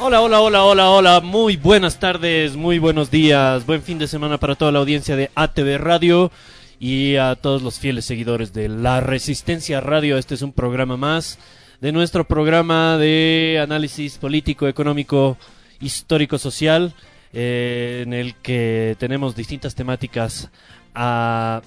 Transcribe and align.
Hola, 0.00 0.20
hola, 0.20 0.40
hola, 0.40 0.64
hola, 0.64 0.90
hola. 0.90 1.20
Muy 1.20 1.56
buenas 1.56 1.98
tardes, 1.98 2.54
muy 2.54 2.78
buenos 2.78 3.10
días. 3.10 3.66
Buen 3.66 3.82
fin 3.82 3.98
de 3.98 4.06
semana 4.06 4.38
para 4.38 4.54
toda 4.54 4.70
la 4.70 4.78
audiencia 4.78 5.16
de 5.16 5.28
ATV 5.34 5.76
Radio 5.76 6.30
y 6.78 7.16
a 7.16 7.34
todos 7.34 7.62
los 7.62 7.80
fieles 7.80 8.04
seguidores 8.04 8.52
de 8.52 8.68
La 8.68 9.00
Resistencia 9.00 9.80
Radio. 9.80 10.16
Este 10.16 10.36
es 10.36 10.42
un 10.42 10.52
programa 10.52 10.96
más 10.96 11.40
de 11.80 11.90
nuestro 11.90 12.28
programa 12.28 12.96
de 12.96 13.58
análisis 13.60 14.18
político, 14.18 14.68
económico, 14.68 15.36
histórico, 15.80 16.38
social, 16.38 16.94
eh, 17.32 18.04
en 18.06 18.12
el 18.12 18.36
que 18.36 18.94
tenemos 19.00 19.34
distintas 19.34 19.74
temáticas 19.74 20.48
a 20.94 21.60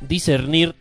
discernir 0.00 0.76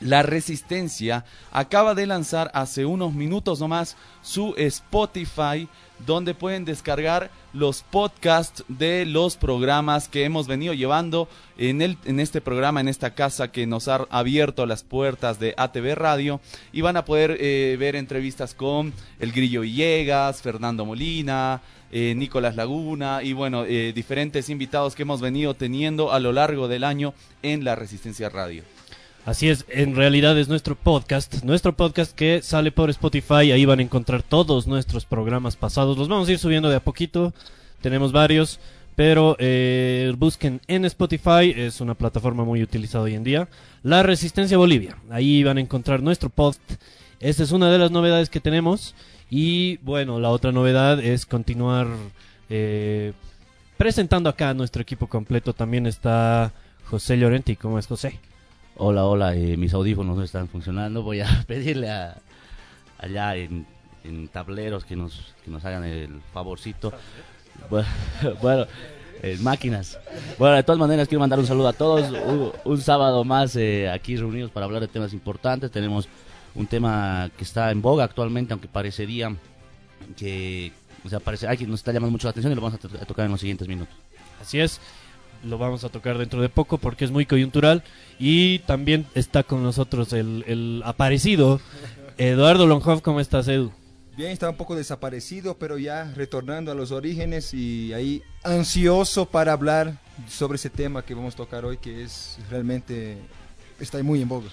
La 0.00 0.22
Resistencia 0.22 1.24
acaba 1.52 1.94
de 1.94 2.06
lanzar 2.06 2.50
hace 2.54 2.86
unos 2.86 3.12
minutos 3.12 3.60
nomás 3.60 3.98
su 4.22 4.54
Spotify 4.56 5.68
donde 6.06 6.34
pueden 6.34 6.64
descargar 6.64 7.30
los 7.52 7.82
podcasts 7.82 8.64
de 8.68 9.04
los 9.06 9.36
programas 9.36 10.08
que 10.08 10.24
hemos 10.24 10.46
venido 10.46 10.72
llevando 10.72 11.28
en, 11.58 11.82
el, 11.82 11.98
en 12.04 12.20
este 12.20 12.40
programa, 12.40 12.80
en 12.80 12.88
esta 12.88 13.14
casa 13.14 13.50
que 13.50 13.66
nos 13.66 13.88
ha 13.88 14.06
abierto 14.10 14.66
las 14.66 14.82
puertas 14.82 15.38
de 15.40 15.54
ATV 15.56 15.94
Radio 15.94 16.40
y 16.72 16.80
van 16.80 16.96
a 16.96 17.04
poder 17.04 17.36
eh, 17.40 17.76
ver 17.78 17.96
entrevistas 17.96 18.54
con 18.54 18.92
El 19.18 19.32
Grillo 19.32 19.62
Villegas, 19.62 20.42
Fernando 20.42 20.86
Molina, 20.86 21.60
eh, 21.92 22.14
Nicolás 22.16 22.56
Laguna 22.56 23.22
y 23.22 23.32
bueno, 23.32 23.64
eh, 23.64 23.92
diferentes 23.92 24.48
invitados 24.48 24.94
que 24.94 25.02
hemos 25.02 25.20
venido 25.20 25.54
teniendo 25.54 26.12
a 26.12 26.20
lo 26.20 26.32
largo 26.32 26.68
del 26.68 26.84
año 26.84 27.14
en 27.42 27.64
la 27.64 27.74
Resistencia 27.74 28.28
Radio. 28.28 28.62
Así 29.26 29.50
es, 29.50 29.66
en 29.68 29.94
realidad 29.94 30.38
es 30.38 30.48
nuestro 30.48 30.74
podcast, 30.74 31.44
nuestro 31.44 31.76
podcast 31.76 32.16
que 32.16 32.40
sale 32.42 32.72
por 32.72 32.88
Spotify, 32.88 33.52
ahí 33.52 33.66
van 33.66 33.78
a 33.78 33.82
encontrar 33.82 34.22
todos 34.22 34.66
nuestros 34.66 35.04
programas 35.04 35.56
pasados, 35.56 35.98
los 35.98 36.08
vamos 36.08 36.28
a 36.28 36.32
ir 36.32 36.38
subiendo 36.38 36.70
de 36.70 36.76
a 36.76 36.80
poquito, 36.80 37.34
tenemos 37.82 38.12
varios, 38.12 38.60
pero 38.96 39.36
eh, 39.38 40.12
busquen 40.16 40.62
en 40.68 40.86
Spotify, 40.86 41.52
es 41.54 41.82
una 41.82 41.94
plataforma 41.94 42.44
muy 42.44 42.62
utilizada 42.62 43.04
hoy 43.04 43.14
en 43.14 43.22
día, 43.22 43.48
La 43.82 44.02
Resistencia 44.02 44.56
Bolivia, 44.56 44.96
ahí 45.10 45.44
van 45.44 45.58
a 45.58 45.60
encontrar 45.60 46.02
nuestro 46.02 46.30
podcast, 46.30 46.82
esta 47.20 47.42
es 47.42 47.52
una 47.52 47.70
de 47.70 47.78
las 47.78 47.90
novedades 47.90 48.30
que 48.30 48.40
tenemos 48.40 48.94
y 49.28 49.76
bueno, 49.78 50.18
la 50.18 50.30
otra 50.30 50.50
novedad 50.50 50.98
es 50.98 51.26
continuar 51.26 51.88
eh, 52.48 53.12
presentando 53.76 54.30
acá 54.30 54.48
a 54.48 54.54
nuestro 54.54 54.80
equipo 54.80 55.08
completo, 55.08 55.52
también 55.52 55.86
está 55.86 56.52
José 56.86 57.18
Llorenti, 57.18 57.54
¿cómo 57.54 57.78
es 57.78 57.86
José? 57.86 58.18
Hola, 58.82 59.04
hola, 59.04 59.34
eh, 59.36 59.58
mis 59.58 59.74
audífonos 59.74 60.16
no 60.16 60.22
están 60.22 60.48
funcionando. 60.48 61.02
Voy 61.02 61.20
a 61.20 61.44
pedirle 61.46 61.90
a, 61.90 62.16
allá 62.98 63.36
en, 63.36 63.66
en 64.04 64.28
tableros 64.28 64.84
que 64.86 64.96
nos, 64.96 65.34
que 65.44 65.50
nos 65.50 65.62
hagan 65.64 65.84
el 65.84 66.20
favorcito. 66.32 66.90
Bueno, 68.40 68.66
eh, 69.22 69.36
máquinas. 69.42 69.98
Bueno, 70.38 70.56
de 70.56 70.62
todas 70.62 70.78
maneras 70.78 71.08
quiero 71.08 71.20
mandar 71.20 71.38
un 71.38 71.46
saludo 71.46 71.68
a 71.68 71.72
todos. 71.74 72.10
Un, 72.10 72.52
un 72.64 72.80
sábado 72.80 73.22
más 73.24 73.54
eh, 73.56 73.90
aquí 73.90 74.16
reunidos 74.16 74.50
para 74.50 74.64
hablar 74.64 74.80
de 74.80 74.88
temas 74.88 75.12
importantes. 75.12 75.70
Tenemos 75.70 76.08
un 76.54 76.66
tema 76.66 77.30
que 77.36 77.44
está 77.44 77.70
en 77.70 77.82
boga 77.82 78.04
actualmente, 78.04 78.54
aunque 78.54 78.66
parecería 78.68 79.34
que, 80.16 80.72
o 81.04 81.08
sea, 81.10 81.20
parece, 81.20 81.46
ay, 81.46 81.58
nos 81.66 81.80
está 81.80 81.92
llamando 81.92 82.12
mucho 82.12 82.26
la 82.28 82.30
atención 82.30 82.50
y 82.52 82.56
lo 82.56 82.62
vamos 82.62 82.78
a, 82.82 82.88
to- 82.88 82.96
a 82.98 83.04
tocar 83.04 83.26
en 83.26 83.32
los 83.32 83.40
siguientes 83.40 83.68
minutos. 83.68 83.94
Así 84.40 84.58
es, 84.58 84.80
lo 85.44 85.58
vamos 85.58 85.84
a 85.84 85.88
tocar 85.88 86.18
dentro 86.18 86.40
de 86.42 86.48
poco 86.48 86.78
porque 86.78 87.04
es 87.04 87.10
muy 87.10 87.26
coyuntural 87.26 87.82
y 88.18 88.60
también 88.60 89.06
está 89.14 89.42
con 89.42 89.62
nosotros 89.62 90.12
el, 90.12 90.44
el 90.46 90.82
aparecido 90.84 91.60
Eduardo 92.18 92.66
Longhoff. 92.66 93.00
¿Cómo 93.00 93.20
estás, 93.20 93.48
Edu? 93.48 93.72
Bien, 94.16 94.32
estaba 94.32 94.50
un 94.50 94.58
poco 94.58 94.76
desaparecido, 94.76 95.56
pero 95.56 95.78
ya 95.78 96.12
retornando 96.14 96.70
a 96.70 96.74
los 96.74 96.92
orígenes 96.92 97.54
y 97.54 97.94
ahí 97.94 98.22
ansioso 98.44 99.24
para 99.24 99.52
hablar 99.52 99.98
sobre 100.28 100.56
ese 100.56 100.68
tema 100.68 101.02
que 101.02 101.14
vamos 101.14 101.32
a 101.34 101.36
tocar 101.38 101.64
hoy, 101.64 101.78
que 101.78 102.02
es 102.02 102.38
realmente 102.50 103.16
está 103.78 104.02
muy 104.02 104.20
en 104.20 104.28
boga. 104.28 104.48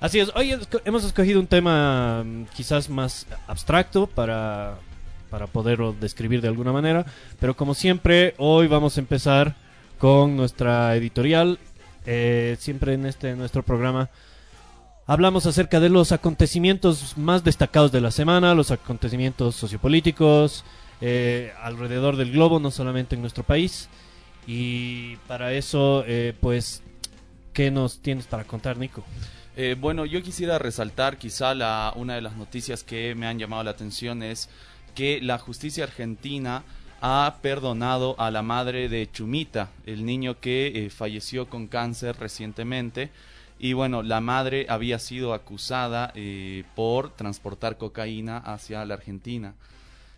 Así 0.00 0.18
es, 0.18 0.32
hoy 0.34 0.56
hemos 0.84 1.04
escogido 1.04 1.38
un 1.38 1.46
tema 1.46 2.24
mm, 2.24 2.46
quizás 2.46 2.88
más 2.88 3.26
abstracto 3.46 4.06
para, 4.08 4.78
para 5.30 5.46
poderlo 5.46 5.92
describir 5.92 6.40
de 6.40 6.48
alguna 6.48 6.72
manera, 6.72 7.06
pero 7.38 7.56
como 7.56 7.74
siempre, 7.74 8.34
hoy 8.38 8.66
vamos 8.66 8.96
a 8.96 9.00
empezar 9.00 9.54
con 9.98 10.36
nuestra 10.36 10.94
editorial. 10.96 11.58
Eh, 12.06 12.56
siempre 12.58 12.94
en 12.94 13.06
este 13.06 13.34
nuestro 13.36 13.62
programa 13.62 14.08
hablamos 15.06 15.46
acerca 15.46 15.80
de 15.80 15.88
los 15.88 16.12
acontecimientos 16.12 17.16
más 17.16 17.42
destacados 17.42 17.90
de 17.92 18.00
la 18.00 18.10
semana, 18.10 18.54
los 18.54 18.70
acontecimientos 18.70 19.56
sociopolíticos 19.56 20.64
eh, 21.00 21.52
alrededor 21.62 22.16
del 22.16 22.32
globo, 22.32 22.60
no 22.60 22.70
solamente 22.70 23.14
en 23.14 23.22
nuestro 23.22 23.42
país. 23.42 23.88
Y 24.46 25.16
para 25.26 25.52
eso, 25.52 26.04
eh, 26.06 26.34
pues, 26.40 26.82
¿qué 27.52 27.70
nos 27.70 28.00
tienes 28.00 28.26
para 28.26 28.44
contar, 28.44 28.76
Nico? 28.76 29.04
Eh, 29.56 29.76
bueno, 29.78 30.06
yo 30.06 30.22
quisiera 30.22 30.58
resaltar 30.58 31.18
quizá 31.18 31.54
la, 31.54 31.92
una 31.96 32.14
de 32.14 32.20
las 32.20 32.36
noticias 32.36 32.84
que 32.84 33.14
me 33.14 33.26
han 33.26 33.38
llamado 33.38 33.64
la 33.64 33.72
atención 33.72 34.22
es 34.22 34.48
que 34.94 35.20
la 35.20 35.38
justicia 35.38 35.84
argentina 35.84 36.62
ha 37.00 37.38
perdonado 37.42 38.14
a 38.18 38.30
la 38.30 38.42
madre 38.42 38.88
de 38.88 39.08
Chumita, 39.10 39.70
el 39.86 40.04
niño 40.04 40.40
que 40.40 40.72
eh, 40.74 40.90
falleció 40.90 41.48
con 41.48 41.66
cáncer 41.68 42.16
recientemente. 42.18 43.10
Y 43.60 43.72
bueno, 43.72 44.02
la 44.02 44.20
madre 44.20 44.66
había 44.68 44.98
sido 44.98 45.34
acusada 45.34 46.12
eh, 46.14 46.64
por 46.74 47.10
transportar 47.14 47.76
cocaína 47.76 48.38
hacia 48.38 48.84
la 48.84 48.94
Argentina. 48.94 49.54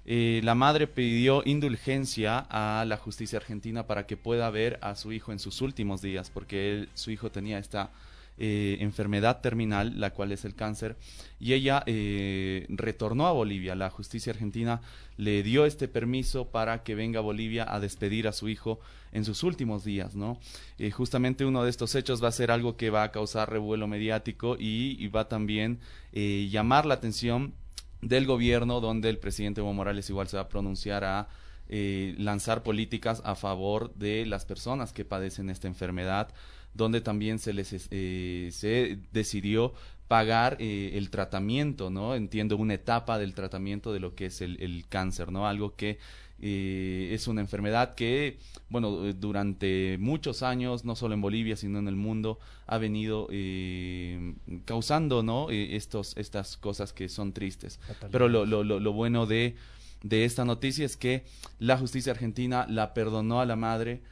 Eh, 0.06 0.40
la 0.44 0.54
madre 0.54 0.86
pidió 0.86 1.42
indulgencia 1.44 2.46
a 2.50 2.84
la 2.86 2.96
justicia 2.96 3.38
argentina 3.38 3.86
para 3.86 4.06
que 4.06 4.16
pueda 4.16 4.48
ver 4.50 4.78
a 4.82 4.94
su 4.94 5.12
hijo 5.12 5.32
en 5.32 5.38
sus 5.38 5.60
últimos 5.60 6.02
días, 6.02 6.30
porque 6.30 6.70
él- 6.70 6.88
su 6.94 7.10
hijo 7.10 7.30
tenía 7.30 7.58
esta 7.58 7.90
enfermedad 8.42 9.42
terminal, 9.42 10.00
la 10.00 10.12
cual 10.12 10.32
es 10.32 10.46
el 10.46 10.54
cáncer, 10.54 10.96
y 11.38 11.52
ella 11.52 11.84
retornó 12.70 13.26
a 13.26 13.32
Bolivia. 13.32 13.74
La 13.74 13.90
justicia 13.90 14.32
argentina 14.32 14.80
le 15.20 15.42
dio 15.42 15.66
este 15.66 15.86
permiso 15.86 16.50
para 16.50 16.82
que 16.82 16.94
venga 16.94 17.18
a 17.18 17.22
Bolivia 17.22 17.66
a 17.72 17.78
despedir 17.78 18.26
a 18.26 18.32
su 18.32 18.48
hijo 18.48 18.80
en 19.12 19.24
sus 19.24 19.42
últimos 19.42 19.84
días, 19.84 20.14
¿no? 20.14 20.40
Eh, 20.78 20.90
justamente 20.90 21.44
uno 21.44 21.62
de 21.62 21.70
estos 21.70 21.94
hechos 21.94 22.22
va 22.24 22.28
a 22.28 22.32
ser 22.32 22.50
algo 22.50 22.76
que 22.76 22.88
va 22.88 23.02
a 23.02 23.12
causar 23.12 23.50
revuelo 23.50 23.86
mediático 23.86 24.56
y, 24.58 25.06
va 25.08 25.28
también 25.28 25.80
eh, 26.12 26.48
llamar 26.50 26.86
la 26.86 26.94
atención 26.94 27.52
del 28.00 28.24
gobierno, 28.24 28.80
donde 28.80 29.10
el 29.10 29.18
presidente 29.18 29.60
Evo 29.60 29.74
Morales 29.74 30.08
igual 30.08 30.28
se 30.28 30.36
va 30.36 30.44
a 30.44 30.48
pronunciar 30.48 31.04
a 31.04 31.28
eh, 31.68 32.14
lanzar 32.18 32.62
políticas 32.62 33.22
a 33.24 33.34
favor 33.36 33.94
de 33.94 34.26
las 34.26 34.44
personas 34.44 34.92
que 34.92 35.04
padecen 35.04 35.50
esta 35.50 35.68
enfermedad, 35.68 36.34
donde 36.74 37.00
también 37.00 37.38
se 37.38 37.52
les 37.52 37.88
eh, 37.90 38.48
se 38.52 38.98
decidió 39.12 39.74
pagar 40.10 40.56
eh, 40.58 40.90
el 40.94 41.08
tratamiento, 41.08 41.88
¿no? 41.88 42.16
Entiendo 42.16 42.56
una 42.56 42.74
etapa 42.74 43.16
del 43.16 43.32
tratamiento 43.32 43.92
de 43.92 44.00
lo 44.00 44.16
que 44.16 44.26
es 44.26 44.40
el, 44.40 44.60
el 44.60 44.88
cáncer, 44.88 45.30
¿no? 45.30 45.46
Algo 45.46 45.76
que 45.76 46.00
eh, 46.40 47.10
es 47.12 47.28
una 47.28 47.42
enfermedad 47.42 47.94
que, 47.94 48.40
bueno, 48.70 49.06
eh, 49.06 49.14
durante 49.16 49.98
muchos 50.00 50.42
años, 50.42 50.84
no 50.84 50.96
solo 50.96 51.14
en 51.14 51.20
Bolivia, 51.20 51.54
sino 51.54 51.78
en 51.78 51.86
el 51.86 51.94
mundo, 51.94 52.40
ha 52.66 52.78
venido 52.78 53.28
eh, 53.30 54.34
causando, 54.64 55.22
¿no? 55.22 55.48
Eh, 55.48 55.76
estos, 55.76 56.16
estas 56.16 56.56
cosas 56.56 56.92
que 56.92 57.08
son 57.08 57.32
tristes. 57.32 57.78
Pero 58.10 58.28
lo, 58.28 58.44
lo, 58.44 58.64
lo, 58.64 58.92
bueno 58.92 59.26
de, 59.26 59.54
de 60.02 60.24
esta 60.24 60.44
noticia 60.44 60.84
es 60.84 60.96
que 60.96 61.22
la 61.60 61.78
justicia 61.78 62.10
argentina 62.10 62.66
la 62.68 62.94
perdonó 62.94 63.40
a 63.40 63.46
la 63.46 63.54
madre 63.54 64.02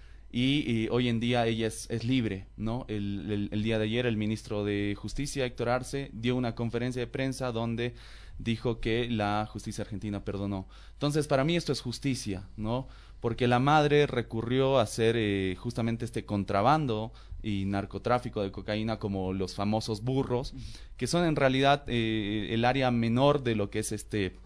y, 0.40 0.88
hoy 0.90 1.08
en 1.08 1.20
día 1.20 1.46
ella 1.46 1.66
es, 1.66 2.04
libre, 2.04 2.46
¿no? 2.56 2.84
El, 2.88 3.48
el, 3.50 3.62
día 3.62 3.78
de 3.78 3.84
ayer 3.84 4.06
el 4.06 4.16
ministro 4.16 4.64
de 4.64 4.94
Justicia, 4.96 5.44
Héctor 5.44 5.68
Arce, 5.68 6.10
dio 6.12 6.36
una 6.36 6.54
conferencia 6.54 7.00
de 7.00 7.06
prensa 7.06 7.50
donde 7.50 7.94
dijo 8.38 8.80
que 8.80 9.08
la 9.10 9.48
justicia 9.50 9.82
argentina 9.82 10.24
perdonó. 10.24 10.68
Entonces, 10.92 11.26
para 11.26 11.44
mí 11.44 11.56
esto 11.56 11.72
es 11.72 11.80
justicia, 11.80 12.48
¿no? 12.56 12.88
Porque 13.20 13.48
la 13.48 13.58
madre 13.58 14.06
recurrió 14.06 14.78
a 14.78 14.82
hacer 14.82 15.16
eh, 15.18 15.56
justamente 15.58 16.04
este 16.04 16.24
contrabando 16.24 17.12
y 17.42 17.64
narcotráfico 17.64 18.42
de 18.42 18.52
cocaína 18.52 18.98
como 18.98 19.32
los 19.32 19.54
famosos 19.54 20.02
burros, 20.02 20.54
que 20.96 21.08
son 21.08 21.24
en 21.24 21.36
realidad 21.36 21.84
eh, 21.88 22.48
el 22.50 22.64
área 22.64 22.90
menor 22.90 23.42
de 23.42 23.56
lo 23.56 23.70
que 23.70 23.80
es 23.80 23.90
este, 23.90 24.36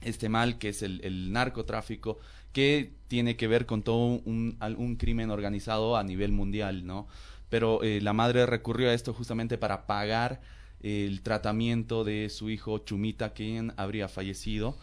este 0.00 0.28
mal, 0.28 0.58
que 0.58 0.70
es 0.70 0.82
el, 0.82 1.00
el 1.04 1.32
narcotráfico, 1.32 2.18
que 2.56 2.94
tiene 3.08 3.36
que 3.36 3.48
ver 3.48 3.66
con 3.66 3.82
todo 3.82 4.22
un, 4.24 4.56
un 4.78 4.96
crimen 4.96 5.30
organizado 5.30 5.94
a 5.94 6.02
nivel 6.02 6.32
mundial, 6.32 6.86
¿no? 6.86 7.06
Pero 7.50 7.82
eh, 7.82 8.00
la 8.00 8.14
madre 8.14 8.46
recurrió 8.46 8.88
a 8.88 8.94
esto 8.94 9.12
justamente 9.12 9.58
para 9.58 9.86
pagar 9.86 10.40
el 10.80 11.20
tratamiento 11.20 12.02
de 12.02 12.30
su 12.30 12.48
hijo 12.48 12.78
Chumita, 12.78 13.34
quien 13.34 13.74
habría 13.76 14.08
fallecido. 14.08 14.74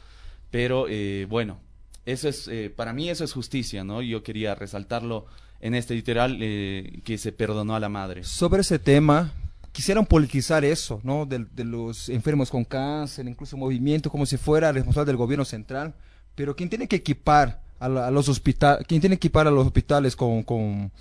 Pero 0.52 0.86
eh, 0.88 1.26
bueno, 1.28 1.62
eso 2.06 2.30
es, 2.30 2.48
eh, 2.48 2.70
para 2.70 2.94
mí 2.94 3.10
eso 3.10 3.24
es 3.24 3.34
justicia, 3.34 3.84
¿no? 3.84 4.04
Yo 4.04 4.22
quería 4.22 4.54
resaltarlo 4.54 5.26
en 5.60 5.74
este 5.74 5.96
literal 5.96 6.38
que 6.38 7.18
se 7.18 7.32
perdonó 7.32 7.76
a 7.76 7.80
la 7.80 7.90
madre. 7.90 8.24
Sobre 8.24 8.62
ese 8.62 8.78
tema, 8.78 9.34
quisieran 9.72 10.06
politizar 10.06 10.64
eso, 10.64 11.02
¿no? 11.04 11.26
De, 11.26 11.48
de 11.52 11.64
los 11.64 12.08
enfermos 12.10 12.52
con 12.52 12.66
cáncer, 12.66 13.28
incluso 13.28 13.58
movimiento, 13.58 14.12
como 14.12 14.28
si 14.28 14.38
fuera 14.38 14.72
responsable 14.72 15.08
del 15.08 15.18
gobierno 15.18 15.44
central. 15.44 15.96
Pero 16.36 16.56
quien 16.56 16.70
tiene 16.70 16.88
que 16.88 16.98
equipar 16.98 17.63
a, 17.84 18.12
los 18.12 18.30
hospitales, 18.30 18.86
quien 18.88 19.02
tiene 19.02 19.16
que 19.18 19.28
equipar 19.28 19.48
a 19.48 19.52
los 19.52 19.66
hospitales 19.66 20.16
con, 20.16 20.44
con, 20.44 20.92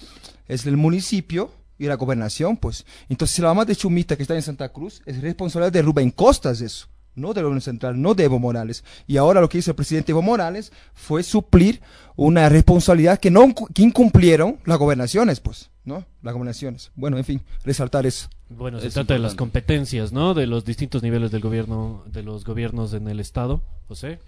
es 0.49 0.67
el 0.67 0.77
municipio 0.77 1.51
y 1.79 1.87
la 1.87 1.95
gobernación, 1.95 2.57
pues. 2.57 2.85
Entonces, 3.09 3.39
la 3.39 3.49
mamá 3.49 3.65
de 3.65 3.77
Chumita 3.77 4.17
que 4.17 4.23
está 4.23 4.35
en 4.35 4.43
Santa 4.43 4.69
Cruz 4.69 5.03
es 5.07 5.21
responsabilidad 5.21 5.73
de 5.73 5.83
Rubén 5.83 6.11
Costas 6.11 6.61
eso, 6.61 6.89
no 7.15 7.33
del 7.33 7.45
gobierno 7.45 7.61
central, 7.61 8.01
no 8.01 8.15
de 8.15 8.25
Evo 8.25 8.39
Morales. 8.39 8.85
Y 9.07 9.17
ahora 9.17 9.41
lo 9.41 9.49
que 9.49 9.59
hizo 9.59 9.71
el 9.71 9.77
presidente 9.77 10.13
Evo 10.13 10.23
Morales 10.23 10.73
fue 10.95 11.23
suplir 11.23 11.81
una 12.17 12.49
responsabilidad 12.49 13.19
que 13.19 13.31
no 13.31 13.55
que 13.75 13.83
incumplieron 13.83 14.59
las 14.65 14.79
gobernaciones, 14.79 15.41
pues, 15.41 15.71
¿no? 15.85 16.05
Las 16.23 16.35
gobernaciones. 16.35 16.91
Bueno, 16.95 17.17
en 17.17 17.25
fin, 17.25 17.43
resaltar 17.65 18.07
eso. 18.07 18.29
Bueno, 18.49 18.81
se 18.81 18.91
trata 18.91 19.15
de 19.15 19.21
las 19.21 19.35
competencias, 19.35 20.13
¿no? 20.13 20.35
De 20.35 20.47
los 20.47 20.65
distintos 20.65 21.03
niveles 21.03 21.31
del 21.31 21.41
gobierno, 21.41 22.05
de 22.07 22.23
los 22.23 22.45
gobiernos 22.45 22.93
en 22.93 23.09
el 23.09 23.19
estado, 23.19 23.63
José. 23.89 24.19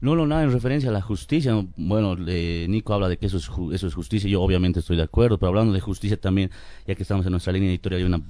No, 0.00 0.14
no, 0.14 0.26
nada 0.26 0.44
en 0.44 0.52
referencia 0.52 0.90
a 0.90 0.92
la 0.92 1.00
justicia. 1.00 1.54
Bueno, 1.76 2.14
Nico 2.16 2.94
habla 2.94 3.08
de 3.08 3.16
que 3.16 3.26
eso 3.26 3.38
es, 3.38 3.50
eso 3.72 3.86
es 3.86 3.94
justicia, 3.94 4.30
yo 4.30 4.40
obviamente 4.42 4.80
estoy 4.80 4.96
de 4.96 5.02
acuerdo, 5.02 5.38
pero 5.38 5.48
hablando 5.48 5.72
de 5.72 5.80
justicia 5.80 6.20
también, 6.20 6.50
ya 6.86 6.94
que 6.94 7.02
estamos 7.02 7.26
en 7.26 7.32
nuestra 7.32 7.52
línea 7.52 7.70
editorial, 7.70 8.00
hay 8.00 8.06
una 8.06 8.22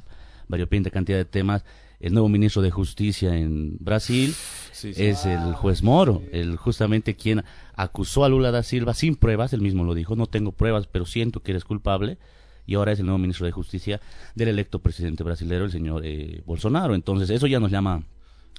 variopinta 0.49 0.91
cantidad 0.91 1.19
de 1.19 1.27
temas. 1.27 1.65
El 2.01 2.13
nuevo 2.13 2.29
ministro 2.29 2.63
de 2.63 2.71
Justicia 2.71 3.37
en 3.37 3.77
Brasil 3.81 4.33
es 4.83 5.27
el 5.27 5.53
juez 5.55 5.83
Moro, 5.83 6.23
el 6.31 6.57
justamente 6.57 7.17
quien 7.17 7.43
acusó 7.75 8.25
a 8.25 8.29
Lula 8.29 8.53
da 8.53 8.63
Silva 8.63 8.95
sin 8.95 9.17
pruebas, 9.17 9.53
él 9.53 9.61
mismo 9.61 9.83
lo 9.85 9.95
dijo, 9.95 10.15
no 10.15 10.27
tengo 10.27 10.53
pruebas, 10.53 10.87
pero 10.87 11.07
siento 11.07 11.43
que 11.43 11.51
eres 11.51 11.65
culpable, 11.65 12.17
y 12.67 12.75
ahora 12.75 12.93
es 12.93 13.01
el 13.01 13.07
nuevo 13.07 13.19
ministro 13.19 13.47
de 13.47 13.53
Justicia 13.53 14.01
del 14.37 14.49
electo 14.49 14.79
presidente 14.79 15.25
brasileño, 15.25 15.65
el 15.65 15.73
señor 15.73 16.03
eh, 16.05 16.43
Bolsonaro. 16.47 16.95
Entonces, 16.95 17.31
eso 17.31 17.49
ya 17.49 17.59
nos 17.59 17.73
llama 17.73 18.05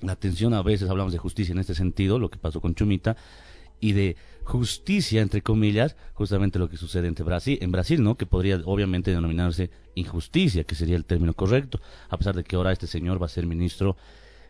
la 0.02 0.14
atención, 0.14 0.54
a 0.54 0.62
veces 0.62 0.90
hablamos 0.90 1.14
de 1.14 1.20
justicia 1.20 1.52
en 1.52 1.60
este 1.60 1.76
sentido, 1.76 2.20
lo 2.20 2.30
que 2.30 2.38
pasó 2.38 2.62
con 2.62 2.76
Chumita, 2.76 3.16
y 3.80 3.94
de 3.94 4.16
justicia, 4.44 5.22
entre 5.22 5.42
comillas, 5.42 5.96
justamente 6.14 6.60
lo 6.60 6.70
que 6.70 6.78
sucede 6.78 7.08
entre 7.08 7.24
Brasil, 7.24 7.58
en 7.62 7.72
Brasil, 7.72 8.04
¿no? 8.04 8.16
Que 8.16 8.26
podría 8.26 8.60
obviamente 8.66 9.12
denominarse 9.12 9.70
injusticia, 9.96 10.64
que 10.64 10.76
sería 10.76 10.96
el 10.96 11.06
término 11.06 11.34
correcto, 11.34 11.80
a 12.10 12.18
pesar 12.18 12.36
de 12.36 12.44
que 12.44 12.56
ahora 12.56 12.72
este 12.72 12.88
señor 12.88 13.22
va 13.22 13.28
a 13.28 13.30
ser 13.30 13.46
ministro 13.46 13.96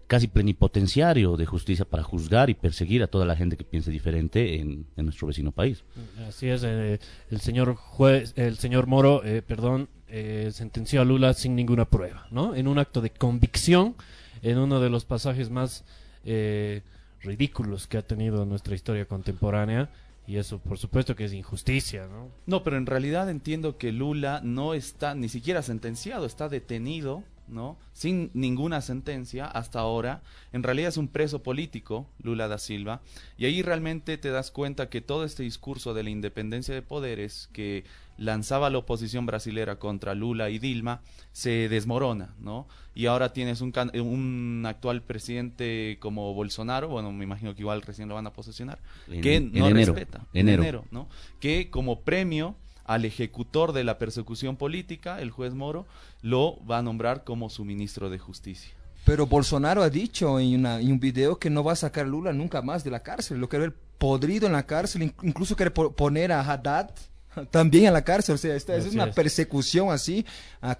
casi 0.07 0.27
plenipotenciario 0.27 1.37
de 1.37 1.45
justicia 1.45 1.85
para 1.85 2.01
juzgar 2.01 2.49
y 2.49 2.55
perseguir 2.55 3.03
a 3.03 3.07
toda 3.07 3.25
la 3.25 3.35
gente 3.35 3.57
que 3.57 3.63
piense 3.63 3.91
diferente 3.91 4.59
en, 4.59 4.87
nuestro 4.95 5.27
vecino 5.27 5.51
país. 5.51 5.83
Así 6.27 6.47
es, 6.47 6.63
eh, 6.63 6.99
el 7.29 7.41
señor 7.41 7.75
juez, 7.75 8.33
el 8.35 8.57
señor 8.57 8.87
Moro, 8.87 9.23
eh, 9.23 9.43
perdón, 9.43 9.87
eh, 10.07 10.49
sentenció 10.51 11.01
a 11.01 11.05
Lula 11.05 11.35
sin 11.35 11.55
ninguna 11.55 11.85
prueba, 11.85 12.25
¿no? 12.31 12.55
En 12.55 12.67
un 12.67 12.79
acto 12.79 13.01
de 13.01 13.11
convicción 13.11 13.95
en 14.41 14.57
uno 14.57 14.79
de 14.79 14.89
los 14.89 15.05
pasajes 15.05 15.49
más 15.49 15.83
eh, 16.25 16.81
ridículos 17.21 17.87
que 17.87 17.97
ha 17.97 18.01
tenido 18.01 18.45
nuestra 18.45 18.75
historia 18.75 19.05
contemporánea. 19.05 19.89
Y 20.27 20.37
eso, 20.37 20.59
por 20.59 20.77
supuesto, 20.77 21.15
que 21.15 21.25
es 21.25 21.33
injusticia, 21.33 22.07
¿no? 22.07 22.29
No, 22.45 22.63
pero 22.63 22.77
en 22.77 22.85
realidad 22.85 23.29
entiendo 23.29 23.77
que 23.77 23.91
Lula 23.91 24.41
no 24.43 24.75
está 24.75 25.15
ni 25.15 25.27
siquiera 25.27 25.63
sentenciado, 25.63 26.27
está 26.27 26.49
detenido 26.49 27.23
¿no? 27.49 27.77
Sin 27.93 28.31
ninguna 28.33 28.81
sentencia 28.81 29.45
hasta 29.45 29.79
ahora. 29.79 30.21
En 30.53 30.63
realidad 30.63 30.89
es 30.89 30.97
un 30.97 31.07
preso 31.07 31.43
político, 31.43 32.07
Lula 32.21 32.47
da 32.47 32.57
Silva, 32.57 33.01
y 33.37 33.45
ahí 33.45 33.61
realmente 33.61 34.17
te 34.17 34.29
das 34.29 34.51
cuenta 34.51 34.89
que 34.89 35.01
todo 35.01 35.23
este 35.23 35.43
discurso 35.43 35.93
de 35.93 36.03
la 36.03 36.09
independencia 36.09 36.73
de 36.73 36.81
poderes 36.81 37.49
que 37.51 37.83
lanzaba 38.19 38.69
la 38.69 38.77
oposición 38.77 39.25
brasilera 39.25 39.77
contra 39.79 40.13
Lula 40.13 40.49
y 40.49 40.59
Dilma 40.59 41.01
se 41.31 41.69
desmorona, 41.69 42.35
¿no? 42.39 42.67
Y 42.93 43.05
ahora 43.05 43.31
tienes 43.31 43.61
un, 43.61 43.73
un 43.93 44.65
actual 44.67 45.01
presidente 45.01 45.97
como 46.01 46.33
Bolsonaro, 46.33 46.89
bueno, 46.89 47.11
me 47.11 47.23
imagino 47.23 47.55
que 47.55 47.61
igual 47.61 47.81
recién 47.81 48.09
lo 48.09 48.15
van 48.15 48.27
a 48.27 48.33
posesionar, 48.33 48.79
que 49.21 49.39
no 49.39 49.69
respeta, 49.69 50.25
enero. 50.33 50.85
¿no? 50.91 51.07
Que 51.39 51.69
como 51.69 52.01
premio 52.01 52.55
al 52.83 53.05
ejecutor 53.05 53.71
de 53.71 53.83
la 53.83 53.97
persecución 53.97 54.57
política, 54.57 55.21
el 55.21 55.31
juez 55.31 55.53
Moro, 55.53 55.85
lo 56.21 56.57
va 56.65 56.79
a 56.79 56.81
nombrar 56.81 57.23
como 57.23 57.49
su 57.49 57.63
ministro 57.63 58.09
de 58.09 58.19
Justicia. 58.19 58.73
Pero 59.05 59.27
Bolsonaro 59.27 59.81
ha 59.81 59.89
dicho 59.89 60.39
en, 60.39 60.65
un 60.65 60.99
video 60.99 61.39
que 61.39 61.49
no 61.49 61.63
va 61.63 61.73
a 61.73 61.77
sacar 61.77 62.05
a 62.05 62.09
Lula 62.09 62.33
nunca 62.33 62.61
más 62.61 62.83
de 62.83 62.91
la 62.91 63.01
cárcel, 63.01 63.39
lo 63.39 63.47
quiere 63.47 63.67
ver 63.67 63.75
podrido 63.97 64.47
en 64.47 64.53
la 64.53 64.65
cárcel, 64.65 65.13
incluso 65.21 65.55
quiere 65.55 65.71
poner 65.71 66.31
a 66.31 66.41
Haddad 66.41 66.91
también 67.51 67.85
en 67.85 67.93
la 67.93 68.03
cárcel, 68.03 68.35
o 68.35 68.37
sea, 68.37 68.55
esta 68.55 68.75
es 68.75 68.93
una 68.93 69.11
persecución 69.11 69.91
así 69.91 70.25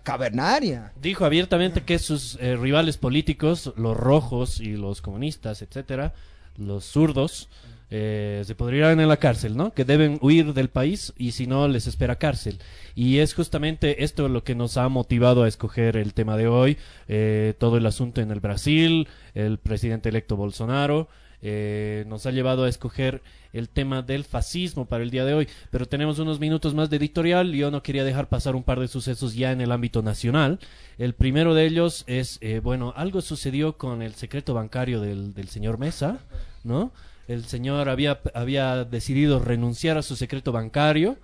cavernaria. 0.04 0.94
Dijo 1.02 1.26
abiertamente 1.26 1.82
que 1.82 2.00
sus 2.00 2.38
eh, 2.42 2.56
rivales 2.56 2.98
políticos, 2.98 3.74
los 3.76 3.96
rojos 3.96 4.60
y 4.60 4.76
los 4.76 5.02
comunistas, 5.02 5.62
etcétera, 5.62 6.14
los 6.58 6.86
zurdos, 6.86 7.50
eh, 7.92 8.44
se 8.46 8.54
podrían 8.54 9.00
en 9.00 9.08
la 9.08 9.18
cárcel, 9.18 9.58
¿no? 9.58 9.74
Que 9.74 9.84
deben 9.84 10.20
huir 10.22 10.54
del 10.54 10.70
país 10.70 11.12
y 11.18 11.32
si 11.32 11.48
no 11.48 11.68
les 11.68 11.88
espera 11.88 12.18
cárcel. 12.18 12.60
Y 12.94 13.18
es 13.18 13.34
justamente 13.34 14.04
esto 14.04 14.30
lo 14.30 14.44
que 14.44 14.54
nos 14.54 14.78
ha 14.78 14.88
motivado 14.90 15.44
a 15.44 15.48
escoger 15.48 15.98
el 15.98 16.14
tema 16.14 16.38
de 16.38 16.48
hoy, 16.48 16.78
eh, 17.08 17.56
todo 17.58 17.78
el 17.78 17.86
asunto 17.88 18.22
en 18.22 18.30
el 18.30 18.42
Brasil, 18.42 19.08
el 19.34 19.58
presidente 19.58 20.10
electo 20.10 20.36
Bolsonaro, 20.36 21.10
eh, 21.42 22.06
nos 22.08 22.26
ha 22.26 22.32
llevado 22.32 22.66
a 22.66 22.70
escoger 22.70 23.22
el 23.54 23.70
tema 23.70 24.02
del 24.02 24.24
fascismo 24.24 24.86
para 24.86 25.04
el 25.04 25.12
día 25.12 25.26
de 25.26 25.34
hoy. 25.34 25.48
Pero 25.72 25.88
tenemos 25.88 26.20
unos 26.20 26.40
minutos 26.40 26.74
más 26.74 26.90
de 26.90 26.98
editorial. 26.98 27.52
Yo 27.54 27.72
no 27.72 27.84
quería 27.84 28.04
dejar 28.04 28.30
pasar 28.30 28.56
un 28.56 28.64
par 28.64 28.80
de 28.80 28.88
sucesos 28.88 29.36
ya 29.36 29.52
en 29.52 29.62
el 29.62 29.72
ámbito 29.72 30.02
nacional. 30.02 30.60
El 30.98 31.14
primero 31.14 31.54
de 31.54 31.66
ellos 31.66 32.04
es, 32.08 32.40
bueno, 32.62 32.94
algo 32.96 33.22
sucedió 33.22 33.78
con 33.78 34.02
el 34.02 34.16
secreto 34.16 34.54
bancario 34.54 35.02
del, 35.02 35.48
señor 35.50 35.78
Mesa, 35.80 36.20
¿no? 36.64 36.92
el 37.28 37.46
señor 37.46 37.90
había, 37.90 38.20
había 38.34 38.86
decidido 38.86 39.40
renunciar 39.40 39.98
a 39.98 40.02
su 40.02 40.16
secreto 40.16 40.52
bancario 40.52 41.18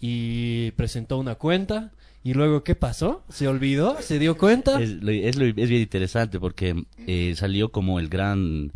y 0.00 0.72
presentó 0.72 1.18
una 1.18 1.34
cuenta. 1.34 1.92
¿Y 2.22 2.34
luego 2.34 2.62
qué 2.64 2.74
pasó? 2.74 3.24
¿Se 3.30 3.48
olvidó? 3.48 3.96
¿Se 4.02 4.18
dio 4.18 4.36
cuenta? 4.36 4.80
Es, 4.80 4.90
es, 5.02 5.38
bien 5.38 5.80
interesante 5.80 6.38
porque 6.38 6.84
eh, 7.06 7.34
salió 7.36 7.72
como 7.72 7.98
el 7.98 8.10
gran 8.10 8.72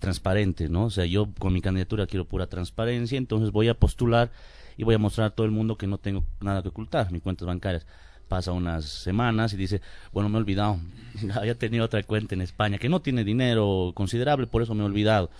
transparente, 0.00 0.68
¿no? 0.68 0.86
O 0.86 0.90
sea, 0.90 1.04
yo 1.06 1.28
con 1.38 1.52
mi 1.52 1.60
candidatura 1.60 2.08
quiero 2.08 2.24
pura 2.24 2.48
transparencia, 2.48 3.16
entonces 3.16 3.52
voy 3.52 3.68
a 3.68 3.74
postular 3.74 4.32
y 4.76 4.82
voy 4.82 4.96
a 4.96 4.98
mostrar 4.98 5.28
a 5.28 5.30
todo 5.30 5.46
el 5.46 5.52
mundo 5.52 5.76
que 5.76 5.86
no 5.86 5.98
tengo 5.98 6.24
nada 6.40 6.62
que 6.62 6.70
ocultar, 6.70 7.12
mis 7.12 7.22
cuentas 7.22 7.46
bancarias 7.46 7.86
pasa 8.30 8.52
unas 8.52 8.84
semanas 8.84 9.52
y 9.52 9.56
dice, 9.56 9.80
bueno, 10.12 10.28
me 10.28 10.38
he 10.38 10.40
olvidado, 10.40 10.78
había 11.34 11.56
tenido 11.56 11.84
otra 11.84 12.00
cuenta 12.04 12.36
en 12.36 12.42
España 12.42 12.78
que 12.78 12.88
no 12.88 13.00
tiene 13.00 13.24
dinero 13.24 13.90
considerable, 13.92 14.46
por 14.46 14.62
eso 14.62 14.72
me 14.72 14.82
he 14.82 14.86
olvidado. 14.86 15.30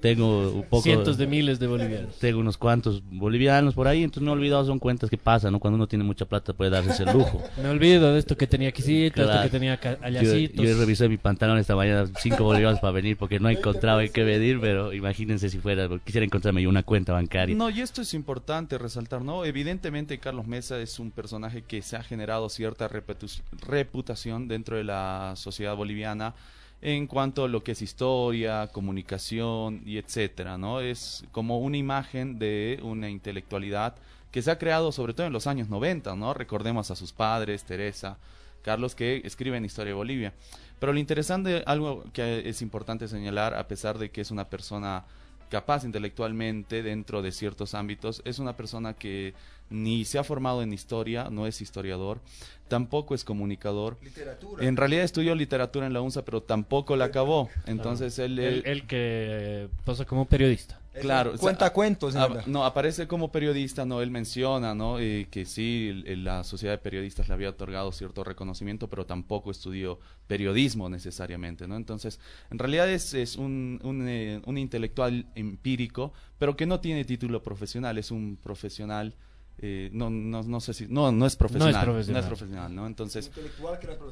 tengo 0.00 0.52
un 0.52 0.62
poco, 0.62 0.84
Cientos 0.84 1.18
de 1.18 1.26
miles 1.26 1.58
de 1.58 1.66
bolivianos. 1.66 2.16
Tengo 2.20 2.38
unos 2.38 2.56
cuantos 2.56 3.02
bolivianos 3.10 3.74
por 3.74 3.88
ahí, 3.88 4.04
entonces 4.04 4.22
me 4.22 4.30
he 4.30 4.32
olvidado, 4.32 4.64
son 4.66 4.78
cuentas 4.78 5.10
que 5.10 5.18
pasan, 5.18 5.50
¿no? 5.50 5.58
Cuando 5.58 5.74
uno 5.74 5.88
tiene 5.88 6.04
mucha 6.04 6.26
plata 6.26 6.52
puede 6.52 6.70
darse 6.70 6.90
ese 6.90 7.12
lujo. 7.12 7.42
me 7.62 7.68
olvido 7.68 8.12
de 8.12 8.20
esto 8.20 8.36
que 8.36 8.46
tenía 8.46 8.68
aquí, 8.68 9.06
esto 9.06 9.28
que 9.42 9.48
tenía 9.48 9.80
allasitos. 10.00 10.64
Yo, 10.64 10.72
yo 10.72 10.78
revisé 10.78 11.08
mi 11.08 11.16
pantalón 11.16 11.58
esta 11.58 11.74
mañana, 11.74 12.08
cinco 12.20 12.44
bolivianos 12.44 12.78
para 12.78 12.92
venir 12.92 13.16
porque 13.16 13.40
no 13.40 13.50
encontraba 13.50 14.04
en 14.04 14.12
qué 14.12 14.22
medir, 14.22 14.60
pero 14.60 14.92
imagínense 14.92 15.50
si 15.50 15.58
fuera, 15.58 15.88
quisiera 16.04 16.24
encontrarme 16.24 16.62
yo 16.62 16.68
una 16.68 16.84
cuenta 16.84 17.12
bancaria. 17.14 17.56
No, 17.56 17.68
y 17.68 17.80
esto 17.80 18.02
es 18.02 18.14
importante 18.14 18.78
resaltar, 18.78 19.22
¿no? 19.22 19.44
Evidentemente 19.44 20.18
Carlos 20.18 20.46
Mesa 20.46 20.78
es 20.78 21.00
un 21.00 21.10
personaje 21.10 21.47
que 21.66 21.82
se 21.82 21.96
ha 21.96 22.02
generado 22.02 22.48
cierta 22.48 22.88
reputación 22.88 24.48
dentro 24.48 24.76
de 24.76 24.84
la 24.84 25.34
sociedad 25.36 25.76
boliviana 25.76 26.34
en 26.80 27.06
cuanto 27.06 27.44
a 27.44 27.48
lo 27.48 27.64
que 27.64 27.72
es 27.72 27.82
historia, 27.82 28.68
comunicación 28.68 29.82
y 29.84 29.98
etcétera, 29.98 30.58
¿no? 30.58 30.80
Es 30.80 31.24
como 31.32 31.58
una 31.58 31.76
imagen 31.76 32.38
de 32.38 32.78
una 32.82 33.10
intelectualidad 33.10 33.96
que 34.30 34.42
se 34.42 34.50
ha 34.50 34.58
creado 34.58 34.92
sobre 34.92 35.14
todo 35.14 35.26
en 35.26 35.32
los 35.32 35.46
años 35.46 35.68
90, 35.68 36.14
¿no? 36.14 36.34
Recordemos 36.34 36.90
a 36.90 36.96
sus 36.96 37.12
padres, 37.12 37.64
Teresa, 37.64 38.18
Carlos, 38.62 38.94
que 38.94 39.22
escriben 39.24 39.64
Historia 39.64 39.90
de 39.90 39.96
Bolivia. 39.96 40.34
Pero 40.78 40.92
lo 40.92 41.00
interesante, 41.00 41.62
algo 41.66 42.04
que 42.12 42.48
es 42.48 42.62
importante 42.62 43.08
señalar, 43.08 43.54
a 43.54 43.66
pesar 43.66 43.98
de 43.98 44.10
que 44.10 44.20
es 44.20 44.30
una 44.30 44.48
persona 44.48 45.04
capaz 45.48 45.84
intelectualmente 45.84 46.82
dentro 46.82 47.22
de 47.22 47.32
ciertos 47.32 47.74
ámbitos, 47.74 48.22
es 48.24 48.38
una 48.38 48.56
persona 48.56 48.94
que 48.94 49.34
ni 49.70 50.04
se 50.04 50.18
ha 50.18 50.24
formado 50.24 50.62
en 50.62 50.72
historia, 50.72 51.28
no 51.30 51.46
es 51.46 51.60
historiador, 51.60 52.20
tampoco 52.68 53.14
es 53.14 53.24
comunicador. 53.24 53.98
Literatura. 54.02 54.64
En 54.64 54.76
realidad 54.76 55.04
estudió 55.04 55.34
literatura 55.34 55.86
en 55.86 55.92
la 55.92 56.00
UNSA, 56.00 56.24
pero 56.24 56.42
tampoco 56.42 56.96
la 56.96 57.06
acabó. 57.06 57.48
Entonces 57.66 58.18
él, 58.18 58.38
él, 58.38 58.86
que 58.86 59.68
pasa 59.84 60.04
como 60.04 60.26
periodista. 60.26 60.80
Claro. 61.00 61.36
Cuenta 61.38 61.72
cuentos. 61.72 62.14
no, 62.46 62.64
aparece 62.64 63.06
como 63.06 63.30
periodista, 63.30 63.84
no, 63.84 64.00
él 64.00 64.10
menciona, 64.10 64.74
¿no? 64.74 64.98
Eh, 64.98 65.28
que 65.30 65.44
sí, 65.44 66.02
la 66.06 66.44
sociedad 66.44 66.74
de 66.74 66.78
periodistas 66.78 67.28
le 67.28 67.34
había 67.34 67.50
otorgado 67.50 67.92
cierto 67.92 68.24
reconocimiento, 68.24 68.88
pero 68.88 69.06
tampoco 69.06 69.50
estudió 69.50 69.98
periodismo 70.26 70.88
necesariamente, 70.88 71.66
¿no? 71.66 71.76
Entonces, 71.76 72.20
en 72.50 72.58
realidad 72.58 72.88
es, 72.90 73.14
es 73.14 73.36
un, 73.36 73.80
un, 73.82 74.08
eh, 74.08 74.40
un 74.44 74.58
intelectual 74.58 75.26
empírico, 75.34 76.12
pero 76.38 76.56
que 76.56 76.66
no 76.66 76.80
tiene 76.80 77.04
título 77.04 77.42
profesional, 77.42 77.98
es 77.98 78.10
un 78.10 78.38
profesional 78.42 79.14
eh, 79.60 79.90
no, 79.92 80.08
no, 80.08 80.42
no 80.44 80.60
sé 80.60 80.72
si, 80.72 80.86
no, 80.86 81.10
no 81.10 81.26
es 81.26 81.34
profesional, 81.34 81.86
no 81.86 81.98
es 81.98 82.26
profesional, 82.26 82.74
no, 82.74 82.86
Entonces, 82.86 83.30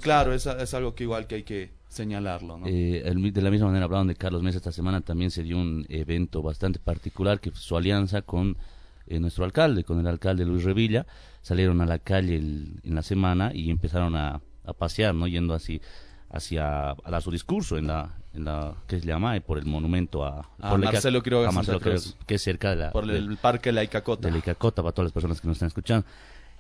claro, 0.01 0.33
es, 0.33 0.47
es, 0.47 0.75
algo 0.75 0.95
que 0.95 1.05
igual 1.05 1.29
que 1.29 1.37
hay 1.37 1.43
que 1.45 1.71
señalarlo, 1.89 2.59
¿no? 2.59 2.67
Eh, 2.67 3.03
de 3.05 3.43
la 3.43 3.51
misma 3.51 3.69
manera 3.69 3.85
hablaban 3.85 4.09
de 4.09 4.17
Carlos 4.17 4.43
Mesa 4.43 4.57
esta 4.59 4.73
semana, 4.73 5.03
también 5.03 5.31
se 5.31 5.45
dio 5.45 5.57
un 5.57 5.87
evento 5.89 6.43
bastante 6.43 6.81
particular, 6.81 7.41
que 7.41 7.53
fue 7.53 7.61
su 7.61 7.77
alianza 7.77 8.23
con 8.23 8.57
eh, 9.07 9.21
nuestro 9.21 9.45
alcalde, 9.45 9.85
con 9.85 10.01
el 10.01 10.09
alcalde 10.09 10.45
Luis 10.45 10.65
Revilla, 10.65 11.07
salieron 11.43 11.81
a 11.81 11.87
la 11.87 12.01
calle 12.01 12.37
en 12.37 12.81
la 12.83 13.03
semana 13.03 13.53
y 13.55 13.71
empezaron 13.71 14.17
a, 14.17 14.41
a 14.65 14.73
pasear, 14.73 15.15
¿no? 15.15 15.29
Yendo 15.29 15.55
así 15.55 15.81
hacia 16.31 16.91
a 16.91 17.11
dar 17.11 17.23
su 17.23 17.31
discurso 17.31 17.79
en 17.79 17.89
la 17.89 18.17
en 18.37 18.45
la 18.45 18.75
que 18.87 19.01
se 19.01 19.07
llama 19.07 19.39
por 19.41 19.59
el 19.59 19.65
monumento 19.65 20.25
a, 20.25 20.49
Marcelo 20.59 21.23
Quiroga, 21.23 21.51
que 22.27 22.35
es 22.35 22.43
cerca 22.43 22.71
de 22.71 22.77
la 22.77 22.91
por 22.93 23.11
el 23.11 23.37
parque 23.39 23.73
La 23.73 23.83
Icacota. 23.83 24.29
de 24.29 24.33
la 24.33 24.39
Icacota 24.39 24.83
para 24.83 24.93
todas 24.93 25.07
las 25.07 25.13
personas 25.13 25.41
que 25.41 25.49
nos 25.49 25.57
están 25.57 25.69
escuchando. 25.69 26.07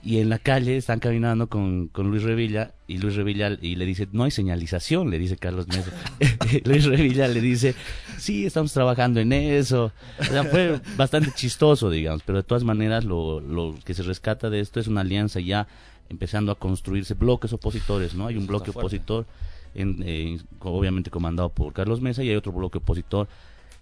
Y 0.03 0.19
en 0.19 0.29
la 0.29 0.39
calle 0.39 0.77
están 0.77 1.01
caminando 1.01 1.49
con, 1.49 1.89
con 1.89 2.11
Luis 2.11 2.23
Revilla 2.23 2.73
y 2.87 2.99
Luis 2.99 3.17
Revilla 3.17 3.57
y 3.61 3.77
le 3.77 3.87
dice 3.87 4.07
no 4.13 4.25
hay 4.25 4.31
señalización 4.31 5.11
le 5.11 5.19
dice 5.19 5.37
Carlos 5.37 5.67
Mesa 5.69 5.91
Luis 6.65 6.85
Revilla 6.85 7.27
le 7.29 7.41
dice 7.41 7.75
sí 8.19 8.47
estamos 8.47 8.73
trabajando 8.73 9.21
en 9.21 9.33
eso 9.33 9.93
o 10.21 10.25
sea, 10.25 10.45
fue 10.45 10.81
bastante 10.97 11.33
chistoso 11.35 11.91
digamos 11.91 12.23
pero 12.25 12.39
de 12.39 12.45
todas 12.45 12.63
maneras 12.63 13.05
lo, 13.05 13.41
lo 13.41 13.75
que 13.85 13.95
se 13.95 14.03
rescata 14.03 14.51
de 14.51 14.61
esto 14.61 14.81
es 14.81 14.87
una 14.87 15.01
alianza 15.01 15.41
ya 15.41 15.67
empezando 16.09 16.53
a 16.53 16.59
construirse 16.59 17.15
bloques 17.15 17.53
opositores 17.55 18.15
no 18.15 18.27
hay 18.27 18.37
un 18.37 18.47
bloque 18.47 18.71
opositor 18.71 19.27
eh, 19.77 20.39
obviamente 20.61 21.11
comandado 21.11 21.51
por 21.51 21.73
Carlos 21.73 22.01
Mesa, 22.01 22.23
y 22.23 22.31
hay 22.31 22.37
otro 22.37 22.53
bloque 22.53 22.79
opositor 22.79 23.29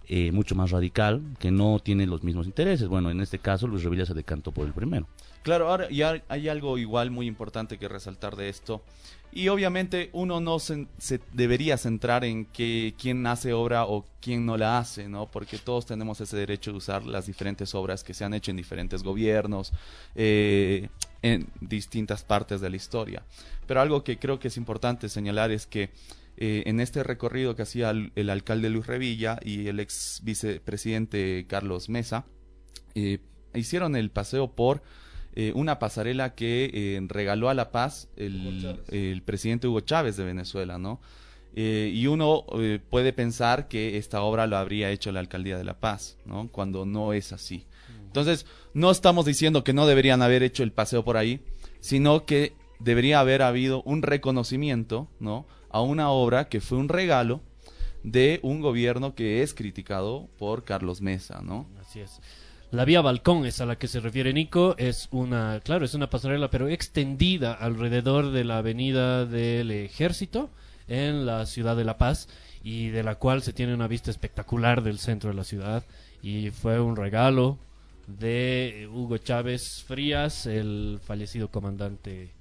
eh, 0.07 0.31
mucho 0.31 0.53
más 0.53 0.69
radical 0.69 1.23
que 1.39 1.49
no 1.49 1.79
tiene 1.79 2.05
los 2.05 2.23
mismos 2.23 2.45
intereses. 2.45 2.87
Bueno, 2.87 3.09
en 3.09 3.21
este 3.21 3.39
caso 3.39 3.67
Luis 3.67 3.83
Revilla 3.83 4.05
se 4.05 4.13
decantó 4.13 4.51
por 4.51 4.67
el 4.67 4.73
primero. 4.73 5.07
Claro, 5.41 5.69
ahora 5.69 5.89
ya 5.89 6.21
hay 6.27 6.47
algo 6.47 6.77
igual 6.77 7.09
muy 7.09 7.25
importante 7.25 7.79
que 7.79 7.87
resaltar 7.87 8.35
de 8.35 8.49
esto. 8.49 8.83
Y 9.31 9.49
obviamente 9.49 10.09
uno 10.13 10.39
no 10.39 10.59
se, 10.59 10.87
debería 11.33 11.77
centrar 11.77 12.23
en 12.23 12.45
que 12.45 12.93
quién 12.97 13.27
hace 13.27 13.51
obra 13.51 13.85
o 13.85 14.05
quién 14.21 14.45
no 14.45 14.57
la 14.57 14.77
hace, 14.77 15.09
¿no? 15.09 15.29
Porque 15.29 15.57
todos 15.57 15.85
tenemos 15.85 16.21
ese 16.21 16.37
derecho 16.37 16.71
de 16.71 16.77
usar 16.77 17.05
las 17.05 17.25
diferentes 17.25 17.75
obras 17.75 18.03
que 18.03 18.13
se 18.13 18.23
han 18.23 18.33
hecho 18.33 18.51
en 18.51 18.57
diferentes 18.57 19.03
gobiernos, 19.03 19.73
eh, 20.15 20.87
en 21.25 21.47
distintas 21.59 22.23
partes 22.23 22.61
de 22.61 22.69
la 22.69 22.75
historia. 22.75 23.23
Pero 23.65 23.81
algo 23.81 24.03
que 24.03 24.19
creo 24.19 24.37
que 24.37 24.49
es 24.49 24.57
importante 24.57 25.09
señalar 25.09 25.49
es 25.49 25.65
que 25.65 25.89
eh, 26.37 26.63
en 26.67 26.79
este 26.79 27.01
recorrido 27.01 27.55
que 27.55 27.63
hacía 27.63 27.89
el, 27.89 28.29
alcalde 28.29 28.69
Luis 28.69 28.85
Revilla 28.85 29.39
y 29.43 29.67
el 29.67 29.79
ex 29.79 30.21
vicepresidente 30.23 31.47
Carlos 31.49 31.89
Mesa, 31.89 32.25
eh, 32.93 33.17
hicieron 33.55 33.95
el 33.95 34.11
paseo 34.11 34.51
por 34.51 34.83
eh, 35.33 35.51
una 35.55 35.79
pasarela 35.79 36.35
que 36.35 37.03
regaló 37.09 37.49
a 37.49 37.55
La 37.55 37.71
Paz 37.71 38.07
el, 38.17 38.79
el, 38.89 39.23
presidente 39.23 39.67
Hugo 39.67 39.79
Chávez 39.79 40.17
de 40.17 40.25
Venezuela, 40.25 40.77
¿no? 40.77 41.01
y 41.57 42.05
uno 42.07 42.45
puede 42.89 43.13
pensar 43.13 43.69
que 43.69 43.95
esta 43.95 44.21
obra 44.23 44.45
lo 44.45 44.57
habría 44.57 44.91
hecho 44.91 45.13
la 45.13 45.21
alcaldía 45.21 45.57
de 45.57 45.63
La 45.63 45.79
Paz, 45.79 46.17
¿no? 46.25 46.49
Cuando 46.49 46.85
no 46.85 47.13
es 47.13 47.31
así. 47.31 47.65
Entonces, 48.15 48.45
no 48.73 48.91
estamos 48.91 49.25
diciendo 49.25 49.65
que 49.65 49.73
no 49.73 49.85
deberían 49.85 50.21
haber 50.21 50.41
hecho 50.41 50.63
el 50.63 50.71
paseo 50.71 51.03
por 51.03 51.17
ahí, 51.17 51.41
sino 51.81 52.25
que 52.25 52.53
debería 52.79 53.19
haber 53.19 53.41
habido 53.41 53.83
un 53.83 54.03
reconocimiento, 54.03 55.09
¿no? 55.19 55.45
A 55.69 55.81
una 55.81 56.09
obra 56.11 56.47
que 56.47 56.61
fue 56.61 56.77
un 56.77 56.87
regalo 56.87 57.41
de 58.03 58.39
un 58.41 58.61
gobierno 58.61 59.15
que 59.15 59.43
es 59.43 59.53
criticado 59.53 60.29
por 60.37 60.63
Carlos 60.63 61.01
Mesa, 61.01 61.41
¿no? 61.43 61.67
Así 61.81 61.99
es. 61.99 62.21
La 62.71 62.85
vía 62.85 63.01
Balcón 63.01 63.45
es 63.45 63.59
a 63.59 63.65
la 63.65 63.77
que 63.77 63.89
se 63.89 63.99
refiere 63.99 64.31
Nico, 64.31 64.75
es 64.77 65.09
una, 65.11 65.59
claro, 65.61 65.83
es 65.83 65.93
una 65.93 66.09
pasarela, 66.09 66.49
pero 66.49 66.69
extendida 66.69 67.53
alrededor 67.53 68.31
de 68.31 68.45
la 68.45 68.59
avenida 68.59 69.25
del 69.25 69.71
Ejército 69.71 70.49
en 70.87 71.25
la 71.25 71.45
ciudad 71.45 71.75
de 71.75 71.83
La 71.83 71.97
Paz 71.97 72.29
y 72.63 72.91
de 72.91 73.03
la 73.03 73.15
cual 73.15 73.41
se 73.41 73.51
tiene 73.51 73.73
una 73.73 73.89
vista 73.89 74.09
espectacular 74.09 74.83
del 74.83 74.99
centro 74.99 75.31
de 75.31 75.35
la 75.35 75.43
ciudad 75.43 75.83
y 76.23 76.51
fue 76.51 76.79
un 76.79 76.95
regalo 76.95 77.57
de 78.07 78.89
Hugo 78.91 79.17
Chávez 79.17 79.83
Frías, 79.87 80.45
el 80.45 80.99
fallecido 81.03 81.49
comandante 81.49 82.31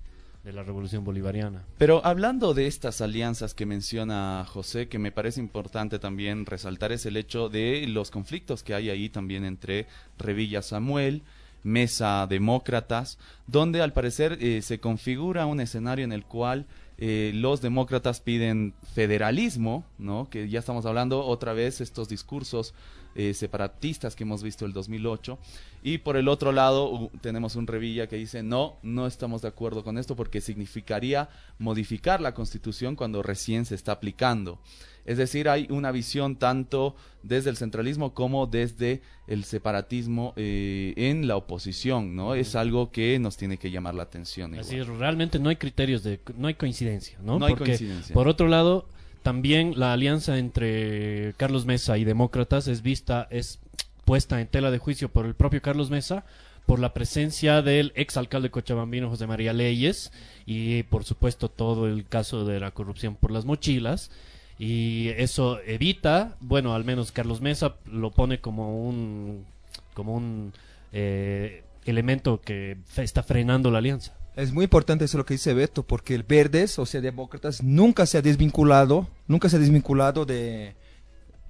de 0.44 0.52
la 0.52 0.62
revolución 0.62 1.04
bolivariana. 1.04 1.64
Pero 1.78 2.04
hablando 2.04 2.52
de 2.52 2.66
estas 2.66 3.00
alianzas 3.00 3.54
que 3.54 3.64
menciona 3.64 4.44
José, 4.46 4.88
que 4.88 4.98
me 4.98 5.10
parece 5.10 5.40
importante 5.40 5.98
también 5.98 6.44
resaltar 6.44 6.92
es 6.92 7.06
el 7.06 7.16
hecho 7.16 7.48
de 7.48 7.86
los 7.88 8.10
conflictos 8.10 8.62
que 8.62 8.74
hay 8.74 8.90
ahí 8.90 9.08
también 9.08 9.44
entre 9.44 9.86
Revilla 10.18 10.60
Samuel, 10.60 11.22
Mesa 11.62 12.26
Demócratas, 12.28 13.18
donde 13.46 13.80
al 13.80 13.94
parecer 13.94 14.36
eh, 14.40 14.60
se 14.60 14.80
configura 14.80 15.46
un 15.46 15.60
escenario 15.60 16.04
en 16.04 16.12
el 16.12 16.26
cual 16.26 16.66
eh, 16.98 17.32
los 17.34 17.62
demócratas 17.62 18.20
piden 18.20 18.74
federalismo, 18.94 19.84
¿no? 19.98 20.28
Que 20.28 20.48
ya 20.50 20.58
estamos 20.58 20.84
hablando 20.84 21.24
otra 21.24 21.54
vez 21.54 21.80
estos 21.80 22.08
discursos 22.08 22.74
eh, 23.14 23.34
separatistas 23.34 24.16
que 24.16 24.24
hemos 24.24 24.42
visto 24.42 24.66
el 24.66 24.72
2008. 24.72 25.38
Y 25.82 25.98
por 25.98 26.16
el 26.16 26.28
otro 26.28 26.52
lado 26.52 27.10
tenemos 27.20 27.56
un 27.56 27.66
Revilla 27.66 28.06
que 28.06 28.16
dice, 28.16 28.42
no, 28.42 28.76
no 28.82 29.06
estamos 29.06 29.42
de 29.42 29.48
acuerdo 29.48 29.84
con 29.84 29.98
esto 29.98 30.16
porque 30.16 30.40
significaría 30.40 31.28
modificar 31.58 32.20
la 32.20 32.34
constitución 32.34 32.96
cuando 32.96 33.22
recién 33.22 33.64
se 33.64 33.74
está 33.74 33.92
aplicando. 33.92 34.58
Es 35.04 35.18
decir, 35.18 35.48
hay 35.48 35.66
una 35.70 35.92
visión 35.92 36.36
tanto 36.36 36.96
desde 37.22 37.50
el 37.50 37.56
centralismo 37.56 38.14
como 38.14 38.46
desde 38.46 39.02
el 39.26 39.44
separatismo 39.44 40.32
eh, 40.36 40.94
en 40.96 41.28
la 41.28 41.36
oposición, 41.36 42.16
¿no? 42.16 42.34
Es 42.34 42.54
algo 42.54 42.90
que 42.90 43.18
nos 43.18 43.36
tiene 43.36 43.58
que 43.58 43.70
llamar 43.70 43.94
la 43.94 44.04
atención. 44.04 44.54
Así 44.58 44.80
realmente 44.80 45.38
no 45.38 45.50
hay 45.50 45.56
criterios 45.56 46.02
de, 46.02 46.20
no 46.36 46.48
hay 46.48 46.54
coincidencia, 46.54 47.18
¿no? 47.22 47.38
No 47.38 47.46
hay 47.46 47.54
coincidencia. 47.54 48.14
Por 48.14 48.28
otro 48.28 48.48
lado, 48.48 48.88
también 49.24 49.72
la 49.80 49.94
alianza 49.94 50.36
entre 50.36 51.32
Carlos 51.38 51.64
Mesa 51.64 51.96
y 51.96 52.04
demócratas 52.04 52.68
es 52.68 52.82
vista, 52.82 53.26
es 53.30 53.58
puesta 54.04 54.38
en 54.42 54.46
tela 54.46 54.70
de 54.70 54.76
juicio 54.76 55.08
por 55.08 55.24
el 55.24 55.34
propio 55.34 55.62
Carlos 55.62 55.88
Mesa 55.88 56.26
por 56.66 56.78
la 56.78 56.92
presencia 56.92 57.62
del 57.62 57.92
ex 57.96 58.18
alcalde 58.18 58.50
cochabambino 58.50 59.08
José 59.08 59.26
María 59.26 59.54
Leyes 59.54 60.12
y 60.44 60.82
por 60.84 61.04
supuesto 61.04 61.48
todo 61.48 61.86
el 61.86 62.04
caso 62.04 62.44
de 62.44 62.60
la 62.60 62.72
corrupción 62.72 63.16
por 63.16 63.30
las 63.30 63.46
mochilas 63.46 64.10
y 64.58 65.08
eso 65.16 65.58
evita, 65.62 66.36
bueno, 66.40 66.74
al 66.74 66.84
menos 66.84 67.10
Carlos 67.10 67.40
Mesa 67.40 67.76
lo 67.90 68.10
pone 68.10 68.40
como 68.40 68.86
un 68.86 69.46
como 69.94 70.14
un 70.14 70.52
eh, 70.92 71.62
elemento 71.86 72.42
que 72.42 72.76
está 72.94 73.22
frenando 73.22 73.70
la 73.70 73.78
alianza. 73.78 74.12
Es 74.36 74.52
muy 74.52 74.64
importante 74.64 75.04
eso 75.04 75.16
lo 75.16 75.24
que 75.24 75.34
dice 75.34 75.54
Beto, 75.54 75.84
porque 75.84 76.14
el 76.14 76.24
Verdes, 76.24 76.78
o 76.78 76.86
sea, 76.86 77.00
demócratas, 77.00 77.62
nunca 77.62 78.04
se 78.04 78.18
ha 78.18 78.22
desvinculado, 78.22 79.08
nunca 79.28 79.48
se 79.48 79.56
ha 79.56 79.60
desvinculado 79.60 80.24
de, 80.24 80.74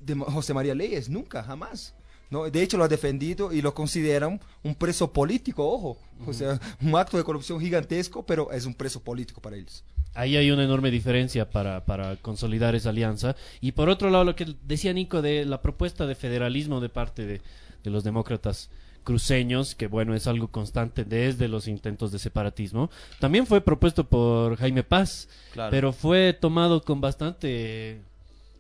de 0.01 0.15
José 0.15 0.53
María 0.53 0.75
Leyes, 0.75 1.09
nunca, 1.09 1.43
jamás. 1.43 1.95
¿no? 2.31 2.51
De 2.51 2.63
hecho, 2.63 2.77
lo 2.77 2.85
ha 2.85 2.89
defendido 2.89 3.53
y 3.53 3.63
lo 3.63 3.75
consideran 3.75 4.39
un 4.63 4.75
preso 4.75 5.13
político, 5.13 5.67
ojo. 5.67 5.99
O 6.27 6.33
sea, 6.33 6.61
un 6.83 6.95
acto 6.97 7.17
de 7.17 7.25
corrupción 7.25 7.59
gigantesco, 7.59 8.27
pero 8.27 8.53
es 8.53 8.67
un 8.67 8.75
preso 8.75 9.03
político 9.03 9.41
para 9.41 9.57
ellos. 9.57 9.83
Ahí 10.13 10.37
hay 10.37 10.51
una 10.51 10.65
enorme 10.65 10.91
diferencia 10.91 11.49
para, 11.51 11.85
para 11.85 12.17
consolidar 12.17 12.75
esa 12.75 12.91
alianza. 12.91 13.35
Y 13.61 13.73
por 13.73 13.89
otro 13.89 14.11
lado, 14.11 14.25
lo 14.25 14.37
que 14.37 14.55
decía 14.63 14.93
Nico 14.93 15.23
de 15.23 15.45
la 15.45 15.63
propuesta 15.63 16.07
de 16.07 16.15
federalismo 16.15 16.81
de 16.81 16.89
parte 16.89 17.27
de, 17.27 17.41
de 17.83 17.91
los 17.91 18.05
demócratas 18.05 18.71
cruceños, 19.05 19.75
que 19.77 19.87
bueno, 19.87 20.15
es 20.15 20.27
algo 20.27 20.49
constante 20.49 21.05
desde 21.05 21.47
los 21.47 21.69
intentos 21.69 22.11
de 22.11 22.19
separatismo. 22.19 22.91
También 23.21 23.47
fue 23.47 23.61
propuesto 23.61 24.05
por 24.05 24.57
Jaime 24.57 24.83
Paz, 24.83 25.29
Claro. 25.53 25.71
pero 25.71 25.93
fue 25.93 26.33
tomado 26.33 26.83
con 26.83 27.01
bastante 27.01 28.01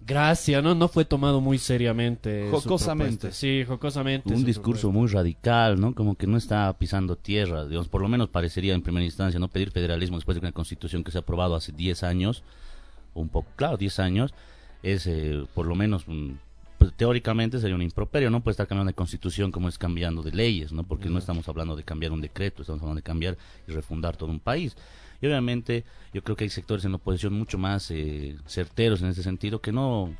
gracia, 0.06 0.60
¿no? 0.60 0.74
No 0.74 0.88
fue 0.88 1.06
tomado 1.06 1.40
muy 1.40 1.56
seriamente. 1.58 2.48
Jocosamente. 2.50 3.32
Sí, 3.32 3.64
jocosamente. 3.66 4.32
un 4.32 4.40
su 4.40 4.46
discurso 4.46 4.88
propuesta. 4.90 4.98
muy 5.00 5.08
radical, 5.08 5.80
¿no? 5.80 5.94
Como 5.94 6.14
que 6.14 6.26
no 6.26 6.36
está 6.36 6.70
pisando 6.78 7.16
tierra, 7.16 7.64
digamos, 7.64 7.88
por 7.88 8.02
lo 8.02 8.08
menos 8.08 8.28
parecería 8.28 8.74
en 8.74 8.82
primera 8.82 9.04
instancia 9.04 9.40
no 9.40 9.48
pedir 9.48 9.70
federalismo 9.70 10.18
después 10.18 10.34
de 10.34 10.40
una 10.40 10.52
constitución 10.52 11.02
que 11.04 11.10
se 11.10 11.18
ha 11.18 11.22
aprobado 11.22 11.54
hace 11.54 11.72
10 11.72 12.02
años, 12.02 12.42
un 13.14 13.28
poco, 13.30 13.48
claro, 13.56 13.78
10 13.78 13.98
años, 13.98 14.34
es 14.82 15.06
eh, 15.06 15.42
por 15.54 15.66
lo 15.66 15.74
menos 15.74 16.06
un- 16.06 16.38
pues, 16.84 16.96
teóricamente 16.98 17.58
sería 17.58 17.74
un 17.74 17.82
improperio, 17.82 18.28
no 18.28 18.42
puede 18.42 18.52
estar 18.52 18.66
cambiando 18.66 18.90
de 18.90 18.94
constitución 18.94 19.50
como 19.50 19.68
es 19.68 19.78
cambiando 19.78 20.22
de 20.22 20.32
leyes, 20.32 20.70
¿no? 20.70 20.84
Porque 20.84 21.08
no 21.08 21.18
estamos 21.18 21.48
hablando 21.48 21.76
de 21.76 21.82
cambiar 21.82 22.12
un 22.12 22.20
decreto, 22.20 22.60
estamos 22.60 22.82
hablando 22.82 22.98
de 22.98 23.02
cambiar 23.02 23.38
y 23.66 23.72
refundar 23.72 24.18
todo 24.18 24.30
un 24.30 24.40
país. 24.40 24.76
Y 25.22 25.26
obviamente 25.26 25.84
yo 26.12 26.22
creo 26.22 26.36
que 26.36 26.44
hay 26.44 26.50
sectores 26.50 26.84
en 26.84 26.90
la 26.92 26.96
oposición 26.96 27.32
mucho 27.32 27.56
más 27.56 27.90
eh, 27.90 28.36
certeros 28.46 29.00
en 29.00 29.08
ese 29.08 29.22
sentido 29.22 29.62
que 29.62 29.72
no 29.72 30.14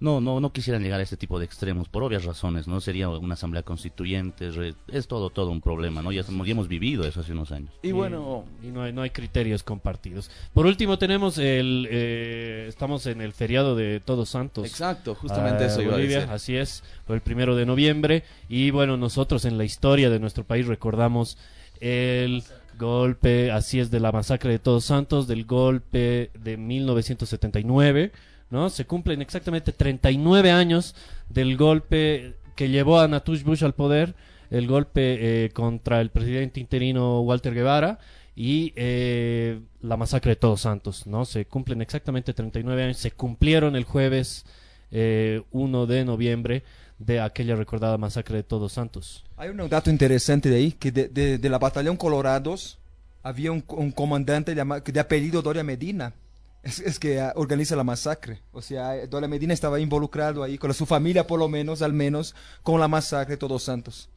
no, 0.00 0.20
no, 0.20 0.38
no 0.40 0.52
quisieran 0.52 0.82
llegar 0.82 1.00
a 1.00 1.02
este 1.02 1.16
tipo 1.16 1.38
de 1.38 1.44
extremos 1.44 1.88
por 1.88 2.02
obvias 2.04 2.24
razones, 2.24 2.68
¿no? 2.68 2.80
Sería 2.80 3.08
una 3.08 3.34
asamblea 3.34 3.62
constituyente, 3.62 4.50
re- 4.50 4.74
es 4.88 5.08
todo, 5.08 5.30
todo 5.30 5.50
un 5.50 5.60
problema, 5.60 6.02
¿no? 6.02 6.12
Ya, 6.12 6.22
hemos- 6.28 6.46
ya 6.46 6.52
hemos 6.52 6.68
vivido 6.68 7.04
eso 7.04 7.20
hace 7.20 7.32
unos 7.32 7.50
años. 7.52 7.70
Y 7.82 7.92
bueno, 7.92 8.44
y 8.62 8.68
no 8.68 8.82
hay, 8.82 8.92
no 8.92 9.02
hay 9.02 9.10
criterios 9.10 9.62
compartidos. 9.62 10.30
Por 10.54 10.66
último 10.66 10.98
tenemos 10.98 11.38
el, 11.38 11.88
eh, 11.90 12.66
estamos 12.68 13.06
en 13.06 13.20
el 13.20 13.32
feriado 13.32 13.74
de 13.76 14.00
Todos 14.00 14.28
Santos. 14.28 14.64
exacto, 14.66 15.14
justamente 15.14 15.64
a 15.64 15.66
eso 15.66 15.82
iba 15.82 15.92
a 15.92 15.96
Bolivia, 15.96 16.18
decir. 16.20 16.32
Así 16.32 16.56
es, 16.56 16.84
fue 17.06 17.16
el 17.16 17.22
primero 17.22 17.56
de 17.56 17.66
noviembre. 17.66 18.22
Y 18.48 18.70
bueno, 18.70 18.96
nosotros 18.96 19.44
en 19.44 19.58
la 19.58 19.64
historia 19.64 20.10
de 20.10 20.20
nuestro 20.20 20.44
país 20.44 20.66
recordamos 20.66 21.36
el 21.80 22.42
golpe, 22.78 23.50
así 23.50 23.80
es, 23.80 23.90
de 23.90 23.98
la 24.00 24.12
masacre 24.12 24.52
de 24.52 24.58
Todos 24.60 24.84
Santos, 24.84 25.26
del 25.26 25.44
golpe 25.44 26.30
de 26.38 26.56
1979, 26.56 28.12
¿no? 28.50 28.70
Se 28.70 28.84
cumplen 28.86 29.20
exactamente 29.22 29.72
39 29.72 30.50
años 30.50 30.94
del 31.28 31.56
golpe 31.56 32.34
que 32.56 32.68
llevó 32.68 32.98
a 33.00 33.08
Natush 33.08 33.42
Bush 33.44 33.64
al 33.64 33.74
poder, 33.74 34.14
el 34.50 34.66
golpe 34.66 35.44
eh, 35.44 35.50
contra 35.50 36.00
el 36.00 36.10
presidente 36.10 36.58
interino 36.60 37.20
Walter 37.20 37.54
Guevara 37.54 37.98
y 38.34 38.72
eh, 38.76 39.60
la 39.82 39.96
masacre 39.96 40.30
de 40.32 40.36
Todos 40.36 40.62
Santos, 40.62 41.06
¿no? 41.06 41.24
Se 41.24 41.44
cumplen 41.46 41.82
exactamente 41.82 42.32
39 42.32 42.82
años, 42.84 42.96
se 42.96 43.10
cumplieron 43.10 43.76
el 43.76 43.84
jueves 43.84 44.44
eh, 44.90 45.42
1 45.52 45.86
de 45.86 46.04
noviembre 46.04 46.62
de 46.98 47.20
aquella 47.20 47.54
recordada 47.56 47.98
masacre 47.98 48.36
de 48.38 48.42
Todos 48.42 48.72
Santos. 48.72 49.24
Hay 49.36 49.50
un 49.50 49.68
dato 49.68 49.90
interesante 49.90 50.48
de 50.48 50.56
ahí, 50.56 50.72
que 50.72 50.90
de, 50.90 51.08
de- 51.08 51.38
de 51.38 51.48
la 51.48 51.58
batallón 51.58 51.96
Colorados 51.96 52.78
había 53.22 53.52
un, 53.52 53.60
comandante 53.60 54.54
llama- 54.54 54.80
de 54.80 54.98
apellido 55.00 55.42
Doria 55.42 55.62
Medina. 55.62 56.14
Es, 56.62 56.98
que 56.98 57.20
ah, 57.20 57.32
organiza 57.36 57.76
la 57.76 57.84
masacre. 57.84 58.40
O 58.52 58.60
sea, 58.60 58.96
eh, 58.96 59.06
Doria 59.06 59.28
Medina 59.28 59.54
estaba 59.54 59.80
involucrado 59.80 60.42
ahí, 60.42 60.58
con 60.58 60.72
su 60.74 60.86
familia 60.86 61.26
por 61.26 61.38
lo 61.38 61.48
menos, 61.48 61.82
al 61.82 61.92
menos, 61.92 62.34
con 62.62 62.80
la 62.80 62.88
masacre 62.88 63.34
de 63.34 63.38
Todos 63.38 63.62
Santos. 63.62 64.08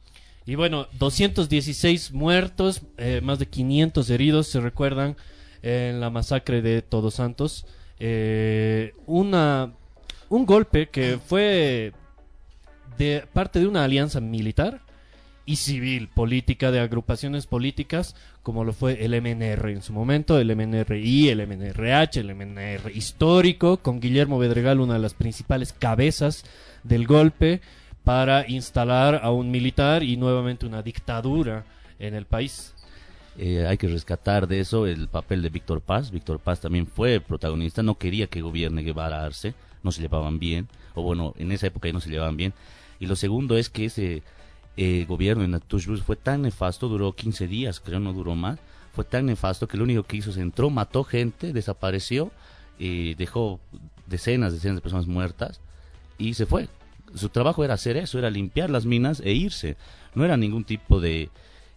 Y 0.44 0.56
bueno, 0.56 0.88
216 0.98 2.12
muertos, 2.12 2.82
eh, 2.98 3.20
más 3.22 3.38
de 3.38 3.46
500 3.46 4.10
heridos, 4.10 4.48
se 4.48 4.60
recuerdan 4.60 5.16
en 5.62 6.00
la 6.00 6.10
masacre 6.10 6.62
de 6.62 6.82
Todos 6.82 7.14
Santos. 7.14 7.64
Eh, 8.00 8.94
una, 9.06 9.72
un 10.28 10.44
golpe 10.44 10.88
que 10.88 11.18
fue 11.24 11.92
de 12.98 13.24
parte 13.32 13.60
de 13.60 13.68
una 13.68 13.84
alianza 13.84 14.20
militar 14.20 14.82
y 15.46 15.56
civil, 15.56 16.08
política 16.08 16.70
de 16.70 16.80
agrupaciones 16.80 17.46
políticas, 17.46 18.16
como 18.42 18.64
lo 18.64 18.72
fue 18.72 19.04
el 19.04 19.20
MNR 19.20 19.70
en 19.70 19.82
su 19.82 19.92
momento, 19.92 20.38
el 20.38 20.54
MNRI, 20.54 21.28
el 21.28 21.46
MNRH, 21.46 22.20
el 22.20 22.34
MNR 22.34 22.90
histórico, 22.92 23.76
con 23.76 24.00
Guillermo 24.00 24.38
Bedregal, 24.38 24.80
una 24.80 24.94
de 24.94 25.00
las 25.00 25.14
principales 25.14 25.72
cabezas 25.72 26.44
del 26.82 27.06
golpe, 27.06 27.60
para 28.04 28.48
instalar 28.50 29.20
a 29.22 29.30
un 29.30 29.50
militar 29.50 30.02
y 30.02 30.16
nuevamente 30.16 30.66
una 30.66 30.82
dictadura 30.82 31.64
en 32.00 32.14
el 32.14 32.26
país. 32.26 32.74
Eh, 33.38 33.64
hay 33.66 33.78
que 33.78 33.86
rescatar 33.86 34.46
de 34.46 34.60
eso 34.60 34.86
el 34.86 35.08
papel 35.08 35.40
de 35.40 35.48
Víctor 35.48 35.80
Paz. 35.80 36.10
Víctor 36.10 36.40
Paz 36.40 36.60
también 36.60 36.86
fue 36.86 37.20
protagonista, 37.20 37.82
no 37.82 37.96
quería 37.96 38.26
que 38.26 38.42
gobierne 38.42 38.82
Guevara 38.82 39.24
Arce, 39.24 39.54
no 39.82 39.92
se 39.92 40.02
llevaban 40.02 40.38
bien, 40.38 40.68
o 40.94 41.02
bueno, 41.02 41.32
en 41.38 41.52
esa 41.52 41.68
época 41.68 41.88
ya 41.88 41.94
no 41.94 42.00
se 42.00 42.10
llevaban 42.10 42.36
bien. 42.36 42.52
Y 42.98 43.06
lo 43.06 43.14
segundo 43.16 43.56
es 43.56 43.70
que 43.70 43.86
ese 43.86 44.22
eh, 44.76 45.04
gobierno 45.08 45.44
en 45.44 45.50
Natush 45.50 45.86
Bush 45.86 46.00
fue 46.00 46.16
tan 46.16 46.42
nefasto, 46.42 46.88
duró 46.88 47.14
15 47.14 47.46
días, 47.46 47.80
creo, 47.80 48.00
no 48.00 48.12
duró 48.12 48.34
más, 48.34 48.58
fue 48.92 49.04
tan 49.04 49.26
nefasto 49.26 49.68
que 49.68 49.76
lo 49.76 49.84
único 49.84 50.02
que 50.02 50.16
hizo 50.16 50.32
se 50.32 50.40
entró, 50.40 50.70
mató 50.70 51.04
gente, 51.04 51.52
desapareció, 51.52 52.30
eh, 52.78 53.14
dejó 53.16 53.60
decenas, 54.06 54.52
decenas 54.52 54.76
de 54.76 54.82
personas 54.82 55.06
muertas 55.06 55.60
y 56.18 56.34
se 56.34 56.46
fue. 56.46 56.68
Su 57.14 57.28
trabajo 57.28 57.64
era 57.64 57.74
hacer 57.74 57.96
eso, 57.96 58.18
era 58.18 58.30
limpiar 58.30 58.70
las 58.70 58.86
minas 58.86 59.20
e 59.20 59.32
irse. 59.32 59.76
No 60.14 60.24
era 60.24 60.36
ningún 60.36 60.64
tipo 60.64 61.00
de 61.00 61.30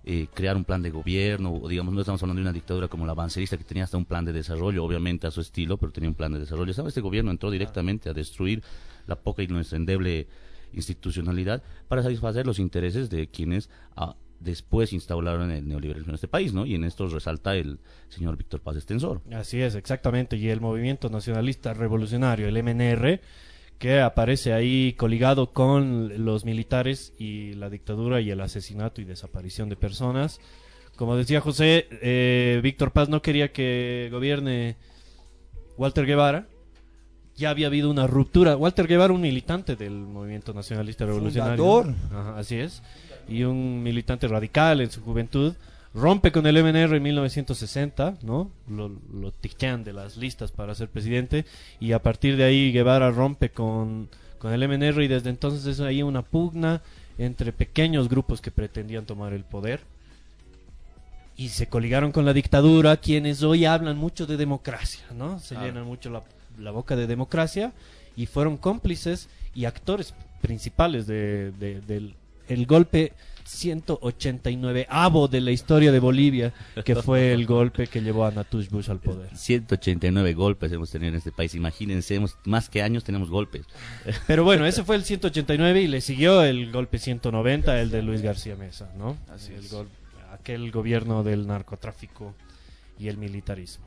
eh, 0.06 0.28
crear 0.34 0.56
un 0.56 0.64
plan 0.64 0.82
de 0.82 0.92
gobierno, 0.92 1.54
o 1.54 1.68
digamos, 1.68 1.94
no 1.94 2.00
estamos 2.00 2.22
hablando 2.24 2.40
de 2.40 2.44
una 2.44 2.54
dictadura 2.54 2.88
como 2.88 3.06
la 3.06 3.12
avancerista 3.12 3.58
que 3.58 3.64
tenía 3.64 3.84
hasta 3.84 3.98
un 3.98 4.06
plan 4.06 4.24
de 4.24 4.32
desarrollo, 4.34 4.84
obviamente 4.84 5.28
a 5.28 5.32
su 5.32 5.42
estilo, 5.42 5.78
pero 5.78 5.92
tenía 5.92 6.10
un 6.10 6.16
plan 6.16 6.32
de 6.32 6.40
desarrollo. 6.40 6.74
¿Sabe? 6.74 6.90
Este 6.90 7.02
gobierno 7.02 7.32
entró 7.32 7.52
directamente 7.52 8.10
a 8.10 8.14
destruir 8.14 8.64
la 9.08 9.16
poca 9.16 9.44
y 9.44 9.48
nuestra 9.48 9.78
endeble 9.78 10.28
institucionalidad 10.76 11.64
para 11.88 12.04
satisfacer 12.04 12.46
los 12.46 12.60
intereses 12.60 13.10
de 13.10 13.28
quienes 13.28 13.70
ah, 13.96 14.16
después 14.40 14.94
instauraron 14.94 15.52
el 15.52 15.68
neoliberalismo 15.68 16.12
en 16.12 16.16
este 16.16 16.28
país, 16.28 16.54
¿no? 16.54 16.66
Y 16.66 16.76
en 16.76 16.84
esto 16.84 17.08
resalta 17.08 17.56
el 17.56 17.80
señor 18.10 18.38
Víctor 18.38 18.62
Paz 18.62 18.78
Estensor. 18.78 19.22
Así 19.34 19.62
es, 19.62 19.76
exactamente. 19.76 20.38
Y 20.38 20.50
el 20.50 20.62
movimiento 20.62 21.10
nacionalista 21.10 21.74
revolucionario, 21.74 22.48
el 22.48 22.62
MNR, 22.64 23.20
que 23.78 24.00
aparece 24.00 24.54
ahí 24.54 24.94
coligado 24.94 25.52
con 25.52 26.26
los 26.26 26.46
militares 26.46 27.14
y 27.18 27.54
la 27.54 27.70
dictadura 27.70 28.22
y 28.22 28.32
el 28.32 28.42
asesinato 28.42 29.02
y 29.02 29.06
desaparición 29.06 29.70
de 29.70 29.76
personas. 29.76 30.40
Como 30.96 31.18
decía 31.18 31.42
José, 31.42 31.88
eh, 31.92 32.60
Víctor 32.64 32.92
Paz 32.92 33.10
no 33.10 33.22
quería 33.22 33.52
que 33.52 34.10
gobierne 34.12 34.78
Walter 35.78 36.06
Guevara. 36.06 36.48
Ya 37.38 37.50
había 37.50 37.68
habido 37.68 37.90
una 37.90 38.08
ruptura. 38.08 38.56
Walter 38.56 38.88
Guevara, 38.88 39.14
un 39.14 39.22
militante 39.22 39.76
del 39.76 39.94
movimiento 39.94 40.54
nacionalista 40.54 41.06
revolucionario. 41.06 41.96
Ajá, 42.12 42.38
así 42.38 42.56
es. 42.56 42.82
Y 43.28 43.44
un 43.44 43.84
militante 43.84 44.28
radical 44.28 44.82
en 44.82 44.90
su 44.90 45.02
juventud. 45.02 45.54
Rompe 45.94 46.32
con 46.32 46.46
el 46.46 46.62
MNR 46.62 46.96
en 46.96 47.04
1960, 47.04 48.18
¿no? 48.22 48.52
Lo, 48.70 48.90
lo 49.14 49.32
de 49.32 49.94
las 49.94 50.18
listas 50.18 50.52
para 50.52 50.76
ser 50.76 50.90
presidente. 50.90 51.46
Y 51.80 51.94
a 51.94 52.00
partir 52.00 52.36
de 52.36 52.44
ahí 52.44 52.72
Guevara 52.72 53.12
rompe 53.12 53.50
con, 53.50 54.10
con 54.38 54.54
el 54.54 54.68
MNR 54.68 55.02
y 55.04 55.08
desde 55.08 55.30
entonces 55.30 55.66
es 55.66 55.80
ahí 55.80 56.04
una 56.04 56.22
pugna 56.22 56.82
entre 57.18 57.54
pequeños 57.54 58.10
grupos 58.10 58.42
que 58.42 58.52
pretendían 58.52 59.06
tomar 59.06 59.34
el 59.34 59.44
poder. 59.44 59.82
Y 61.38 61.50
se 61.50 61.68
coligaron 61.68 62.12
con 62.12 62.26
la 62.26 62.34
dictadura, 62.34 62.98
quienes 62.98 63.44
hoy 63.44 63.66
hablan 63.66 63.98
mucho 63.98 64.26
de 64.26 64.38
democracia, 64.38 65.04
¿no? 65.14 65.40
Se 65.40 65.56
llenan 65.56 65.86
mucho 65.86 66.10
la, 66.10 66.24
la 66.60 66.72
boca 66.72 66.96
de 66.96 67.08
democracia 67.08 67.74
y 68.16 68.26
fueron 68.28 68.58
cómplices 68.58 69.30
y 69.54 69.66
actores 69.66 70.14
principales 70.42 71.08
de, 71.08 71.52
de- 71.52 71.82
del 71.82 72.16
el 72.48 72.68
golpe 72.68 73.12
189 73.46 74.88
avo 74.90 75.28
de 75.28 75.42
la 75.42 75.52
historia 75.52 75.92
de 75.92 76.00
Bolivia, 76.00 76.54
que 76.84 76.96
fue 76.96 77.32
el 77.34 77.46
golpe 77.46 77.88
que 77.88 78.02
llevó 78.02 78.26
a 78.26 78.32
Natush 78.32 78.70
Bush 78.70 78.90
al 78.90 79.00
poder. 79.00 79.36
189 79.36 80.34
golpes 80.34 80.72
hemos 80.72 80.92
tenido 80.92 81.10
en 81.10 81.16
este 81.16 81.32
país, 81.32 81.56
imagínense, 81.56 82.16
hemos, 82.16 82.38
más 82.46 82.70
que 82.70 82.82
años 82.82 83.04
tenemos 83.04 83.30
golpes. 83.30 83.66
Pero 84.28 84.44
bueno, 84.44 84.66
ese 84.66 84.84
fue 84.84 84.96
el 84.96 85.04
189 85.04 85.82
y 85.82 85.88
le 85.88 86.02
siguió 86.02 86.44
el 86.44 86.72
golpe 86.72 87.00
190, 87.00 87.82
el 87.82 87.90
de 87.92 88.02
Luis 88.02 88.22
García 88.22 88.56
Mesa, 88.56 88.92
¿no? 88.98 89.18
Así 89.30 89.54
el 89.54 89.66
es. 89.66 89.72
gol- 89.72 89.90
aquel 90.32 90.72
gobierno 90.72 91.24
del 91.24 91.48
narcotráfico 91.48 92.34
y 93.00 93.08
el 93.08 93.18
militarismo. 93.18 93.86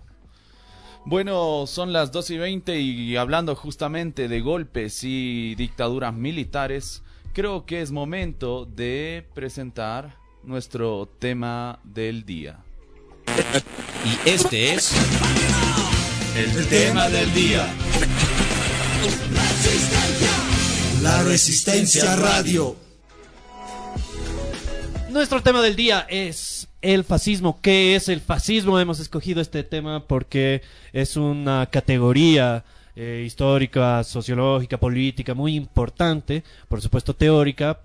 Bueno, 1.08 1.64
son 1.66 1.94
las 1.94 2.12
2 2.12 2.30
y 2.32 2.36
20 2.36 2.80
y 2.80 3.16
hablando 3.16 3.56
justamente 3.56 4.28
de 4.28 4.42
golpes 4.42 5.04
y 5.04 5.54
dictaduras 5.54 6.12
militares, 6.12 7.02
creo 7.32 7.64
que 7.64 7.80
es 7.80 7.92
momento 7.92 8.66
de 8.66 9.26
presentar 9.32 10.18
nuestro 10.42 11.08
tema 11.18 11.80
del 11.82 12.26
día. 12.26 12.58
Y 14.04 14.28
este 14.28 14.74
es 14.74 14.92
el 16.36 16.68
tema 16.68 17.08
del 17.08 17.32
día. 17.32 17.66
La 21.00 21.22
Resistencia 21.22 22.16
Radio. 22.16 22.87
Nuestro 25.18 25.42
tema 25.42 25.60
del 25.62 25.74
día 25.74 26.06
es 26.08 26.68
el 26.80 27.02
fascismo. 27.02 27.58
¿Qué 27.60 27.96
es 27.96 28.08
el 28.08 28.20
fascismo? 28.20 28.78
Hemos 28.78 29.00
escogido 29.00 29.40
este 29.40 29.64
tema 29.64 30.06
porque 30.06 30.62
es 30.92 31.16
una 31.16 31.66
categoría 31.66 32.62
eh, 32.94 33.24
histórica, 33.26 34.04
sociológica, 34.04 34.78
política 34.78 35.34
muy 35.34 35.56
importante, 35.56 36.44
por 36.68 36.80
supuesto 36.80 37.16
teórica, 37.16 37.80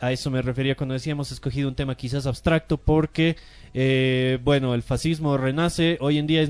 a 0.00 0.10
eso 0.10 0.32
me 0.32 0.42
refería 0.42 0.74
cuando 0.74 0.94
decíamos 0.94 1.30
escogido 1.30 1.68
un 1.68 1.76
tema 1.76 1.94
quizás 1.94 2.26
abstracto 2.26 2.76
porque, 2.76 3.36
eh, 3.72 4.40
bueno, 4.42 4.74
el 4.74 4.82
fascismo 4.82 5.36
renace. 5.36 5.96
Hoy 6.00 6.18
en 6.18 6.26
día 6.26 6.42
es, 6.42 6.48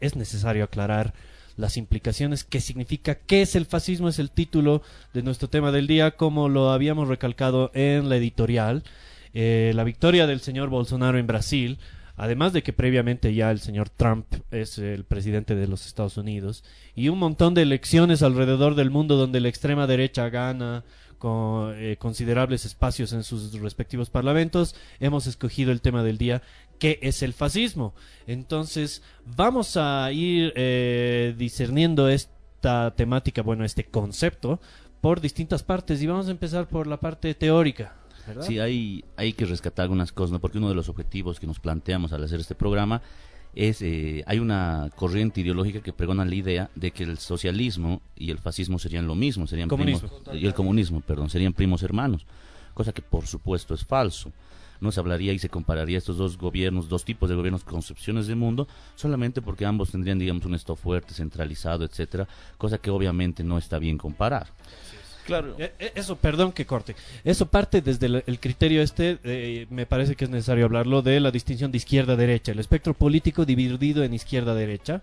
es 0.00 0.16
necesario 0.16 0.64
aclarar 0.64 1.14
las 1.56 1.78
implicaciones, 1.78 2.44
qué 2.44 2.60
significa, 2.60 3.14
qué 3.14 3.40
es 3.40 3.56
el 3.56 3.64
fascismo, 3.64 4.10
es 4.10 4.18
el 4.18 4.28
título 4.28 4.82
de 5.14 5.22
nuestro 5.22 5.48
tema 5.48 5.72
del 5.72 5.86
día, 5.86 6.10
como 6.10 6.50
lo 6.50 6.72
habíamos 6.72 7.08
recalcado 7.08 7.70
en 7.72 8.10
la 8.10 8.16
editorial. 8.16 8.84
Eh, 9.38 9.72
la 9.74 9.84
victoria 9.84 10.26
del 10.26 10.40
señor 10.40 10.70
Bolsonaro 10.70 11.18
en 11.18 11.26
Brasil, 11.26 11.78
además 12.16 12.54
de 12.54 12.62
que 12.62 12.72
previamente 12.72 13.34
ya 13.34 13.50
el 13.50 13.60
señor 13.60 13.90
Trump 13.90 14.24
es 14.50 14.78
el 14.78 15.04
presidente 15.04 15.54
de 15.54 15.66
los 15.66 15.84
Estados 15.84 16.16
Unidos, 16.16 16.64
y 16.94 17.10
un 17.10 17.18
montón 17.18 17.52
de 17.52 17.60
elecciones 17.60 18.22
alrededor 18.22 18.76
del 18.76 18.90
mundo 18.90 19.16
donde 19.16 19.40
la 19.40 19.48
extrema 19.48 19.86
derecha 19.86 20.30
gana 20.30 20.84
con 21.18 21.74
eh, 21.76 21.98
considerables 21.98 22.64
espacios 22.64 23.12
en 23.12 23.24
sus 23.24 23.52
respectivos 23.60 24.08
parlamentos, 24.08 24.74
hemos 25.00 25.26
escogido 25.26 25.70
el 25.70 25.82
tema 25.82 26.02
del 26.02 26.16
día, 26.16 26.40
que 26.78 26.98
es 27.02 27.22
el 27.22 27.34
fascismo. 27.34 27.92
Entonces, 28.26 29.02
vamos 29.26 29.76
a 29.76 30.10
ir 30.12 30.54
eh, 30.56 31.34
discerniendo 31.36 32.08
esta 32.08 32.94
temática, 32.96 33.42
bueno, 33.42 33.66
este 33.66 33.84
concepto, 33.84 34.60
por 35.02 35.20
distintas 35.20 35.62
partes, 35.62 36.00
y 36.00 36.06
vamos 36.06 36.28
a 36.28 36.30
empezar 36.30 36.68
por 36.68 36.86
la 36.86 37.00
parte 37.00 37.34
teórica. 37.34 38.05
¿Verdad? 38.26 38.42
Sí, 38.46 38.58
hay, 38.58 39.04
hay 39.16 39.32
que 39.32 39.44
rescatar 39.46 39.84
algunas 39.84 40.12
cosas, 40.12 40.32
¿no? 40.32 40.40
porque 40.40 40.58
uno 40.58 40.68
de 40.68 40.74
los 40.74 40.88
objetivos 40.88 41.40
que 41.40 41.46
nos 41.46 41.60
planteamos 41.60 42.12
al 42.12 42.24
hacer 42.24 42.40
este 42.40 42.54
programa 42.54 43.02
es, 43.56 43.80
eh, 43.80 44.22
hay 44.26 44.38
una 44.38 44.90
corriente 44.94 45.40
ideológica 45.40 45.80
que 45.80 45.92
pregona 45.92 46.24
la 46.24 46.34
idea 46.34 46.70
de 46.74 46.90
que 46.90 47.04
el 47.04 47.18
socialismo 47.18 48.02
y 48.14 48.30
el 48.30 48.38
fascismo 48.38 48.78
serían 48.78 49.06
lo 49.06 49.14
mismo, 49.14 49.46
serían 49.46 49.68
Comunismo. 49.68 50.08
primos, 50.08 50.42
y 50.42 50.46
el 50.46 50.54
comunismo, 50.54 51.00
perdón, 51.00 51.30
serían 51.30 51.54
primos 51.54 51.82
hermanos, 51.82 52.26
cosa 52.74 52.92
que 52.92 53.02
por 53.02 53.26
supuesto 53.26 53.74
es 53.74 53.84
falso. 53.84 54.30
No 54.78 54.92
se 54.92 55.00
hablaría 55.00 55.32
y 55.32 55.38
se 55.38 55.48
compararía 55.48 55.96
estos 55.96 56.18
dos 56.18 56.36
gobiernos, 56.36 56.90
dos 56.90 57.02
tipos 57.02 57.30
de 57.30 57.34
gobiernos, 57.34 57.64
concepciones 57.64 58.26
del 58.26 58.36
mundo, 58.36 58.68
solamente 58.94 59.40
porque 59.40 59.64
ambos 59.64 59.90
tendrían, 59.90 60.18
digamos, 60.18 60.44
un 60.44 60.54
Estado 60.54 60.76
fuerte, 60.76 61.14
centralizado, 61.14 61.82
etcétera, 61.86 62.28
cosa 62.58 62.76
que 62.76 62.90
obviamente 62.90 63.42
no 63.42 63.56
está 63.56 63.78
bien 63.78 63.96
comparar. 63.96 64.48
Claro. 65.26 65.56
Eh, 65.58 65.72
eh, 65.78 65.92
Eso, 65.96 66.16
perdón 66.16 66.52
que 66.52 66.64
corte. 66.64 66.94
Eso 67.24 67.46
parte 67.46 67.80
desde 67.82 68.06
el, 68.06 68.24
el 68.26 68.38
criterio 68.40 68.80
este, 68.82 69.18
eh, 69.24 69.66
me 69.70 69.84
parece 69.86 70.14
que 70.14 70.24
es 70.24 70.30
necesario 70.30 70.64
hablarlo, 70.64 71.02
de 71.02 71.18
la 71.20 71.30
distinción 71.30 71.70
de 71.72 71.78
izquierda-derecha, 71.78 72.52
el 72.52 72.58
espectro 72.60 72.94
político 72.94 73.44
dividido 73.44 74.04
en 74.04 74.14
izquierda-derecha 74.14 75.02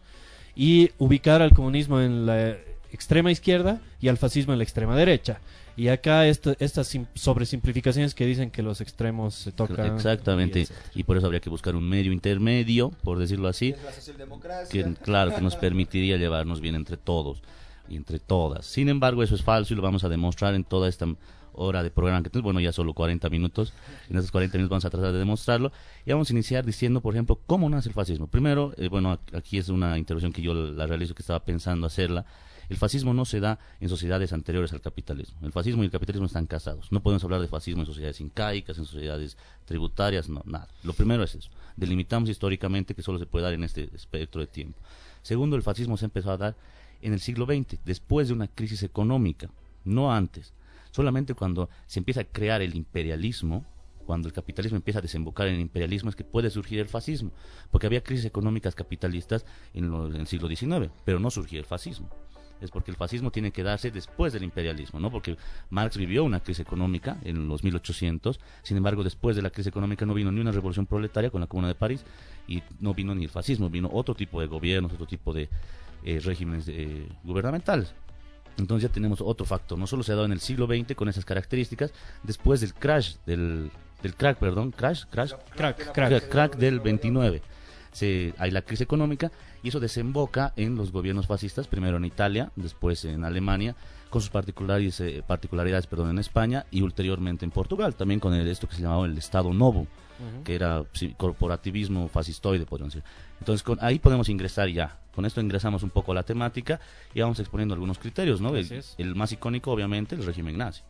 y 0.56 0.92
ubicar 0.98 1.42
al 1.42 1.52
comunismo 1.52 2.00
en 2.00 2.26
la 2.26 2.56
extrema 2.92 3.32
izquierda 3.32 3.82
y 4.00 4.08
al 4.08 4.18
fascismo 4.18 4.54
en 4.54 4.60
la 4.60 4.64
extrema 4.64 4.96
derecha. 4.96 5.40
Y 5.76 5.88
acá 5.88 6.28
esto- 6.28 6.56
estas 6.60 6.88
sim- 6.88 7.08
sobresimplificaciones 7.16 8.14
que 8.14 8.28
dicen 8.28 8.52
que 8.52 8.62
los 8.62 8.80
extremos 8.80 9.34
se 9.34 9.52
tocan. 9.52 9.96
Exactamente, 9.96 10.68
y 10.94 11.02
por 11.04 11.18
eso 11.18 11.26
habría 11.26 11.42
que 11.42 11.50
buscar 11.50 11.76
un 11.76 11.90
medio 11.90 12.12
intermedio, 12.12 12.92
por 13.04 13.18
decirlo 13.18 13.48
así, 13.48 13.74
que 14.70 14.84
claro 15.02 15.34
que 15.34 15.42
nos 15.42 15.56
permitiría 15.56 16.18
llevarnos 16.18 16.62
bien 16.62 16.76
entre 16.76 16.96
todos 16.98 17.42
y 17.88 17.96
entre 17.96 18.20
todas. 18.20 18.66
Sin 18.66 18.90
embargo, 18.90 19.24
eso 19.24 19.36
es 19.36 19.44
falso 19.44 19.74
y 19.74 19.78
lo 19.78 19.84
vamos 19.84 20.04
a 20.04 20.10
demostrar 20.10 20.56
en 20.56 20.64
toda 20.64 20.90
esta 20.90 21.06
hora 21.54 21.84
de 21.84 21.92
programa 21.92 22.24
que 22.24 22.30
tenemos, 22.30 22.46
bueno, 22.46 22.60
ya 22.60 22.72
solo 22.72 22.94
40 22.94 23.30
minutos. 23.30 23.74
En 24.10 24.18
esos 24.18 24.32
40 24.32 24.58
minutos 24.58 24.72
vamos 24.72 24.86
a 24.86 24.90
tratar 24.90 25.14
de 25.14 25.20
demostrarlo 25.20 25.72
y 26.06 26.12
vamos 26.12 26.30
a 26.30 26.34
iniciar 26.34 26.66
diciendo, 26.66 27.02
por 27.02 27.14
ejemplo, 27.14 27.40
cómo 27.46 27.70
nace 27.70 27.90
el 27.90 27.96
fascismo. 27.96 28.28
Primero, 28.28 28.74
eh, 28.78 28.90
bueno, 28.90 29.20
aquí 29.34 29.58
es 29.58 29.70
una 29.70 29.98
intervención 29.98 30.34
que 30.34 30.42
yo 30.42 30.54
la 30.54 30.88
realizo 30.88 31.16
que 31.16 31.22
estaba 31.22 31.44
pensando 31.44 31.88
hacerla. 31.88 32.26
El 32.70 32.78
fascismo 32.78 33.14
no 33.14 33.26
se 33.26 33.40
da 33.40 33.60
en 33.82 33.90
sociedades 33.90 34.32
anteriores 34.34 34.72
al 34.74 34.82
capitalismo. 34.82 35.38
El 35.44 35.52
fascismo 35.52 35.84
y 35.84 35.86
el 35.86 35.92
capitalismo 35.92 36.28
están 36.28 36.48
casados. 36.48 36.92
No 36.92 37.02
podemos 37.02 37.24
hablar 37.24 37.42
de 37.42 37.48
fascismo 37.48 37.82
en 37.82 37.86
sociedades 37.86 38.22
incaicas, 38.22 38.78
en 38.78 38.86
sociedades 38.86 39.38
tributarias, 39.66 40.30
no, 40.30 40.42
nada. 40.46 40.70
Lo 40.84 40.94
primero 40.94 41.24
es 41.24 41.36
eso. 41.36 41.50
Delimitamos 41.76 42.30
históricamente 42.30 42.96
que 42.96 43.02
solo 43.02 43.20
se 43.20 43.26
puede 43.26 43.44
dar 43.44 43.54
en 43.54 43.64
este 43.64 43.90
espectro 43.94 44.42
de 44.42 44.48
tiempo. 44.48 44.80
Segundo, 45.22 45.56
el 45.56 45.62
fascismo 45.62 45.98
se 45.98 46.06
empezó 46.06 46.32
a 46.32 46.38
dar 46.38 46.56
en 47.04 47.14
el 47.14 47.20
siglo 47.20 47.46
XX, 47.46 47.80
después 47.86 48.28
de 48.28 48.34
una 48.34 48.48
crisis 48.48 48.84
económica, 48.84 49.50
no 49.84 50.14
antes. 50.14 50.54
Solamente 50.92 51.34
cuando 51.34 51.70
se 51.86 52.00
empieza 52.00 52.22
a 52.22 52.26
crear 52.26 52.62
el 52.62 52.76
imperialismo, 52.76 53.66
cuando 54.06 54.28
el 54.28 54.34
capitalismo 54.34 54.78
empieza 54.78 55.00
a 55.00 55.02
desembocar 55.02 55.48
en 55.48 55.56
el 55.56 55.62
imperialismo, 55.62 56.10
es 56.10 56.16
que 56.16 56.24
puede 56.24 56.50
surgir 56.50 56.80
el 56.80 56.88
fascismo. 56.88 57.32
Porque 57.72 57.88
había 57.88 58.04
crisis 58.04 58.26
económicas 58.26 58.76
capitalistas 58.76 59.46
en, 59.74 59.86
en 59.94 60.16
el 60.16 60.28
siglo 60.28 60.48
XIX, 60.48 60.92
pero 61.06 61.20
no 61.20 61.30
surgía 61.30 61.60
el 61.60 61.66
fascismo. 61.66 62.10
Es 62.62 62.72
porque 62.72 62.92
el 62.92 62.98
fascismo 62.98 63.32
tiene 63.32 63.52
que 63.52 63.64
darse 63.64 63.92
después 63.92 64.32
del 64.32 64.44
imperialismo, 64.44 65.00
¿no? 65.00 65.12
Porque 65.12 65.36
Marx 65.70 65.98
vivió 65.98 66.24
una 66.24 66.40
crisis 66.40 66.62
económica 66.62 67.18
en 67.24 67.48
los 67.48 67.64
1800, 67.64 68.40
sin 68.62 68.78
embargo, 68.78 69.04
después 69.04 69.36
de 69.36 69.42
la 69.42 69.50
crisis 69.50 69.68
económica 69.68 70.06
no 70.06 70.14
vino 70.14 70.32
ni 70.32 70.40
una 70.40 70.52
revolución 70.52 70.86
proletaria 70.86 71.30
con 71.30 71.42
la 71.42 71.48
Comuna 71.48 71.68
de 71.68 71.76
París 71.76 72.06
y 72.48 72.64
no 72.80 72.94
vino 72.94 73.14
ni 73.16 73.24
el 73.26 73.30
fascismo, 73.30 73.70
vino 73.70 73.90
otro 73.92 74.16
tipo 74.16 74.40
de 74.40 74.48
gobiernos, 74.48 74.94
otro 74.94 75.08
tipo 75.08 75.34
de 75.34 75.50
eh, 76.04 76.20
regímenes 76.24 76.66
eh, 76.68 77.08
gubernamentales. 77.24 77.94
Entonces 78.58 78.88
ya 78.90 78.94
tenemos 78.94 79.20
otro 79.22 79.46
factor, 79.46 79.78
no 79.80 79.88
solo 79.88 80.04
se 80.04 80.12
ha 80.12 80.16
dado 80.16 80.26
en 80.26 80.32
el 80.32 80.40
siglo 80.40 80.68
XX 80.68 80.96
con 80.96 81.10
esas 81.10 81.26
características, 81.26 81.92
después 82.22 82.62
del 82.62 82.74
crash, 82.74 83.16
del, 83.26 83.72
del 84.04 84.16
crack, 84.16 84.38
perdón, 84.38 84.72
crash, 84.72 85.06
crash, 85.10 85.34
Crack, 85.56 85.78
crack. 85.92 85.94
crack, 85.94 86.30
crack 86.30 86.56
del 86.58 86.80
29. 86.80 87.42
Se, 87.94 88.34
hay 88.38 88.52
la 88.52 88.62
crisis 88.64 88.82
económica 88.82 89.32
y 89.64 89.70
eso 89.70 89.80
desemboca 89.80 90.52
en 90.58 90.76
los 90.76 90.92
gobiernos 90.92 91.28
fascistas, 91.28 91.68
primero 91.68 91.98
en 91.98 92.06
Italia, 92.06 92.52
después 92.56 93.06
en 93.06 93.24
Alemania, 93.24 93.76
con 94.10 94.22
sus 94.22 94.30
particularidades, 94.32 95.00
eh, 95.00 95.24
particularidades 95.26 95.88
perdón, 95.88 96.10
en 96.10 96.20
España 96.20 96.66
y 96.72 96.82
ulteriormente 96.82 97.46
en 97.46 97.52
Portugal, 97.52 97.96
también 97.96 98.20
con 98.20 98.34
el- 98.34 98.48
esto 98.48 98.68
que 98.68 98.76
se 98.76 98.82
llamaba 98.82 99.06
el 99.06 99.18
Estado 99.18 99.54
Novo, 99.54 99.88
que 100.44 100.56
era 100.56 100.84
sí, 100.94 101.14
corporativismo 101.18 102.08
fascistoide, 102.08 102.66
podríamos 102.66 102.94
decir. 102.94 103.08
Entonces, 103.40 103.64
con, 103.64 103.78
ahí 103.82 104.00
podemos 104.00 104.30
ingresar 104.30 104.70
ya. 104.70 104.98
Con 105.14 105.26
esto 105.26 105.42
ingresamos 105.42 105.84
un 105.84 105.90
poco 105.90 106.12
a 106.12 106.16
la 106.16 106.24
temática 106.24 106.80
y 107.14 107.22
vamos 107.22 107.40
exponiendo 107.40 107.74
algunos 107.74 107.98
criterios, 108.00 108.40
¿no? 108.42 108.50
El, 108.56 108.66
el 108.98 109.16
más 109.16 109.32
icónico, 109.32 109.72
obviamente, 109.72 110.16
el 110.16 110.26
régimen 110.26 110.58
nazi. 110.58 110.82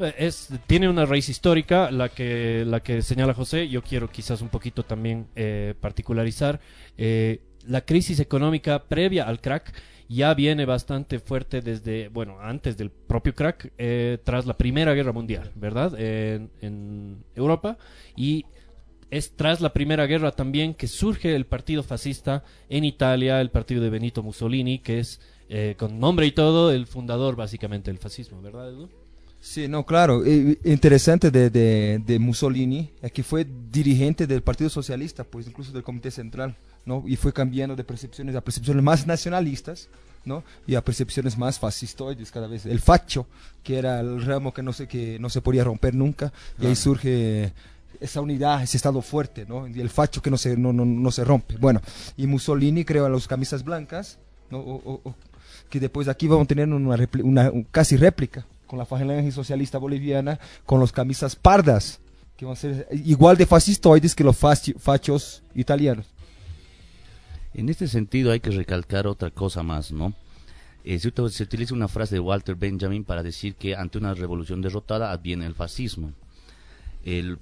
Eh, 0.00 0.14
Es, 0.18 0.48
tiene 0.66 0.88
una 0.88 1.04
raíz 1.06 1.28
histórica, 1.28 1.90
la 1.90 2.08
que, 2.08 2.64
la 2.66 2.80
que 2.80 3.02
señala 3.02 3.34
José. 3.34 3.68
Yo 3.68 3.82
quiero 3.82 4.08
quizás 4.10 4.40
un 4.40 4.48
poquito 4.48 4.82
también 4.82 5.28
eh, 5.36 5.74
particularizar. 5.80 6.60
Eh, 6.96 7.40
la 7.66 7.80
crisis 7.82 8.20
económica 8.20 8.84
previa 8.84 9.24
al 9.24 9.40
crack 9.40 9.72
ya 10.08 10.34
viene 10.34 10.66
bastante 10.66 11.18
fuerte 11.18 11.62
desde, 11.62 12.08
bueno, 12.08 12.38
antes 12.40 12.76
del 12.76 12.90
propio 12.90 13.34
crack, 13.34 13.72
eh, 13.78 14.18
tras 14.22 14.44
la 14.44 14.56
Primera 14.56 14.92
Guerra 14.92 15.12
Mundial, 15.12 15.50
¿verdad? 15.54 15.98
En, 15.98 16.50
en 16.60 17.24
Europa. 17.34 17.78
Y 18.14 18.44
es 19.10 19.34
tras 19.34 19.60
la 19.60 19.72
Primera 19.72 20.06
Guerra 20.06 20.32
también 20.32 20.74
que 20.74 20.88
surge 20.88 21.34
el 21.34 21.46
partido 21.46 21.82
fascista 21.82 22.44
en 22.68 22.84
Italia, 22.84 23.40
el 23.40 23.50
partido 23.50 23.82
de 23.82 23.90
Benito 23.90 24.22
Mussolini, 24.22 24.80
que 24.80 24.98
es, 24.98 25.20
eh, 25.48 25.74
con 25.78 25.98
nombre 25.98 26.26
y 26.26 26.32
todo, 26.32 26.70
el 26.70 26.86
fundador 26.86 27.34
básicamente 27.34 27.90
del 27.90 27.98
fascismo, 27.98 28.42
¿verdad, 28.42 28.68
Edu? 28.68 29.03
Sí, 29.46 29.68
no, 29.68 29.84
claro. 29.84 30.24
eh, 30.24 30.58
interesante 30.64 31.30
de, 31.30 31.50
de, 31.50 32.00
de 32.04 32.18
Mussolini 32.18 32.90
es 33.02 33.12
que 33.12 33.22
fue 33.22 33.46
dirigente 33.70 34.26
del 34.26 34.42
Partido 34.42 34.70
Socialista, 34.70 35.22
pues 35.22 35.46
incluso 35.46 35.70
del 35.70 35.82
Comité 35.82 36.10
Central, 36.10 36.56
¿no? 36.86 37.04
Y 37.06 37.16
fue 37.16 37.30
cambiando 37.34 37.76
de 37.76 37.84
percepciones 37.84 38.34
a 38.36 38.40
percepciones 38.40 38.82
más 38.82 39.06
nacionalistas, 39.06 39.90
¿no? 40.24 40.42
Y 40.66 40.76
a 40.76 40.82
percepciones 40.82 41.36
más 41.36 41.58
fascistoides 41.58 42.30
cada 42.30 42.46
vez. 42.46 42.64
El 42.64 42.80
facho, 42.80 43.26
que 43.62 43.76
era 43.76 44.00
el 44.00 44.24
ramo 44.24 44.54
que 44.54 44.62
no 44.62 44.72
se, 44.72 44.88
que 44.88 45.18
no 45.18 45.28
se 45.28 45.42
podía 45.42 45.62
romper 45.62 45.94
nunca, 45.94 46.32
y 46.58 46.64
ahí 46.64 46.74
surge 46.74 47.52
esa 48.00 48.22
unidad, 48.22 48.62
ese 48.62 48.78
estado 48.78 49.02
fuerte, 49.02 49.44
¿no? 49.46 49.68
Y 49.68 49.78
el 49.78 49.90
facho 49.90 50.22
que 50.22 50.30
no 50.30 50.38
se, 50.38 50.56
no, 50.56 50.72
no, 50.72 50.86
no 50.86 51.10
se 51.10 51.22
rompe. 51.22 51.58
Bueno, 51.58 51.82
y 52.16 52.26
Mussolini 52.26 52.82
creó 52.86 53.04
a 53.04 53.10
las 53.10 53.28
camisas 53.28 53.62
blancas, 53.62 54.18
¿no? 54.50 54.58
O- 54.60 54.80
o- 54.90 55.00
o- 55.04 55.14
que 55.68 55.80
después 55.80 56.08
aquí 56.08 56.28
vamos 56.28 56.44
a 56.46 56.48
tener 56.48 56.66
una, 56.66 56.96
una 57.22 57.50
un- 57.50 57.64
casi 57.70 57.98
réplica 57.98 58.46
con 58.74 58.78
la 58.80 58.86
falange 58.86 59.30
socialista 59.30 59.78
boliviana, 59.78 60.40
con 60.66 60.80
los 60.80 60.90
camisas 60.90 61.36
pardas, 61.36 62.00
que 62.36 62.44
van 62.44 62.54
a 62.54 62.56
ser 62.56 62.88
igual 62.90 63.36
de 63.36 63.46
fascistoides 63.46 64.16
que 64.16 64.24
los 64.24 64.36
fachos 64.36 65.44
italianos. 65.54 66.06
En 67.54 67.68
este 67.68 67.86
sentido 67.86 68.32
hay 68.32 68.40
que 68.40 68.50
recalcar 68.50 69.06
otra 69.06 69.30
cosa 69.30 69.62
más, 69.62 69.92
¿no? 69.92 70.12
Eh, 70.82 70.98
se, 70.98 71.14
ut- 71.14 71.28
se 71.28 71.44
utiliza 71.44 71.72
una 71.72 71.86
frase 71.86 72.16
de 72.16 72.20
Walter 72.20 72.56
Benjamin 72.56 73.04
para 73.04 73.22
decir 73.22 73.54
que 73.54 73.76
ante 73.76 73.96
una 73.98 74.12
revolución 74.12 74.60
derrotada 74.60 75.12
adviene 75.12 75.46
el 75.46 75.54
fascismo, 75.54 76.12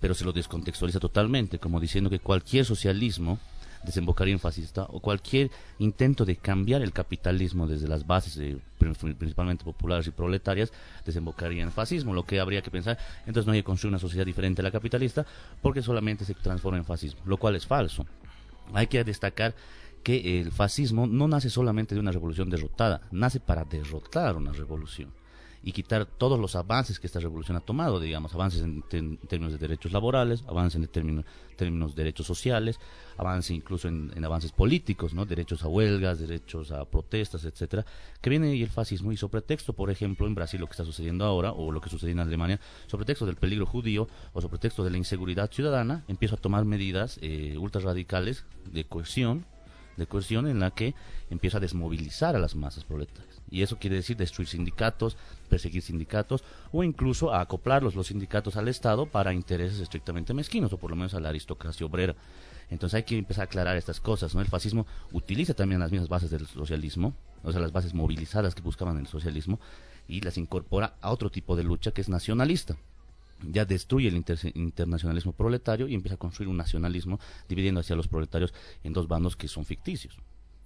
pero 0.00 0.12
se 0.12 0.26
lo 0.26 0.34
descontextualiza 0.34 1.00
totalmente, 1.00 1.58
como 1.58 1.80
diciendo 1.80 2.10
que 2.10 2.18
cualquier 2.18 2.66
socialismo 2.66 3.38
desembocaría 3.84 4.32
en 4.32 4.40
fascista 4.40 4.84
o 4.88 5.00
cualquier 5.00 5.50
intento 5.78 6.24
de 6.24 6.36
cambiar 6.36 6.82
el 6.82 6.92
capitalismo 6.92 7.66
desde 7.66 7.88
las 7.88 8.06
bases, 8.06 8.36
eh, 8.38 8.58
pr- 8.78 9.16
principalmente 9.16 9.64
populares 9.64 10.06
y 10.06 10.10
proletarias, 10.10 10.72
desembocaría 11.04 11.62
en 11.62 11.72
fascismo. 11.72 12.14
Lo 12.14 12.24
que 12.24 12.40
habría 12.40 12.62
que 12.62 12.70
pensar, 12.70 12.98
entonces 13.26 13.46
no 13.46 13.52
hay 13.52 13.60
que 13.60 13.64
construir 13.64 13.90
una 13.92 13.98
sociedad 13.98 14.26
diferente 14.26 14.60
a 14.60 14.64
la 14.64 14.70
capitalista 14.70 15.26
porque 15.60 15.82
solamente 15.82 16.24
se 16.24 16.34
transforma 16.34 16.78
en 16.78 16.84
fascismo, 16.84 17.20
lo 17.24 17.36
cual 17.36 17.56
es 17.56 17.66
falso. 17.66 18.06
Hay 18.74 18.86
que 18.86 19.02
destacar 19.04 19.54
que 20.02 20.40
el 20.40 20.50
fascismo 20.50 21.06
no 21.06 21.28
nace 21.28 21.48
solamente 21.50 21.94
de 21.94 22.00
una 22.00 22.10
revolución 22.12 22.50
derrotada, 22.50 23.02
nace 23.12 23.38
para 23.40 23.64
derrotar 23.64 24.36
una 24.36 24.52
revolución. 24.52 25.12
Y 25.62 25.72
quitar 25.72 26.06
todos 26.06 26.38
los 26.38 26.56
avances 26.56 26.98
que 26.98 27.06
esta 27.06 27.20
revolución 27.20 27.56
ha 27.56 27.60
tomado, 27.60 28.00
digamos, 28.00 28.34
avances 28.34 28.62
en, 28.62 28.82
términos 28.82 29.52
de 29.52 29.58
derechos 29.58 29.92
laborales, 29.92 30.44
avances 30.48 30.80
en 30.80 30.88
términos, 30.88 31.24
términos 31.56 31.94
de 31.94 32.02
derechos 32.02 32.26
sociales, 32.26 32.80
avances 33.16 33.52
incluso 33.52 33.88
en, 33.88 34.24
avances 34.24 34.52
políticos, 34.52 35.14
¿no? 35.14 35.24
Derechos 35.24 35.62
a 35.62 35.68
huelgas, 35.68 36.18
derechos 36.18 36.72
a 36.72 36.84
protestas, 36.84 37.44
etcétera, 37.44 37.86
que 38.20 38.30
viene 38.30 38.54
y 38.54 38.62
el 38.62 38.70
fascismo 38.70 39.12
y 39.12 39.16
sobre 39.16 39.42
texto, 39.42 39.72
por 39.72 39.90
ejemplo, 39.90 40.26
en 40.26 40.34
Brasil 40.34 40.60
lo 40.60 40.66
que 40.66 40.72
está 40.72 40.84
sucediendo 40.84 41.24
ahora 41.24 41.52
o 41.52 41.70
lo 41.70 41.80
que 41.80 41.90
sucede 41.90 42.10
en 42.10 42.20
Alemania, 42.20 42.60
sobre 42.86 43.04
texto 43.04 43.26
del 43.26 43.36
peligro 43.36 43.66
judío 43.66 44.08
o 44.32 44.40
sobre 44.40 44.58
texto 44.58 44.82
de 44.82 44.90
la 44.90 44.98
inseguridad 44.98 45.50
ciudadana, 45.50 46.04
empieza 46.08 46.34
a 46.34 46.38
tomar 46.38 46.64
medidas 46.64 47.18
eh, 47.22 47.56
ultra 47.58 47.80
radicales 47.80 48.44
de 48.70 48.84
cohesión 48.84 49.46
de 49.96 50.06
cohesión 50.06 50.46
en 50.46 50.60
la 50.60 50.70
que 50.70 50.94
empieza 51.30 51.58
a 51.58 51.60
desmovilizar 51.60 52.34
a 52.34 52.38
las 52.38 52.56
masas 52.56 52.84
proletarias. 52.84 53.31
Y 53.52 53.60
eso 53.60 53.76
quiere 53.78 53.96
decir 53.96 54.16
destruir 54.16 54.48
sindicatos, 54.48 55.18
perseguir 55.50 55.82
sindicatos 55.82 56.42
o 56.72 56.82
incluso 56.82 57.34
acoplarlos 57.34 57.94
los 57.94 58.06
sindicatos 58.06 58.56
al 58.56 58.66
Estado 58.66 59.04
para 59.04 59.34
intereses 59.34 59.78
estrictamente 59.78 60.32
mezquinos 60.32 60.72
o 60.72 60.78
por 60.78 60.88
lo 60.88 60.96
menos 60.96 61.12
a 61.12 61.20
la 61.20 61.28
aristocracia 61.28 61.84
obrera. 61.84 62.16
Entonces 62.70 62.94
hay 62.94 63.02
que 63.02 63.18
empezar 63.18 63.42
a 63.42 63.44
aclarar 63.44 63.76
estas 63.76 64.00
cosas, 64.00 64.34
¿no? 64.34 64.40
El 64.40 64.48
fascismo 64.48 64.86
utiliza 65.12 65.52
también 65.52 65.80
las 65.80 65.92
mismas 65.92 66.08
bases 66.08 66.30
del 66.30 66.46
socialismo, 66.46 67.14
o 67.42 67.52
sea, 67.52 67.60
las 67.60 67.72
bases 67.72 67.92
movilizadas 67.92 68.54
que 68.54 68.62
buscaban 68.62 68.96
el 68.96 69.06
socialismo 69.06 69.60
y 70.08 70.22
las 70.22 70.38
incorpora 70.38 70.94
a 71.02 71.10
otro 71.10 71.30
tipo 71.30 71.54
de 71.54 71.64
lucha 71.64 71.90
que 71.90 72.00
es 72.00 72.08
nacionalista 72.08 72.78
ya 73.50 73.64
destruye 73.64 74.08
el 74.08 74.24
internacionalismo 74.54 75.32
proletario 75.32 75.88
y 75.88 75.94
empieza 75.94 76.14
a 76.14 76.18
construir 76.18 76.48
un 76.48 76.56
nacionalismo 76.56 77.18
dividiendo 77.48 77.80
hacia 77.80 77.96
los 77.96 78.08
proletarios 78.08 78.54
en 78.84 78.92
dos 78.92 79.08
bandos 79.08 79.36
que 79.36 79.48
son 79.48 79.64
ficticios. 79.64 80.16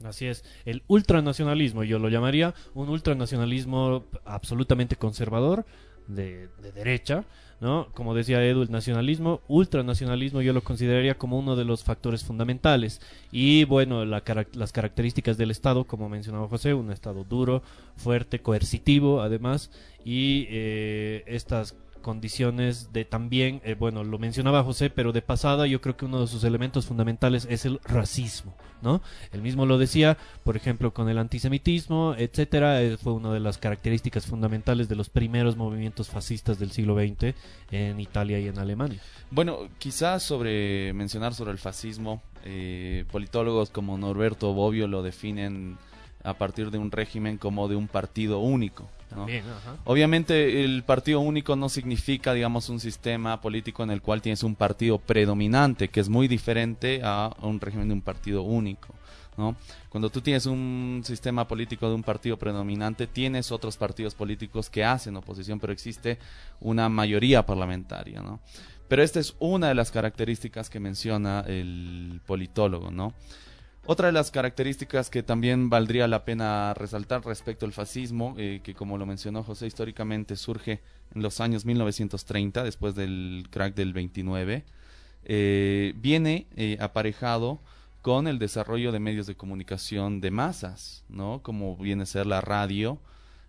Así 0.04 0.26
es, 0.26 0.44
el 0.66 0.82
ultranacionalismo, 0.88 1.82
yo 1.82 1.98
lo 1.98 2.10
llamaría 2.10 2.54
un 2.74 2.90
ultranacionalismo 2.90 4.04
absolutamente 4.24 4.96
conservador, 4.96 5.64
de, 6.08 6.48
derecha, 6.74 7.24
¿no? 7.60 7.88
Como 7.94 8.14
decía 8.14 8.44
Edu, 8.44 8.62
el 8.62 8.70
nacionalismo, 8.70 9.40
ultranacionalismo 9.48 10.42
yo 10.42 10.52
lo 10.52 10.62
consideraría 10.62 11.16
como 11.16 11.38
uno 11.38 11.56
de 11.56 11.64
los 11.64 11.84
factores 11.84 12.24
fundamentales. 12.24 13.00
Y 13.32 13.64
bueno, 13.64 14.04
las 14.04 14.72
características 14.72 15.36
del 15.36 15.50
Estado, 15.50 15.84
como 15.84 16.08
mencionaba 16.08 16.48
José, 16.48 16.74
un 16.74 16.90
Estado 16.90 17.24
duro, 17.24 17.62
fuerte, 17.96 18.40
coercitivo, 18.40 19.22
además, 19.22 19.70
y 20.04 20.46
eh, 20.50 21.24
estas 21.26 21.74
condiciones 22.06 22.92
de 22.92 23.04
también, 23.04 23.60
eh, 23.64 23.74
bueno, 23.74 24.04
lo 24.04 24.16
mencionaba 24.20 24.62
José, 24.62 24.90
pero 24.90 25.10
de 25.10 25.22
pasada 25.22 25.66
yo 25.66 25.80
creo 25.80 25.96
que 25.96 26.04
uno 26.04 26.20
de 26.20 26.28
sus 26.28 26.44
elementos 26.44 26.86
fundamentales 26.86 27.48
es 27.50 27.64
el 27.64 27.80
racismo, 27.82 28.54
¿no? 28.80 29.02
Él 29.32 29.42
mismo 29.42 29.66
lo 29.66 29.76
decía, 29.76 30.16
por 30.44 30.56
ejemplo, 30.56 30.94
con 30.94 31.08
el 31.08 31.18
antisemitismo, 31.18 32.14
etcétera, 32.16 32.80
eh, 32.80 32.96
fue 32.96 33.12
una 33.12 33.32
de 33.32 33.40
las 33.40 33.58
características 33.58 34.24
fundamentales 34.24 34.88
de 34.88 34.94
los 34.94 35.10
primeros 35.10 35.56
movimientos 35.56 36.08
fascistas 36.08 36.60
del 36.60 36.70
siglo 36.70 36.94
XX 36.94 37.34
en 37.72 37.98
Italia 37.98 38.38
y 38.38 38.46
en 38.46 38.60
Alemania. 38.60 39.00
Bueno, 39.32 39.68
quizás 39.78 40.22
sobre 40.22 40.92
mencionar 40.92 41.34
sobre 41.34 41.50
el 41.50 41.58
fascismo, 41.58 42.22
eh, 42.44 43.04
politólogos 43.10 43.70
como 43.70 43.98
Norberto 43.98 44.52
Bobbio 44.52 44.86
lo 44.86 45.02
definen 45.02 45.76
a 46.22 46.34
partir 46.34 46.70
de 46.70 46.78
un 46.78 46.92
régimen 46.92 47.36
como 47.36 47.66
de 47.66 47.74
un 47.74 47.88
partido 47.88 48.38
único, 48.38 48.88
Obviamente 49.84 50.64
el 50.64 50.82
partido 50.82 51.20
único 51.20 51.56
no 51.56 51.68
significa, 51.68 52.32
digamos, 52.32 52.68
un 52.68 52.80
sistema 52.80 53.40
político 53.40 53.82
en 53.82 53.90
el 53.90 54.02
cual 54.02 54.22
tienes 54.22 54.42
un 54.42 54.54
partido 54.54 54.98
predominante, 54.98 55.88
que 55.88 56.00
es 56.00 56.08
muy 56.08 56.28
diferente 56.28 57.00
a 57.02 57.34
un 57.42 57.60
régimen 57.60 57.88
de 57.88 57.94
un 57.94 58.02
partido 58.02 58.42
único. 58.42 58.94
¿no? 59.36 59.56
Cuando 59.90 60.10
tú 60.10 60.20
tienes 60.20 60.46
un 60.46 61.02
sistema 61.04 61.46
político 61.46 61.88
de 61.88 61.94
un 61.94 62.02
partido 62.02 62.36
predominante, 62.36 63.06
tienes 63.06 63.52
otros 63.52 63.76
partidos 63.76 64.14
políticos 64.14 64.70
que 64.70 64.84
hacen 64.84 65.16
oposición, 65.16 65.60
pero 65.60 65.72
existe 65.72 66.18
una 66.60 66.88
mayoría 66.88 67.44
parlamentaria. 67.44 68.22
¿no? 68.22 68.40
Pero 68.88 69.02
esta 69.02 69.20
es 69.20 69.34
una 69.38 69.68
de 69.68 69.74
las 69.74 69.90
características 69.90 70.70
que 70.70 70.80
menciona 70.80 71.40
el 71.46 72.20
politólogo, 72.26 72.90
¿no? 72.90 73.14
Otra 73.88 74.08
de 74.08 74.12
las 74.12 74.32
características 74.32 75.10
que 75.10 75.22
también 75.22 75.70
valdría 75.70 76.08
la 76.08 76.24
pena 76.24 76.74
resaltar 76.74 77.24
respecto 77.24 77.66
al 77.66 77.72
fascismo, 77.72 78.34
eh, 78.36 78.60
que 78.64 78.74
como 78.74 78.98
lo 78.98 79.06
mencionó 79.06 79.44
José, 79.44 79.68
históricamente 79.68 80.34
surge 80.34 80.80
en 81.14 81.22
los 81.22 81.40
años 81.40 81.64
1930, 81.64 82.64
después 82.64 82.96
del 82.96 83.46
crack 83.48 83.76
del 83.76 83.92
29, 83.92 84.64
eh, 85.24 85.94
viene 85.98 86.48
eh, 86.56 86.78
aparejado 86.80 87.60
con 88.02 88.26
el 88.26 88.40
desarrollo 88.40 88.90
de 88.90 88.98
medios 88.98 89.28
de 89.28 89.36
comunicación 89.36 90.20
de 90.20 90.32
masas, 90.32 91.04
¿no? 91.08 91.40
Como 91.44 91.76
viene 91.76 92.02
a 92.02 92.06
ser 92.06 92.26
la 92.26 92.40
radio 92.40 92.98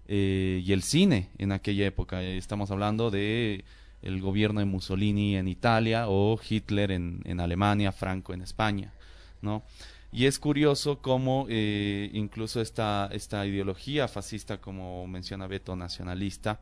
y 0.08 0.72
el 0.72 0.84
cine 0.84 1.30
en 1.38 1.52
aquella 1.52 1.86
época. 1.86 2.24
Estamos 2.24 2.72
hablando 2.72 3.12
de 3.12 3.66
el 4.02 4.22
gobierno 4.22 4.62
de 4.62 4.66
Mussolini 4.66 5.36
en 5.36 5.50
Italia 5.50 6.06
o 6.08 6.40
Hitler 6.48 6.92
en, 6.92 7.22
en 7.26 7.42
Alemania, 7.42 7.92
Franco 7.92 8.34
en 8.34 8.42
España, 8.42 8.94
¿no? 9.42 9.64
Y 10.12 10.26
es 10.26 10.40
curioso 10.40 11.00
cómo 11.02 11.46
eh, 11.50 12.10
incluso 12.14 12.62
esta, 12.62 13.10
esta 13.12 13.46
ideología 13.46 14.08
fascista, 14.08 14.60
como 14.60 15.06
menciona 15.08 15.48
Beto, 15.48 15.76
nacionalista, 15.76 16.60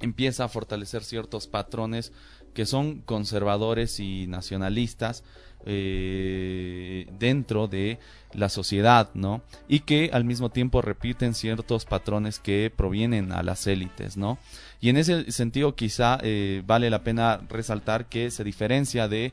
empieza 0.00 0.44
a 0.44 0.48
fortalecer 0.48 1.02
ciertos 1.02 1.46
patrones 1.46 2.12
que 2.54 2.66
son 2.66 3.00
conservadores 3.02 4.00
y 4.00 4.26
nacionalistas 4.26 5.24
eh, 5.66 7.06
dentro 7.18 7.66
de 7.68 7.98
la 8.32 8.48
sociedad, 8.48 9.10
¿no? 9.14 9.42
Y 9.68 9.80
que 9.80 10.10
al 10.12 10.24
mismo 10.24 10.50
tiempo 10.50 10.82
repiten 10.82 11.34
ciertos 11.34 11.84
patrones 11.84 12.38
que 12.38 12.72
provienen 12.74 13.32
a 13.32 13.42
las 13.42 13.66
élites, 13.66 14.16
¿no? 14.16 14.38
Y 14.80 14.88
en 14.88 14.96
ese 14.96 15.30
sentido 15.32 15.74
quizá 15.74 16.18
eh, 16.22 16.62
vale 16.66 16.90
la 16.90 17.02
pena 17.02 17.40
resaltar 17.48 18.06
que 18.06 18.30
se 18.30 18.44
diferencia 18.44 19.08
de 19.08 19.32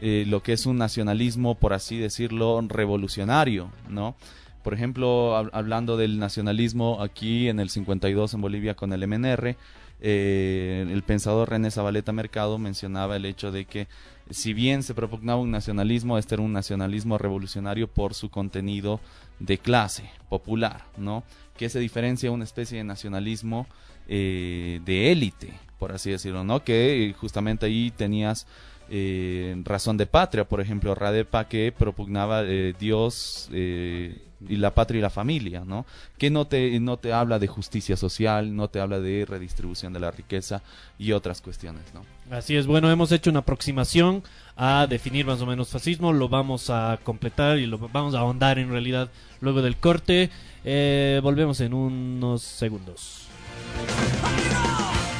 eh, 0.00 0.24
lo 0.26 0.42
que 0.42 0.52
es 0.52 0.66
un 0.66 0.78
nacionalismo, 0.78 1.54
por 1.54 1.72
así 1.72 1.98
decirlo, 1.98 2.60
revolucionario, 2.68 3.70
¿no? 3.88 4.16
Por 4.62 4.74
ejemplo, 4.74 5.36
hablando 5.36 5.96
del 5.96 6.18
nacionalismo 6.18 7.00
aquí 7.00 7.48
en 7.48 7.60
el 7.60 7.70
52 7.70 8.34
en 8.34 8.40
Bolivia 8.40 8.74
con 8.74 8.92
el 8.92 9.06
MNR, 9.06 9.56
eh, 10.00 10.86
el 10.90 11.02
pensador 11.02 11.50
René 11.50 11.70
Zabaleta 11.70 12.12
Mercado 12.12 12.58
mencionaba 12.58 13.16
el 13.16 13.24
hecho 13.24 13.50
de 13.50 13.64
que 13.64 13.86
si 14.28 14.52
bien 14.52 14.82
se 14.82 14.94
propugnaba 14.94 15.40
un 15.40 15.50
nacionalismo, 15.50 16.18
este 16.18 16.34
era 16.34 16.42
un 16.42 16.52
nacionalismo 16.52 17.16
revolucionario 17.16 17.86
por 17.86 18.14
su 18.14 18.28
contenido 18.28 19.00
de 19.38 19.58
clase 19.58 20.10
popular, 20.28 20.84
¿no? 20.96 21.22
Que 21.56 21.68
se 21.68 21.78
diferencia 21.78 22.30
una 22.30 22.44
especie 22.44 22.78
de 22.78 22.84
nacionalismo 22.84 23.66
eh, 24.08 24.80
de 24.84 25.12
élite, 25.12 25.54
por 25.78 25.92
así 25.92 26.10
decirlo, 26.10 26.44
¿no? 26.44 26.64
Que 26.64 27.14
justamente 27.18 27.66
ahí 27.66 27.92
tenías 27.96 28.46
eh, 28.90 29.54
Razón 29.64 29.96
de 29.96 30.06
Patria, 30.06 30.44
por 30.44 30.60
ejemplo, 30.60 30.94
Radepa 30.94 31.48
que 31.48 31.72
propugnaba 31.76 32.42
eh, 32.44 32.74
Dios 32.78 33.48
eh, 33.52 34.22
y 34.48 34.56
la 34.56 34.74
patria 34.74 34.98
y 34.98 35.02
la 35.02 35.10
familia, 35.10 35.64
¿no? 35.64 35.86
Que 36.18 36.30
no 36.30 36.46
te, 36.46 36.78
no 36.78 36.96
te 36.96 37.12
habla 37.12 37.38
de 37.38 37.46
justicia 37.46 37.96
social, 37.96 38.54
no 38.54 38.68
te 38.68 38.80
habla 38.80 39.00
de 39.00 39.24
redistribución 39.26 39.92
de 39.92 40.00
la 40.00 40.10
riqueza 40.10 40.62
y 40.98 41.12
otras 41.12 41.40
cuestiones, 41.40 41.82
¿no? 41.94 42.04
Así 42.30 42.56
es, 42.56 42.66
bueno, 42.66 42.90
hemos 42.90 43.10
hecho 43.12 43.30
una 43.30 43.40
aproximación 43.40 44.22
a 44.56 44.86
definir 44.88 45.26
más 45.26 45.40
o 45.40 45.46
menos 45.46 45.68
fascismo, 45.68 46.12
lo 46.12 46.28
vamos 46.28 46.70
a 46.70 46.98
completar 47.02 47.58
y 47.58 47.66
lo 47.66 47.78
vamos 47.78 48.14
a 48.14 48.20
ahondar 48.20 48.58
en 48.58 48.70
realidad 48.70 49.10
luego 49.40 49.62
del 49.62 49.76
corte. 49.76 50.30
volvemos 51.22 51.60
en 51.60 51.74
unos 51.74 52.42
segundos. 52.42 53.26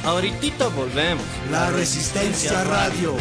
Ahorita 0.07 0.69
volvemos. 0.69 1.25
La 1.51 1.69
Resistencia 1.69 2.63
Radio. 2.63 3.13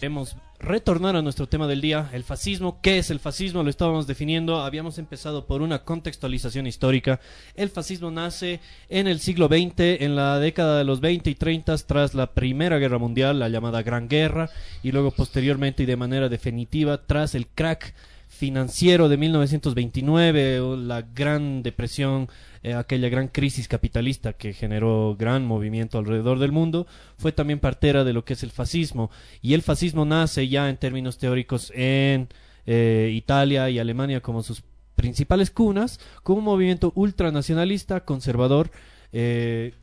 Hemos 0.00 0.36
retornar 0.58 1.14
a 1.14 1.22
nuestro 1.22 1.48
tema 1.48 1.68
del 1.68 1.80
día, 1.80 2.10
el 2.12 2.24
fascismo. 2.24 2.80
¿Qué 2.82 2.98
es 2.98 3.08
el 3.10 3.20
fascismo? 3.20 3.62
Lo 3.62 3.70
estábamos 3.70 4.08
definiendo. 4.08 4.60
Habíamos 4.60 4.98
empezado 4.98 5.46
por 5.46 5.62
una 5.62 5.84
contextualización 5.84 6.66
histórica. 6.66 7.20
El 7.54 7.68
fascismo 7.68 8.10
nace 8.10 8.58
en 8.88 9.06
el 9.06 9.20
siglo 9.20 9.46
XX, 9.46 10.02
en 10.02 10.16
la 10.16 10.40
década 10.40 10.78
de 10.78 10.84
los 10.84 11.00
20 11.00 11.30
y 11.30 11.36
30, 11.36 11.76
tras 11.86 12.14
la 12.14 12.32
Primera 12.32 12.78
Guerra 12.78 12.98
Mundial, 12.98 13.38
la 13.38 13.48
llamada 13.48 13.82
Gran 13.82 14.08
Guerra, 14.08 14.50
y 14.82 14.90
luego 14.90 15.12
posteriormente 15.12 15.84
y 15.84 15.86
de 15.86 15.96
manera 15.96 16.28
definitiva 16.28 17.06
tras 17.06 17.36
el 17.36 17.46
crack 17.46 17.94
financiero 18.42 19.08
de 19.08 19.16
1929, 19.18 20.76
la 20.76 21.02
Gran 21.02 21.62
Depresión 21.62 22.28
eh, 22.64 22.74
aquella 22.74 23.08
gran 23.08 23.28
crisis 23.28 23.68
capitalista 23.68 24.32
que 24.32 24.52
generó 24.52 25.14
gran 25.16 25.46
movimiento 25.46 25.96
alrededor 25.96 26.40
del 26.40 26.50
mundo, 26.50 26.88
fue 27.18 27.30
también 27.30 27.60
partera 27.60 28.02
de 28.02 28.12
lo 28.12 28.24
que 28.24 28.32
es 28.32 28.42
el 28.42 28.50
fascismo. 28.50 29.12
Y 29.42 29.54
el 29.54 29.62
fascismo 29.62 30.04
nace 30.04 30.48
ya 30.48 30.68
en 30.68 30.76
términos 30.76 31.18
teóricos 31.18 31.70
en 31.72 32.28
eh, 32.66 33.12
Italia 33.14 33.70
y 33.70 33.78
Alemania 33.78 34.20
como 34.20 34.42
sus 34.42 34.64
principales 34.96 35.52
cunas, 35.52 36.00
como 36.24 36.40
un 36.40 36.44
movimiento 36.44 36.90
ultranacionalista, 36.96 38.04
conservador, 38.04 38.72
eh, 39.12 39.74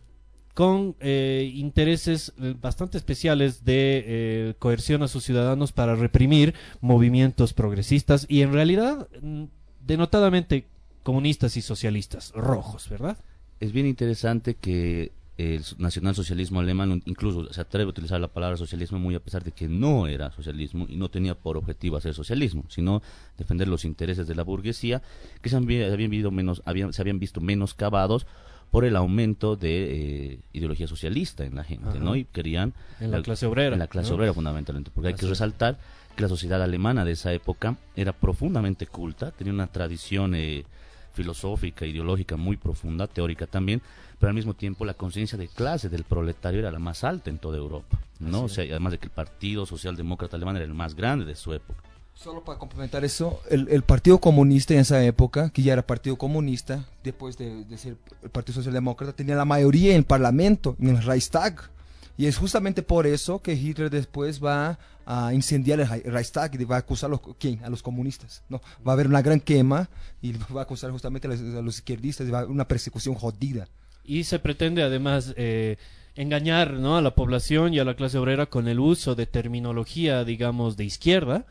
con 0.53 0.95
intereses 1.01 2.33
bastante 2.61 2.97
especiales 2.97 3.63
de 3.63 4.55
coerción 4.59 5.03
a 5.03 5.07
sus 5.07 5.23
ciudadanos 5.23 5.71
para 5.71 5.95
reprimir 5.95 6.53
movimientos 6.81 7.53
progresistas 7.53 8.25
y 8.27 8.41
en 8.41 8.51
realidad 8.51 9.07
mm, 9.21 9.45
denotadamente 9.85 10.67
comunistas 11.03 11.55
y 11.55 11.61
socialistas 11.61 12.31
rojos, 12.33 12.89
¿verdad? 12.89 13.17
es 13.59 13.71
bien 13.71 13.85
interesante 13.85 14.55
que 14.55 15.11
el 15.37 15.63
nacionalsocialismo 15.77 16.59
alemán 16.59 17.01
incluso 17.05 17.51
se 17.53 17.61
atreve 17.61 17.85
a 17.85 17.89
utilizar 17.89 18.19
la 18.19 18.27
palabra 18.27 18.57
socialismo 18.57 18.99
muy 18.99 19.15
a 19.15 19.21
pesar 19.21 19.41
de 19.43 19.53
que 19.53 19.69
no 19.69 20.07
era 20.07 20.31
socialismo 20.31 20.85
y 20.89 20.97
no 20.97 21.09
tenía 21.09 21.33
por 21.33 21.55
objetivo 21.55 21.95
hacer 21.95 22.13
socialismo, 22.13 22.65
sino 22.67 23.01
defender 23.37 23.69
los 23.69 23.85
intereses 23.85 24.27
de 24.27 24.35
la 24.35 24.43
burguesía 24.43 25.01
que 25.41 25.49
se 25.49 25.55
habían, 25.55 26.09
visto 26.09 26.31
menos, 26.31 26.61
habían, 26.65 26.91
se 26.91 27.01
habían 27.01 27.19
visto 27.19 27.39
menoscabados 27.39 28.27
por 28.71 28.85
el 28.85 28.95
aumento 28.95 29.55
de 29.55 30.33
eh, 30.33 30.39
ideología 30.53 30.87
socialista 30.87 31.43
en 31.43 31.55
la 31.55 31.63
gente, 31.63 31.99
¿no? 31.99 32.15
Y 32.15 32.25
querían... 32.25 32.73
En 32.99 33.11
la, 33.11 33.21
clase 33.21 33.45
obrera. 33.45 33.73
En 33.73 33.79
la 33.79 33.87
clase 33.87 34.13
obrera, 34.13 34.33
fundamentalmente, 34.33 34.91
porque 34.93 35.09
hay 35.09 35.13
que 35.15 35.25
resaltar 35.25 35.79
que 36.15 36.21
la 36.21 36.29
sociedad 36.29 36.61
alemana 36.61 37.03
de 37.03 37.13
esa 37.13 37.33
época 37.33 37.77
era 37.95 38.13
profundamente 38.13 38.85
culta, 38.85 39.31
tenía 39.31 39.53
una 39.53 39.67
tradición 39.67 40.35
eh, 40.35 40.65
filosófica, 41.13 41.85
ideológica 41.85 42.37
muy 42.37 42.57
profunda, 42.57 43.07
teórica 43.07 43.47
también, 43.47 43.81
pero 44.19 44.29
al 44.29 44.35
mismo 44.35 44.53
tiempo 44.53 44.85
la 44.85 44.93
conciencia 44.93 45.37
de 45.37 45.47
clase 45.47 45.89
del 45.89 46.03
proletario 46.03 46.59
era 46.59 46.71
la 46.71 46.79
más 46.79 47.03
alta 47.03 47.29
en 47.29 47.39
toda 47.39 47.57
Europa, 47.57 47.97
¿no? 48.19 48.43
O 48.43 48.49
sea, 48.49 48.65
además 48.65 48.91
de 48.91 48.99
que 48.99 49.05
el 49.05 49.11
Partido 49.11 49.65
Socialdemócrata 49.65 50.35
Alemán 50.35 50.57
era 50.57 50.65
el 50.65 50.73
más 50.73 50.95
grande 50.95 51.25
de 51.25 51.35
su 51.35 51.53
época. 51.53 51.88
Solo 52.21 52.43
para 52.43 52.59
complementar 52.59 53.05
eso, 53.05 53.39
el, 53.49 53.81
Partido 53.83 54.19
Comunista 54.19 54.73
en 54.73 54.81
esa 54.81 55.01
época, 55.05 55.51
que 55.51 55.61
ya 55.61 55.71
era 55.71 55.87
Partido 55.87 56.17
Comunista, 56.17 56.83
después 57.01 57.37
de, 57.37 57.63
ser 57.77 57.95
el 58.21 58.29
Partido 58.29 58.55
Socialdemócrata, 58.55 59.13
tenía 59.13 59.35
la 59.35 59.45
mayoría 59.45 59.91
en 59.91 59.99
el 59.99 60.03
Parlamento, 60.03 60.75
en 60.81 60.89
el 60.89 61.01
Reichstag. 61.01 61.69
Y 62.17 62.25
es 62.25 62.37
justamente 62.37 62.83
por 62.83 63.07
eso 63.07 63.41
que 63.41 63.53
Hitler 63.53 63.89
después 63.89 64.43
va 64.43 64.77
a 65.05 65.33
incendiar 65.33 65.79
el 65.79 65.87
Reichstag 65.87 66.59
y 66.59 66.65
va 66.65 66.75
a 66.75 66.79
acusar 66.79 67.07
a 67.07 67.11
los, 67.11 67.21
¿quién? 67.39 67.63
a 67.63 67.69
los 67.69 67.81
comunistas. 67.81 68.43
¿no? 68.49 68.59
Va 68.85 68.91
a 68.91 68.95
haber 68.95 69.07
una 69.07 69.21
gran 69.21 69.39
quema 69.39 69.89
y 70.21 70.33
va 70.53 70.59
a 70.59 70.63
acusar 70.63 70.91
justamente 70.91 71.29
a 71.29 71.31
los, 71.31 71.75
izquierdistas 71.77 72.27
y 72.27 72.31
va 72.31 72.39
a 72.39 72.41
haber 72.41 72.51
una 72.51 72.67
persecución 72.67 73.15
jodida. 73.15 73.69
Y 74.03 74.25
se 74.25 74.39
pretende 74.39 74.83
además 74.83 75.33
eh, 75.37 75.77
engañar 76.15 76.73
¿no? 76.73 76.97
a 76.97 77.01
la 77.01 77.15
población 77.15 77.73
y 77.73 77.79
a 77.79 77.85
la 77.85 77.95
clase 77.95 78.17
obrera 78.17 78.47
con 78.47 78.67
el 78.67 78.81
uso 78.81 79.15
de 79.15 79.25
terminología, 79.25 80.25
digamos, 80.25 80.75
de 80.75 80.83
izquierda 80.83 81.45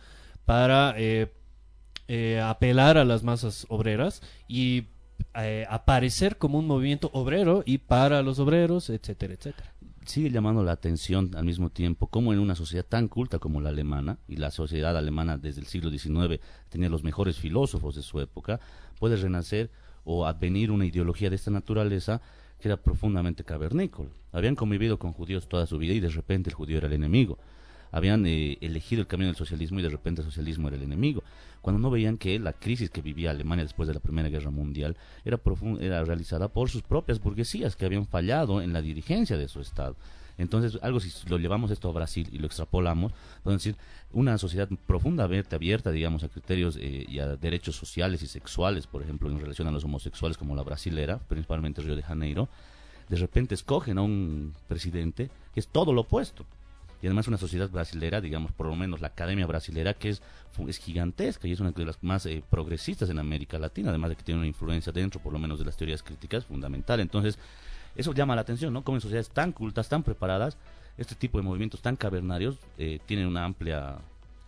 para 0.48 0.94
eh, 0.96 1.30
eh, 2.08 2.40
apelar 2.42 2.96
a 2.96 3.04
las 3.04 3.22
masas 3.22 3.66
obreras 3.68 4.22
y 4.48 4.84
eh, 5.34 5.66
aparecer 5.68 6.38
como 6.38 6.58
un 6.58 6.66
movimiento 6.66 7.10
obrero 7.12 7.62
y 7.66 7.76
para 7.76 8.22
los 8.22 8.38
obreros, 8.38 8.88
etcétera, 8.88 9.34
etcétera. 9.34 9.74
Sigue 10.06 10.30
llamando 10.30 10.64
la 10.64 10.72
atención 10.72 11.32
al 11.36 11.44
mismo 11.44 11.68
tiempo 11.68 12.06
como 12.06 12.32
en 12.32 12.38
una 12.38 12.54
sociedad 12.54 12.86
tan 12.88 13.08
culta 13.08 13.38
como 13.38 13.60
la 13.60 13.68
alemana, 13.68 14.20
y 14.26 14.36
la 14.36 14.50
sociedad 14.50 14.96
alemana 14.96 15.36
desde 15.36 15.60
el 15.60 15.66
siglo 15.66 15.90
XIX 15.90 16.40
tenía 16.70 16.88
los 16.88 17.04
mejores 17.04 17.36
filósofos 17.36 17.94
de 17.94 18.00
su 18.00 18.18
época, 18.18 18.58
puede 18.98 19.16
renacer 19.16 19.70
o 20.04 20.24
advenir 20.24 20.70
una 20.70 20.86
ideología 20.86 21.28
de 21.28 21.36
esta 21.36 21.50
naturaleza 21.50 22.22
que 22.58 22.68
era 22.68 22.78
profundamente 22.78 23.44
cavernícola. 23.44 24.08
Habían 24.32 24.56
convivido 24.56 24.98
con 24.98 25.12
judíos 25.12 25.46
toda 25.46 25.66
su 25.66 25.76
vida 25.76 25.92
y 25.92 26.00
de 26.00 26.08
repente 26.08 26.48
el 26.48 26.56
judío 26.56 26.78
era 26.78 26.86
el 26.86 26.94
enemigo 26.94 27.36
habían 27.90 28.26
eh, 28.26 28.58
elegido 28.60 29.00
el 29.00 29.06
camino 29.06 29.28
del 29.28 29.36
socialismo 29.36 29.80
y 29.80 29.82
de 29.82 29.88
repente 29.88 30.22
el 30.22 30.26
socialismo 30.26 30.68
era 30.68 30.76
el 30.76 30.82
enemigo, 30.82 31.22
cuando 31.60 31.80
no 31.80 31.90
veían 31.90 32.18
que 32.18 32.38
la 32.38 32.52
crisis 32.52 32.90
que 32.90 33.02
vivía 33.02 33.30
Alemania 33.30 33.64
después 33.64 33.88
de 33.88 33.94
la 33.94 34.00
Primera 34.00 34.28
Guerra 34.28 34.50
Mundial 34.50 34.96
era, 35.24 35.40
era 35.80 36.04
realizada 36.04 36.48
por 36.48 36.70
sus 36.70 36.82
propias 36.82 37.20
burguesías 37.20 37.76
que 37.76 37.84
habían 37.84 38.06
fallado 38.06 38.62
en 38.62 38.72
la 38.72 38.82
dirigencia 38.82 39.36
de 39.36 39.48
su 39.48 39.60
Estado. 39.60 39.96
Entonces, 40.38 40.78
algo 40.82 41.00
si 41.00 41.10
lo 41.28 41.36
llevamos 41.36 41.72
esto 41.72 41.88
a 41.88 41.92
Brasil 41.92 42.28
y 42.30 42.38
lo 42.38 42.46
extrapolamos, 42.46 43.12
podemos 43.42 43.62
decir, 43.62 43.76
una 44.12 44.38
sociedad 44.38 44.68
profundamente 44.86 45.56
abierta, 45.56 45.90
digamos, 45.90 46.22
a 46.22 46.28
criterios 46.28 46.76
eh, 46.76 47.04
y 47.08 47.18
a 47.18 47.34
derechos 47.36 47.74
sociales 47.74 48.22
y 48.22 48.28
sexuales, 48.28 48.86
por 48.86 49.02
ejemplo, 49.02 49.28
en 49.28 49.40
relación 49.40 49.66
a 49.66 49.72
los 49.72 49.84
homosexuales 49.84 50.38
como 50.38 50.54
la 50.54 50.62
brasilera, 50.62 51.18
principalmente 51.18 51.82
Río 51.82 51.96
de 51.96 52.04
Janeiro, 52.04 52.48
de 53.08 53.16
repente 53.16 53.54
escogen 53.56 53.98
a 53.98 54.02
un 54.02 54.54
presidente 54.68 55.28
que 55.52 55.60
es 55.60 55.66
todo 55.66 55.92
lo 55.92 56.02
opuesto 56.02 56.46
y 57.02 57.06
además 57.06 57.28
una 57.28 57.36
sociedad 57.36 57.70
brasilera, 57.70 58.20
digamos, 58.20 58.52
por 58.52 58.66
lo 58.66 58.74
menos 58.74 59.00
la 59.00 59.08
academia 59.08 59.46
brasilera, 59.46 59.94
que 59.94 60.10
es, 60.10 60.22
es 60.66 60.78
gigantesca 60.78 61.46
y 61.46 61.52
es 61.52 61.60
una 61.60 61.70
de 61.70 61.84
las 61.84 62.02
más 62.02 62.26
eh, 62.26 62.42
progresistas 62.50 63.08
en 63.10 63.18
América 63.18 63.58
Latina, 63.58 63.90
además 63.90 64.10
de 64.10 64.16
que 64.16 64.24
tiene 64.24 64.40
una 64.40 64.48
influencia 64.48 64.92
dentro, 64.92 65.20
por 65.20 65.32
lo 65.32 65.38
menos, 65.38 65.58
de 65.58 65.64
las 65.64 65.76
teorías 65.76 66.02
críticas, 66.02 66.44
fundamental. 66.44 67.00
Entonces, 67.00 67.38
eso 67.94 68.12
llama 68.12 68.34
la 68.34 68.40
atención, 68.40 68.72
¿no? 68.72 68.82
Como 68.82 68.96
en 68.96 69.00
sociedades 69.00 69.30
tan 69.30 69.52
cultas, 69.52 69.88
tan 69.88 70.02
preparadas, 70.02 70.56
este 70.96 71.14
tipo 71.14 71.38
de 71.38 71.44
movimientos 71.44 71.80
tan 71.80 71.96
cavernarios 71.96 72.58
eh, 72.76 72.98
tienen 73.06 73.26
una 73.26 73.44
amplia 73.44 73.98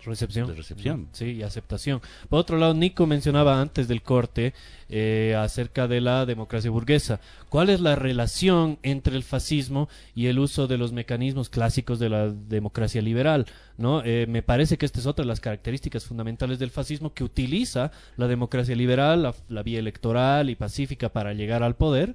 Recepción. 0.04 0.56
recepción. 0.56 1.08
Sí, 1.12 1.32
y 1.32 1.42
aceptación. 1.42 2.00
Por 2.28 2.40
otro 2.40 2.58
lado, 2.58 2.74
Nico 2.74 3.06
mencionaba 3.06 3.60
antes 3.60 3.88
del 3.88 4.02
corte 4.02 4.54
eh, 4.88 5.36
acerca 5.38 5.88
de 5.88 6.00
la 6.00 6.26
democracia 6.26 6.70
burguesa. 6.70 7.20
¿Cuál 7.48 7.70
es 7.70 7.80
la 7.80 7.96
relación 7.96 8.78
entre 8.82 9.16
el 9.16 9.22
fascismo 9.22 9.88
y 10.14 10.26
el 10.26 10.38
uso 10.38 10.66
de 10.66 10.78
los 10.78 10.92
mecanismos 10.92 11.48
clásicos 11.48 11.98
de 11.98 12.08
la 12.08 12.28
democracia 12.30 13.02
liberal? 13.02 13.46
¿no? 13.76 14.02
Eh, 14.04 14.26
me 14.28 14.42
parece 14.42 14.78
que 14.78 14.86
esta 14.86 15.00
es 15.00 15.06
otra 15.06 15.24
de 15.24 15.28
las 15.28 15.40
características 15.40 16.04
fundamentales 16.04 16.58
del 16.58 16.70
fascismo 16.70 17.14
que 17.14 17.24
utiliza 17.24 17.90
la 18.16 18.28
democracia 18.28 18.76
liberal, 18.76 19.34
la 19.48 19.62
vía 19.62 19.78
electoral 19.78 20.50
y 20.50 20.54
pacífica 20.54 21.08
para 21.08 21.32
llegar 21.32 21.62
al 21.62 21.76
poder 21.76 22.14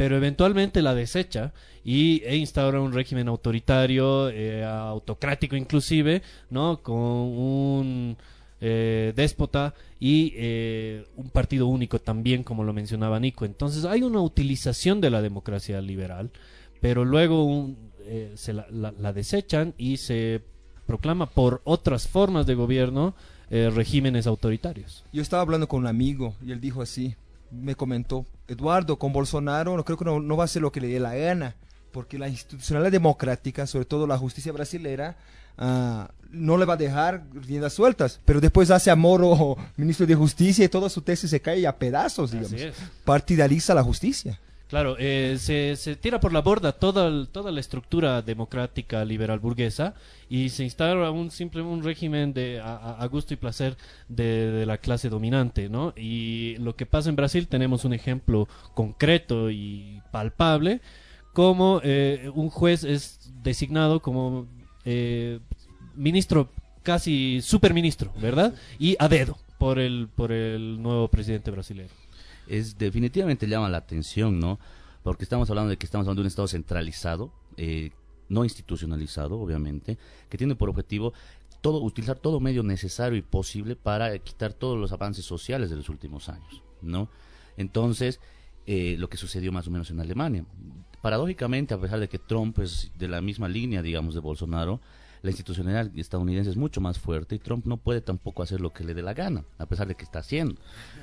pero 0.00 0.16
eventualmente 0.16 0.80
la 0.80 0.94
desecha 0.94 1.52
y 1.84 2.22
e 2.24 2.34
instaura 2.34 2.80
un 2.80 2.94
régimen 2.94 3.28
autoritario, 3.28 4.30
eh, 4.30 4.64
autocrático 4.64 5.56
inclusive, 5.56 6.22
¿no? 6.48 6.82
Con 6.82 6.96
un 6.96 8.16
eh, 8.62 9.12
déspota 9.14 9.74
y 9.98 10.32
eh, 10.36 11.04
un 11.16 11.28
partido 11.28 11.66
único 11.66 11.98
también, 11.98 12.44
como 12.44 12.64
lo 12.64 12.72
mencionaba 12.72 13.20
Nico. 13.20 13.44
Entonces 13.44 13.84
hay 13.84 14.02
una 14.02 14.22
utilización 14.22 15.02
de 15.02 15.10
la 15.10 15.20
democracia 15.20 15.82
liberal, 15.82 16.30
pero 16.80 17.04
luego 17.04 17.68
se 18.36 18.54
la, 18.54 18.68
la, 18.70 19.12
desechan 19.12 19.74
y 19.76 19.98
se 19.98 20.40
proclama 20.86 21.26
por 21.26 21.60
otras 21.64 22.08
formas 22.08 22.46
de 22.46 22.54
gobierno 22.54 23.14
regímenes 23.50 24.26
autoritarios. 24.26 25.04
Yo 25.12 25.20
estaba 25.20 25.42
hablando 25.42 25.68
con 25.68 25.80
un 25.80 25.88
amigo 25.88 26.36
y 26.42 26.52
él 26.52 26.60
dijo 26.62 26.80
así, 26.80 27.16
me 27.50 27.74
comentó, 27.74 28.24
Eduardo, 28.50 28.98
con 28.98 29.12
Bolsonaro 29.12 29.76
no 29.76 29.84
creo 29.84 29.96
que 29.96 30.04
no, 30.04 30.36
va 30.36 30.44
a 30.44 30.48
ser 30.48 30.62
lo 30.62 30.72
que 30.72 30.80
le 30.80 30.88
dé 30.88 30.98
la 30.98 31.14
gana, 31.14 31.54
porque 31.92 32.18
la 32.18 32.28
institucionalidad 32.28 32.90
democrática, 32.90 33.66
sobre 33.66 33.84
todo 33.84 34.08
la 34.08 34.18
justicia 34.18 34.52
brasilera, 34.52 35.16
ah, 35.56 36.10
no 36.32 36.58
le 36.58 36.64
va 36.64 36.74
a 36.74 36.76
dejar 36.76 37.22
riendas 37.32 37.74
sueltas, 37.74 38.20
pero 38.24 38.40
después 38.40 38.70
hace 38.72 38.90
a 38.90 38.96
Moro 38.96 39.56
ministro 39.76 40.04
de 40.04 40.16
Justicia 40.16 40.64
y 40.64 40.68
toda 40.68 40.88
su 40.88 41.00
tesis 41.00 41.30
se 41.30 41.40
cae 41.40 41.64
a 41.64 41.76
pedazos, 41.76 42.32
digamos. 42.32 42.60
Partidariza 43.04 43.72
la 43.72 43.84
justicia. 43.84 44.38
Claro, 44.70 44.94
eh, 45.00 45.36
se, 45.40 45.74
se, 45.74 45.96
tira 45.96 46.20
por 46.20 46.32
la 46.32 46.42
borda 46.42 46.70
toda, 46.70 47.26
toda 47.26 47.50
la 47.50 47.58
estructura 47.58 48.22
democrática 48.22 49.04
liberal 49.04 49.40
burguesa 49.40 49.94
y 50.28 50.50
se 50.50 50.62
instala 50.62 51.10
un 51.10 51.32
simple 51.32 51.60
un 51.62 51.82
régimen 51.82 52.32
de 52.32 52.60
a, 52.62 53.04
gusto 53.10 53.34
y 53.34 53.36
placer 53.36 53.76
de, 54.08 54.64
la 54.66 54.78
clase 54.78 55.08
dominante, 55.08 55.68
¿no? 55.68 55.92
Y 55.96 56.54
lo 56.58 56.76
que 56.76 56.86
pasa 56.86 57.08
en 57.08 57.16
Brasil 57.16 57.48
tenemos 57.48 57.84
un 57.84 57.94
ejemplo 57.94 58.46
concreto 58.74 59.50
y 59.50 60.00
palpable 60.12 60.80
como 61.32 61.80
eh, 61.82 62.30
un 62.32 62.48
juez 62.48 62.84
es 62.84 63.32
designado 63.42 63.98
como 64.00 64.46
eh, 64.84 65.40
ministro 65.96 66.48
casi 66.84 67.40
superministro, 67.42 68.12
¿verdad? 68.22 68.54
Y 68.78 68.94
a 69.00 69.08
dedo 69.08 69.36
por 69.58 69.80
el 69.80 70.08
por 70.14 70.30
el 70.30 70.80
nuevo 70.80 71.08
presidente 71.08 71.50
brasileño 71.50 71.90
es 72.50 72.76
definitivamente 72.76 73.46
llama 73.46 73.68
la 73.68 73.78
atención, 73.78 74.40
¿no? 74.40 74.58
Porque 75.02 75.22
estamos 75.22 75.48
hablando 75.50 75.70
de 75.70 75.78
que 75.78 75.86
estamos 75.86 76.04
hablando 76.04 76.20
de 76.22 76.24
un 76.24 76.28
Estado 76.28 76.48
centralizado, 76.48 77.32
eh, 77.56 77.90
no 78.28 78.44
institucionalizado, 78.44 79.40
obviamente, 79.40 79.98
que 80.28 80.36
tiene 80.36 80.56
por 80.56 80.68
objetivo 80.68 81.12
todo, 81.60 81.80
utilizar 81.80 82.18
todo 82.18 82.40
medio 82.40 82.62
necesario 82.62 83.16
y 83.16 83.22
posible 83.22 83.76
para 83.76 84.18
quitar 84.18 84.52
todos 84.52 84.78
los 84.78 84.92
avances 84.92 85.24
sociales 85.24 85.70
de 85.70 85.76
los 85.76 85.88
últimos 85.88 86.28
años, 86.28 86.62
¿no? 86.82 87.08
Entonces, 87.56 88.20
eh, 88.66 88.96
lo 88.98 89.08
que 89.08 89.16
sucedió 89.16 89.52
más 89.52 89.68
o 89.68 89.70
menos 89.70 89.90
en 89.90 90.00
Alemania. 90.00 90.44
Paradójicamente, 91.02 91.72
a 91.72 91.80
pesar 91.80 92.00
de 92.00 92.08
que 92.08 92.18
Trump 92.18 92.58
es 92.58 92.90
de 92.98 93.08
la 93.08 93.20
misma 93.20 93.48
línea, 93.48 93.80
digamos, 93.80 94.14
de 94.14 94.20
Bolsonaro, 94.20 94.80
la 95.22 95.30
institucionalidad 95.30 95.90
estadounidense 95.98 96.50
es 96.50 96.56
mucho 96.56 96.80
más 96.80 96.98
fuerte 96.98 97.34
y 97.34 97.38
Trump 97.38 97.66
no 97.66 97.76
puede 97.76 98.00
tampoco 98.00 98.42
hacer 98.42 98.60
lo 98.60 98.72
que 98.72 98.84
le 98.84 98.94
dé 98.94 99.02
la 99.02 99.14
gana, 99.14 99.44
a 99.58 99.66
pesar 99.66 99.86
de 99.88 99.94
que 99.94 100.04
está 100.04 100.20
haciendo, 100.20 100.56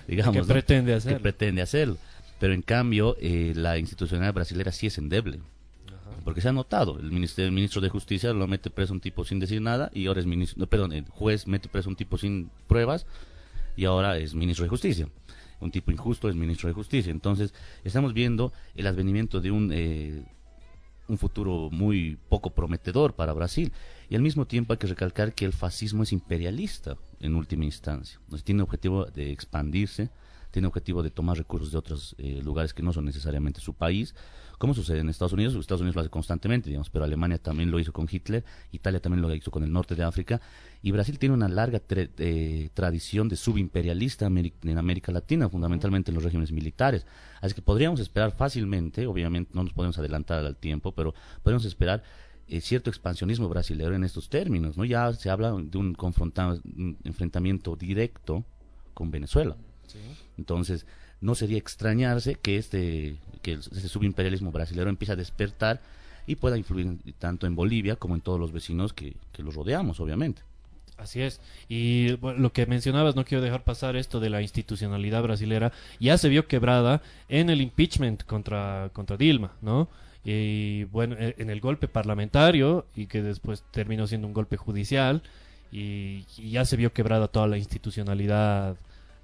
digamos. 0.08 0.36
Que 0.36 0.44
pretende 0.44 0.94
hacerlo. 0.94 1.18
Que 1.18 1.24
pretende 1.24 1.62
hacerlo. 1.62 1.98
Pero 2.40 2.54
en 2.54 2.62
cambio, 2.62 3.16
eh, 3.20 3.54
la 3.56 3.78
institucionalidad 3.78 4.34
brasileña 4.34 4.72
sí 4.72 4.88
es 4.88 4.98
endeble. 4.98 5.40
Porque 6.24 6.42
se 6.42 6.50
ha 6.50 6.52
notado, 6.52 7.00
el, 7.00 7.12
ministerio, 7.12 7.52
ministro 7.52 7.80
de 7.80 7.90
Justicia 7.90 8.34
lo 8.34 8.48
mete 8.48 8.70
preso 8.70 8.94
un 8.94 9.00
tipo 9.00 9.24
sin 9.24 9.40
decir 9.40 9.62
nada 9.62 9.90
y 9.94 10.08
ahora 10.08 10.20
es 10.20 10.26
ministro, 10.26 10.68
perdón, 10.68 10.92
el 10.92 11.06
juez 11.06 11.48
mete 11.48 11.70
preso 11.70 11.90
un 11.90 11.96
tipo 11.96 12.18
sin 12.18 12.50
pruebas 12.68 13.06
y 13.78 13.86
ahora 13.86 14.18
es 14.18 14.34
ministro 14.34 14.64
de 14.64 14.70
Justicia 14.70 15.08
un 15.60 15.72
tipo 15.72 15.92
injusto 15.92 16.30
es 16.30 16.36
ministro 16.36 16.68
de 16.68 16.74
Justicia. 16.74 17.12
Entonces, 17.12 17.54
estamos 17.84 18.14
viendo 18.14 18.54
el 18.76 18.88
advenimiento 18.88 19.42
de 19.42 19.52
un, 19.52 19.72
eh, 19.74 20.24
un 21.08 21.18
futuro 21.18 21.70
muy 21.72 22.18
poco 22.30 22.52
prometedor 22.52 23.14
para 23.14 23.34
Brasil. 23.34 23.72
Y 24.10 24.16
al 24.16 24.22
mismo 24.22 24.46
tiempo 24.46 24.74
hay 24.74 24.80
que 24.80 24.88
recalcar 24.88 25.34
que 25.34 25.46
el 25.46 25.54
fascismo 25.54 26.04
es 26.04 26.12
imperialista 26.12 26.98
en 27.20 27.36
última 27.36 27.66
instancia. 27.66 28.20
tiene 28.44 28.64
objetivo 28.64 29.06
de 29.06 29.32
expandirse, 29.32 30.10
tiene 30.52 30.68
objetivo 30.68 31.04
de 31.04 31.12
tomar 31.12 31.38
recursos 31.38 31.72
de 31.72 31.78
otros 31.78 32.16
eh, 32.18 32.42
lugares 32.44 32.74
que 32.74 32.84
no 32.84 32.94
son 32.94 33.06
necesariamente 33.06 33.62
su 33.62 33.74
país, 33.74 34.16
como 34.58 34.74
sucede 34.74 35.00
en 35.00 35.10
Estados 35.10 35.34
Unidos, 35.34 35.56
Estados 35.56 35.82
Unidos 35.82 35.96
lo 35.96 36.02
hace 36.02 36.10
constantemente, 36.10 36.70
digamos, 36.70 36.90
pero 36.90 37.06
Alemania 37.06 37.38
también 37.38 37.70
lo 37.70 37.80
hizo 37.80 37.94
con 37.94 38.08
Hitler, 38.10 38.44
Italia 38.72 39.00
también 39.00 39.22
lo 39.22 39.34
hizo 39.34 39.52
con 39.52 39.64
el 39.64 39.72
norte 39.72 39.96
de 39.96 40.04
África, 40.04 40.42
y 40.82 40.92
Brasil 40.92 41.20
tiene 41.20 41.36
una 41.36 41.48
larga 41.48 41.82
eh, 41.90 42.70
tradición 42.74 43.30
de 43.30 43.36
subimperialista 43.36 44.26
en 44.26 44.78
América 44.78 45.12
Latina, 45.12 45.50
fundamentalmente 45.50 46.12
en 46.12 46.16
los 46.16 46.24
regímenes 46.24 46.52
militares. 46.52 47.06
Así 47.42 47.54
que 47.54 47.62
podríamos 47.62 48.00
esperar 48.00 48.32
fácilmente, 48.32 49.06
obviamente 49.06 49.52
no 49.54 49.64
nos 49.64 49.74
podemos 49.74 49.98
adelantar 50.00 50.46
al 50.46 50.56
tiempo, 50.56 50.92
pero 50.92 51.14
podemos 51.44 51.66
esperar 51.66 52.04
eh, 52.48 52.62
cierto 52.62 52.90
expansionismo 52.90 53.50
brasileño 53.50 53.94
en 53.94 54.04
estos 54.04 54.30
términos, 54.30 54.78
¿no? 54.78 54.86
Ya 54.86 55.12
se 55.14 55.30
habla 55.30 55.50
de 55.50 55.78
un, 55.78 55.96
un 56.00 56.98
enfrentamiento 57.04 57.76
directo 57.76 58.46
con 58.94 59.12
Venezuela. 59.12 59.56
Entonces, 60.38 60.86
no 61.22 61.36
sería 61.36 61.58
extrañarse 61.58 62.36
que 62.36 62.58
este, 62.58 63.18
que 63.42 63.54
este 63.54 63.88
subimperialismo 63.88 64.52
brasileño 64.52 64.90
empiece 64.90 65.14
a 65.14 65.16
despertar 65.16 65.82
y 66.26 66.36
pueda 66.36 66.58
influir 66.58 67.00
tanto 67.20 67.48
en 67.48 67.56
Bolivia 67.56 67.96
como 67.96 68.16
en 68.16 68.22
todos 68.22 68.40
los 68.40 68.52
vecinos 68.52 68.94
que, 68.94 69.16
que 69.32 69.44
los 69.44 69.56
rodeamos, 69.56 70.00
obviamente. 70.00 70.42
Así 70.98 71.22
es. 71.22 71.40
Y 71.70 72.18
lo 72.18 72.52
que 72.52 72.66
mencionabas, 72.66 73.16
no 73.16 73.24
quiero 73.24 73.44
dejar 73.44 73.64
pasar 73.64 73.96
esto 73.96 74.20
de 74.20 74.32
la 74.32 74.42
institucionalidad 74.42 75.22
brasilera, 75.22 75.72
ya 76.00 76.18
se 76.18 76.28
vio 76.28 76.48
quebrada 76.48 77.02
en 77.30 77.50
el 77.50 77.62
impeachment 77.62 78.24
contra, 78.24 78.90
contra 78.94 79.16
Dilma, 79.16 79.54
¿no? 79.62 79.90
Y 80.26 80.86
bueno, 80.86 81.16
e, 81.18 81.36
en 81.38 81.50
el 81.50 81.62
golpe 81.62 81.88
parlamentario 81.88 82.88
y 82.96 83.06
que 83.06 83.22
después 83.22 83.64
terminó 83.72 84.08
siendo 84.08 84.28
un 84.28 84.34
golpe 84.34 84.58
judicial 84.58 85.22
y 85.72 86.26
ya 86.38 86.66
se 86.66 86.78
vio 86.78 86.94
quebrada 86.94 87.28
toda 87.28 87.48
la 87.48 87.58
institucionalidad 87.58 88.78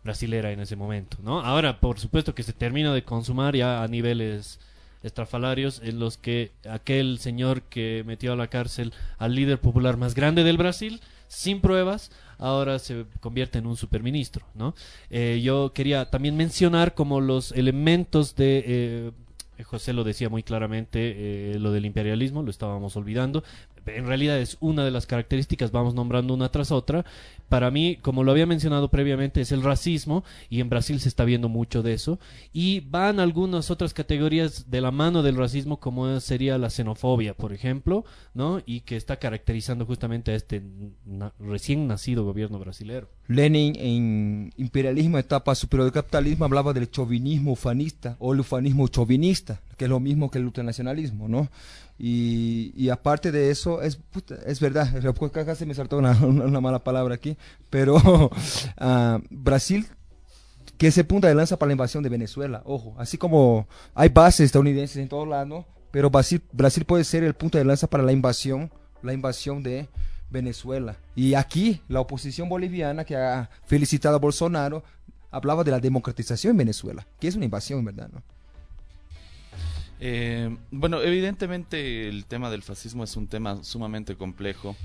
brasilera 0.04 0.52
en 0.52 0.60
ese 0.60 0.76
momento, 0.76 1.18
¿no? 1.24 1.42
Ahora, 1.42 1.80
por 1.80 2.00
supuesto 2.00 2.36
que 2.36 2.44
se 2.44 2.54
termina 2.54 2.94
de 2.94 3.04
consumar 3.04 3.56
ya 3.56 3.84
a 3.84 3.88
niveles 3.88 4.60
estrafalarios 5.04 5.82
en 5.84 6.00
los 6.00 6.18
que 6.18 6.52
aquel 6.70 7.20
señor 7.20 7.62
que 7.64 8.04
metió 8.06 8.34
a 8.34 8.36
la 8.36 8.48
cárcel 8.48 8.94
al 9.18 9.36
líder 9.36 9.60
popular 9.60 9.98
más 9.98 10.16
grande 10.16 10.44
del 10.44 10.58
Brasil, 10.58 11.02
sin 11.28 11.62
pruebas, 11.62 12.12
ahora 12.38 12.80
se 12.80 13.06
convierte 13.20 13.60
en 13.60 13.68
un 13.68 13.76
superministro, 13.76 14.46
¿no? 14.54 14.76
Eh, 15.10 15.42
yo 15.44 15.74
quería 15.74 16.10
también 16.10 16.38
mencionar 16.38 16.94
como 16.94 17.22
los 17.22 17.52
elementos 17.52 18.36
de... 18.36 18.64
Eh, 18.66 19.12
José 19.64 19.94
lo 19.94 20.04
decía 20.04 20.30
muy 20.30 20.44
claramente, 20.44 21.54
eh, 21.54 21.60
lo 21.60 21.72
del 21.72 21.86
imperialismo, 21.86 22.44
lo 22.44 22.50
estábamos 22.50 22.98
olvidando, 22.98 23.44
en 23.86 24.06
realidad 24.06 24.40
es 24.40 24.58
una 24.60 24.86
de 24.86 24.92
las 24.92 25.06
características, 25.06 25.72
vamos 25.72 25.94
nombrando 25.94 26.34
una 26.34 26.50
tras 26.50 26.72
otra. 26.72 27.06
Para 27.50 27.70
mí, 27.70 27.98
como 28.02 28.24
lo 28.24 28.32
había 28.32 28.46
mencionado 28.46 28.90
previamente, 28.90 29.42
es 29.42 29.52
el 29.52 29.62
racismo 29.62 30.24
y 30.50 30.60
en 30.60 30.70
Brasil 30.70 31.00
se 31.00 31.10
está 31.10 31.24
viendo 31.24 31.50
mucho 31.50 31.84
de 31.84 31.94
eso. 31.94 32.20
Y 32.52 32.80
van 32.82 33.20
algunas 33.20 33.70
otras 33.70 33.94
categorías 33.94 34.72
de 34.72 34.82
la 34.82 34.92
mano 34.92 35.22
del 35.22 35.36
racismo, 35.36 35.80
como 35.80 36.20
sería 36.20 36.58
la 36.58 36.70
xenofobia, 36.70 37.34
por 37.36 37.54
ejemplo, 37.54 38.06
¿no? 38.34 38.62
Y 38.66 38.82
que 38.82 38.96
está 38.96 39.18
caracterizando 39.18 39.86
justamente 39.86 40.32
a 40.32 40.36
este 40.36 40.64
recién 41.40 41.88
nacido 41.88 42.26
gobierno 42.26 42.60
brasilero. 42.60 43.10
Lenin 43.28 43.76
en 43.78 44.54
Imperialismo, 44.58 45.18
etapa 45.18 45.56
superior 45.56 45.86
del 45.86 45.94
capitalismo, 45.94 46.46
hablaba 46.46 46.74
del 46.74 46.90
chauvinismo 46.90 47.52
ufanista 47.54 48.16
o 48.20 48.34
el 48.34 48.40
ufanismo 48.40 48.88
chauvinista, 48.88 49.62
es 49.84 49.90
lo 49.90 50.00
mismo 50.00 50.30
que 50.30 50.40
el 50.40 50.46
ultranacionalismo, 50.46 51.28
¿no? 51.28 51.50
Y, 51.98 52.90
aparte 52.90 53.32
de 53.32 53.52
eso, 53.52 53.82
es, 53.82 54.00
es 54.46 54.60
verdad, 54.60 54.90
acá 55.36 55.56
se 55.56 55.66
me 55.66 55.74
saltó 55.74 55.98
una, 55.98 56.14
mala 56.62 56.84
palabra 56.84 57.16
aquí, 57.16 57.38
pero 57.70 57.96
uh, 57.96 59.20
Brasil, 59.30 59.88
que 60.78 60.88
es 60.88 60.98
el 60.98 61.06
punta 61.06 61.28
de 61.28 61.36
lanza 61.36 61.58
para 61.58 61.68
la 61.68 61.74
invasión 61.74 62.04
de 62.04 62.10
Venezuela, 62.10 62.62
ojo, 62.66 62.96
así 62.98 63.18
como 63.18 63.68
hay 63.94 64.10
bases 64.10 64.46
estadounidenses 64.48 64.98
en 64.98 65.08
todos 65.08 65.28
lados, 65.28 65.66
pero 65.92 66.10
Brasil, 66.10 66.42
Brasil 66.52 66.86
puede 66.86 67.04
ser 67.04 67.24
el 67.24 67.36
punto 67.36 67.58
de 67.58 67.66
lanza 67.66 67.88
para 67.88 68.04
la 68.04 68.12
invasión, 68.12 68.72
la 69.04 69.14
invasión 69.14 69.62
de 69.62 69.88
Venezuela. 70.30 70.98
Y 71.16 71.36
aquí 71.36 71.82
la 71.88 72.00
oposición 72.00 72.50
boliviana 72.50 73.06
que 73.06 73.16
ha 73.16 73.50
felicitado 73.66 74.16
a 74.16 74.20
Bolsonaro 74.20 74.84
hablaba 75.30 75.64
de 75.64 75.72
la 75.72 75.80
democratización 75.80 76.52
en 76.52 76.58
Venezuela, 76.58 77.08
que 77.20 77.28
es 77.28 77.36
una 77.36 77.46
invasión, 77.46 77.86
¿verdad? 77.86 78.10
Eh, 80.06 80.54
bueno, 80.70 81.02
evidentemente 81.02 82.10
el 82.10 82.26
tema 82.26 82.50
del 82.50 82.62
fascismo 82.62 83.06
es 83.06 83.16
un 83.16 83.28
tema 83.28 83.64
sumamente 83.64 84.18
complejo. 84.18 84.76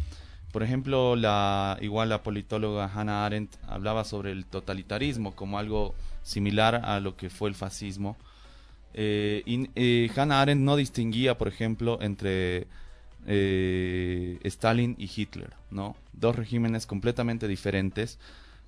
Por 0.52 0.62
ejemplo, 0.62 1.16
la, 1.16 1.76
igual 1.80 2.10
la 2.10 2.22
politóloga 2.22 2.88
Hannah 2.94 3.26
Arendt 3.26 3.56
hablaba 3.66 4.04
sobre 4.04 4.30
el 4.30 4.46
totalitarismo 4.46 5.34
como 5.34 5.58
algo 5.58 5.96
similar 6.22 6.76
a 6.84 7.00
lo 7.00 7.16
que 7.16 7.30
fue 7.30 7.48
el 7.48 7.56
fascismo. 7.56 8.16
Eh, 8.94 9.42
y, 9.44 9.68
eh, 9.74 10.08
Hannah 10.14 10.40
Arendt 10.40 10.62
no 10.62 10.76
distinguía, 10.76 11.36
por 11.36 11.48
ejemplo, 11.48 11.98
entre 12.00 12.68
Stalin 13.26 14.94
y 14.98 15.10
Hitler, 15.14 15.52
¿no? 15.72 15.96
Dos 16.12 16.36
regímenes 16.36 16.86
completamente 16.86 17.48
diferentes, 17.48 18.20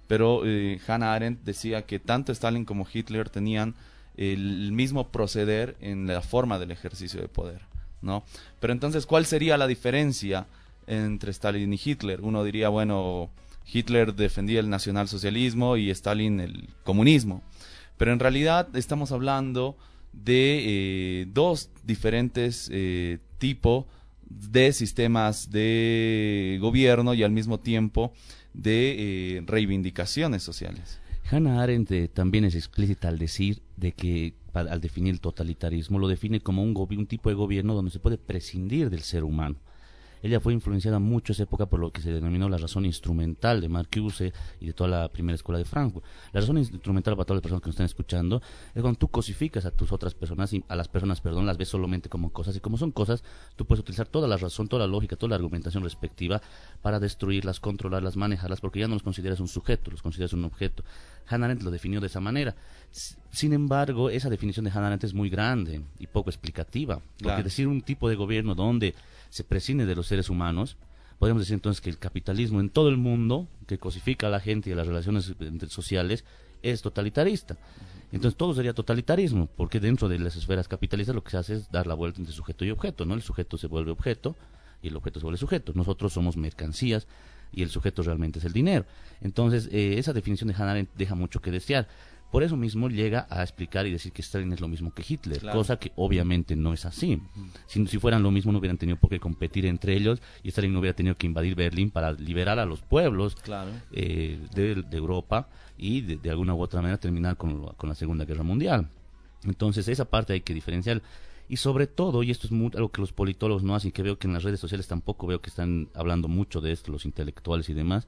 pero 0.09 0.43
Hannah 0.89 1.15
Arendt 1.15 1.45
decía 1.45 1.87
que 1.87 2.01
tanto 2.01 2.33
Stalin 2.33 2.65
como 2.65 2.89
Hitler 2.93 3.31
tenían 3.31 3.77
el 4.17 4.73
mismo 4.73 5.09
proceder 5.09 5.77
en 5.81 6.07
la 6.07 6.23
forma 6.23 6.59
del 6.59 6.71
ejercicio 6.71 7.21
de 7.21 7.29
poder, 7.29 7.63
¿no? 8.03 8.25
Pero 8.61 8.73
entonces, 8.73 9.07
¿cuál 9.07 9.27
sería 9.27 9.57
la 9.57 9.67
diferencia 9.67 10.47
entre 10.87 11.31
Stalin 11.31 11.73
y 11.73 11.81
Hitler? 11.83 12.21
Uno 12.21 12.45
diría, 12.45 12.69
bueno, 12.69 13.31
Hitler 13.73 14.15
defendía 14.15 14.61
el 14.61 14.69
nacionalsocialismo 14.69 15.77
y 15.77 15.91
Stalin 15.91 16.41
el 16.41 16.69
comunismo. 16.85 17.43
Pero 17.97 18.13
en 18.13 18.19
realidad 18.19 18.75
estamos 18.77 19.13
hablando 19.13 19.77
de 20.13 20.63
eh, 21.23 21.27
dos 21.33 21.71
diferentes 21.85 22.69
eh, 22.73 23.19
tipos 23.39 23.85
de 24.29 24.73
sistemas 24.73 25.51
de 25.51 26.59
gobierno 26.61 27.15
y 27.15 27.23
al 27.23 27.31
mismo 27.31 27.59
tiempo 27.59 28.13
de 28.55 29.37
eh, 29.37 29.43
reivindicaciones 29.47 30.43
sociales. 30.43 31.00
Hannah 31.31 31.63
Arendt 31.63 31.91
eh, 31.93 32.09
también 32.09 32.45
es 32.45 32.55
explícita 32.55 33.09
al 33.09 33.19
decir 33.19 33.63
de 33.77 33.93
que 33.93 34.35
al 34.53 34.81
definir 34.81 35.15
el 35.15 35.21
totalitarismo 35.21 35.99
lo 35.99 36.09
define 36.09 36.41
como 36.41 36.63
un, 36.63 36.77
un 36.77 37.07
tipo 37.07 37.29
de 37.29 37.37
gobierno 37.37 37.75
donde 37.75 37.91
se 37.91 38.01
puede 38.01 38.19
prescindir 38.19 38.91
del 38.91 39.03
ser 39.03 39.25
humano 39.25 39.57
ella 40.23 40.41
fue 40.41 40.53
influenciada 40.53 40.99
mucho 40.99 41.33
esa 41.33 41.45
época 41.45 41.67
por 41.67 41.81
lo 41.81 41.91
que 41.91 42.01
se 42.01 42.13
denominó 42.13 42.49
la 42.49 42.59
razón 42.59 42.85
instrumental 42.85 43.61
de 43.61 43.69
Marcuse 43.69 44.33
y 44.61 44.67
de 44.67 44.73
toda 44.73 44.91
la 44.91 45.09
primera 45.09 45.35
escuela 45.35 45.59
de 45.59 45.65
Frankfurt. 45.65 46.05
La 46.33 46.41
razón 46.41 46.59
instrumental 46.59 47.15
para 47.15 47.25
todas 47.25 47.37
las 47.37 47.43
personas 47.43 47.63
que 47.63 47.69
nos 47.69 47.75
están 47.75 47.87
escuchando 47.87 48.43
es 48.75 48.83
cuando 48.83 48.99
tú 48.99 49.09
cosificas 49.09 49.65
a 49.65 49.71
tus 49.71 49.93
otras 49.93 50.15
personas 50.15 50.53
y 50.53 50.65
a 50.69 50.77
las 50.77 50.89
personas, 50.89 51.21
perdón, 51.21 51.47
las 51.47 51.57
ves 51.57 51.69
solamente 51.69 52.09
como 52.09 52.31
cosas 52.31 52.57
y 52.57 52.61
como 52.61 52.77
son 52.77 52.93
cosas, 52.93 53.25
tú 53.57 53.65
puedes 53.67 53.81
utilizar 53.81 54.09
toda 54.09 54.29
la 54.29 54.37
razón, 54.37 54.69
toda 54.69 54.87
la 54.87 54.93
lógica, 54.93 55.17
toda 55.17 55.31
la 55.31 55.37
argumentación 55.37 55.83
respectiva 55.83 56.41
para 56.83 57.01
destruirlas, 57.01 57.61
controlarlas, 57.61 58.17
manejarlas, 58.17 58.61
porque 58.61 58.81
ya 58.81 58.89
no 58.89 58.95
los 58.95 59.03
consideras 59.03 59.41
un 59.41 59.49
sujeto, 59.49 59.91
los 59.91 60.03
consideras 60.03 60.33
un 60.33 60.45
objeto. 60.45 60.85
Hannah 61.31 61.47
Arendt 61.47 61.63
lo 61.63 61.71
definió 61.71 62.01
de 62.01 62.09
esa 62.09 62.21
manera. 62.21 62.55
Sin 63.31 63.53
embargo, 63.53 64.11
esa 64.11 64.29
definición 64.29 64.65
de 64.65 64.71
Hannah 64.71 64.89
Arendt 64.89 65.05
es 65.05 65.15
muy 65.15 65.31
grande 65.31 65.83
y 65.99 66.07
poco 66.07 66.31
explicativa, 66.31 67.01
porque 67.23 67.43
decir 67.43 67.69
un 67.69 67.83
tipo 67.83 68.09
de 68.09 68.17
gobierno 68.17 68.55
donde 68.55 68.95
se 69.29 69.45
prescinde 69.45 69.87
de 69.87 69.95
los 69.95 70.07
seres 70.07 70.29
humanos, 70.29 70.77
podemos 71.19 71.43
decir 71.43 71.55
entonces 71.55 71.81
que 71.81 71.91
el 71.91 71.99
capitalismo 71.99 72.61
en 72.61 72.71
todo 72.71 72.89
el 72.89 72.97
mundo, 72.97 73.47
que 73.67 73.79
cosifica 73.79 74.27
a 74.27 74.31
la 74.31 74.41
gente 74.41 74.71
y 74.71 74.73
a 74.73 74.77
las 74.77 74.87
relaciones 74.87 75.35
sociales, 75.69 76.25
es 76.63 76.83
totalitarista. 76.83 77.57
Entonces 78.13 78.37
todo 78.37 78.55
sería 78.55 78.75
totalitarismo, 78.75 79.49
porque 79.57 79.79
dentro 79.79 80.09
de 80.09 80.19
las 80.19 80.35
esferas 80.35 80.67
capitalistas 80.67 81.15
lo 81.15 81.23
que 81.23 81.31
se 81.31 81.37
hace 81.37 81.55
es 81.55 81.71
dar 81.71 81.87
la 81.87 81.95
vuelta 81.95 82.19
entre 82.19 82.35
sujeto 82.35 82.65
y 82.65 82.71
objeto, 82.71 83.05
¿no? 83.05 83.15
El 83.15 83.23
sujeto 83.23 83.57
se 83.57 83.69
vuelve 83.69 83.93
objeto 83.93 84.35
y 84.83 84.89
el 84.89 84.97
objeto 84.97 85.21
se 85.21 85.25
vuelve 85.25 85.39
sujeto. 85.39 85.73
Nosotros 85.75 86.13
somos 86.13 86.37
mercancías 86.37 87.07
y 87.53 87.63
el 87.63 87.71
sujeto 87.71 88.03
realmente 88.03 88.39
es 88.39 88.45
el 88.45 88.53
dinero. 88.53 88.85
Entonces, 89.21 89.69
eh, 89.73 89.99
esa 89.99 90.13
definición 90.13 90.49
de 90.49 90.55
Hannah 90.55 90.87
deja 90.97 91.15
mucho 91.15 91.41
que 91.41 91.51
desear. 91.51 91.89
Por 92.31 92.45
eso 92.45 92.57
mismo 92.57 92.89
llega 92.89 93.27
a 93.29 93.43
explicar 93.43 93.87
y 93.87 93.91
decir 93.91 94.13
que 94.13 94.23
Stalin 94.23 94.53
es 94.53 94.61
lo 94.61 94.69
mismo 94.69 94.95
que 94.95 95.05
Hitler, 95.07 95.41
cosa 95.51 95.79
que 95.81 95.91
obviamente 95.97 96.55
no 96.55 96.73
es 96.73 96.85
así. 96.85 97.21
si, 97.67 97.85
si, 97.89 97.99
fueran 97.99 98.23
lo 98.23 98.31
mismo 98.31 98.53
no 98.53 98.59
hubieran 98.59 98.79
tenido 98.79 98.99
por 98.99 99.11
qué 99.11 99.19
competir 99.19 99.67
entre 99.67 99.97
ellos 99.97 100.23
y 100.45 100.51
Stalin 100.51 100.73
no 100.73 100.79
hubiera 100.79 100.95
tenido 100.95 101.17
que 101.17 101.27
invadir 101.27 101.57
Berlín 101.57 101.91
para 101.91 102.13
liberar 102.13 102.61
a 102.61 102.67
los 102.67 102.83
pueblos 102.83 103.37
eh, 103.91 104.39
de, 104.55 104.85
Europa 104.97 105.49
y 105.77 106.03
de, 106.03 106.31
alguna 106.31 106.55
u 106.55 106.63
otra 106.63 106.81
manera 106.81 106.99
terminar 106.99 107.37
con, 107.37 107.67
con 107.75 107.89
la 107.89 107.97
Segunda 107.97 108.25
Guerra 108.25 108.45
Mundial. 108.45 108.89
Entonces 109.45 109.89
esa 109.89 110.05
parte 110.05 110.33
hay 110.35 110.41
que 110.43 110.55
diferenciar. 110.55 111.03
Y 111.51 111.57
sobre 111.57 111.87
todo, 111.89 112.23
y 112.23 112.31
esto 112.31 112.47
es 112.47 112.53
algo 112.53 112.91
que 112.93 113.01
los 113.01 113.13
politólogos 113.13 113.65
no 113.65 113.75
hacen, 113.75 113.91
que 113.91 114.03
veo 114.03 114.19
que 114.19 114.29
en 114.29 114.33
las 114.35 114.45
redes 114.45 114.61
sociales 114.61 114.87
tampoco 114.87 115.27
veo 115.27 115.41
que 115.41 115.51
están 115.51 115.89
hablando 115.95 116.29
mucho 116.29 116.61
de 116.61 116.71
esto, 116.71 116.93
los 116.93 117.05
intelectuales 117.05 117.69
y 117.69 117.75
demás, 117.75 118.07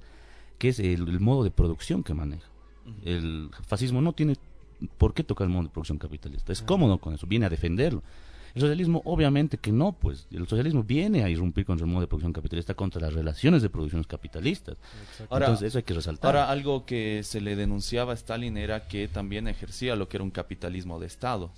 que 0.59 0.69
es 0.69 0.79
el 0.79 1.19
modo 1.19 1.43
de 1.43 1.51
producción 1.51 2.05
que 2.05 2.15
maneja. 2.15 2.47
El 3.05 3.51
fascismo 3.67 4.01
no 4.01 4.13
tiene 4.13 4.37
por 4.99 5.13
qué 5.13 5.25
tocar 5.25 5.47
el 5.49 5.53
modo 5.53 5.65
de 5.65 5.69
producción 5.71 5.99
capitalista. 5.99 6.53
Es 6.53 6.63
cómodo 6.63 6.99
con 6.99 7.15
eso, 7.15 7.27
viene 7.27 7.47
a 7.47 7.51
defenderlo. 7.51 8.03
El 8.55 8.61
socialismo, 8.61 9.01
obviamente 9.07 9.57
que 9.59 9.73
no, 9.73 9.93
pues 9.93 10.27
el 10.31 10.47
socialismo 10.47 10.83
viene 10.85 11.25
a 11.25 11.29
irrumpir 11.31 11.65
contra 11.65 11.85
el 11.87 11.91
modo 11.91 12.03
de 12.03 12.07
producción 12.07 12.33
capitalista, 12.35 12.75
contra 12.75 13.01
las 13.01 13.13
relaciones 13.15 13.63
de 13.63 13.71
producciones 13.71 14.07
capitalistas. 14.07 14.77
Ahora- 15.31 15.47
Entonces, 15.47 15.69
eso 15.69 15.79
hay 15.79 15.85
que 15.85 15.95
resaltar. 15.95 16.29
Ahora, 16.37 16.51
algo 16.51 16.85
que 16.85 17.23
se 17.25 17.41
le 17.41 17.57
denunciaba 17.57 18.13
a 18.13 18.15
Stalin 18.15 18.57
era 18.59 18.87
que 18.87 19.09
también 19.09 19.49
ejercía 19.49 19.97
lo 19.97 20.09
que 20.09 20.19
era 20.19 20.25
un 20.25 20.31
capitalismo 20.31 21.01
de 21.01 21.07
Estado. 21.07 21.51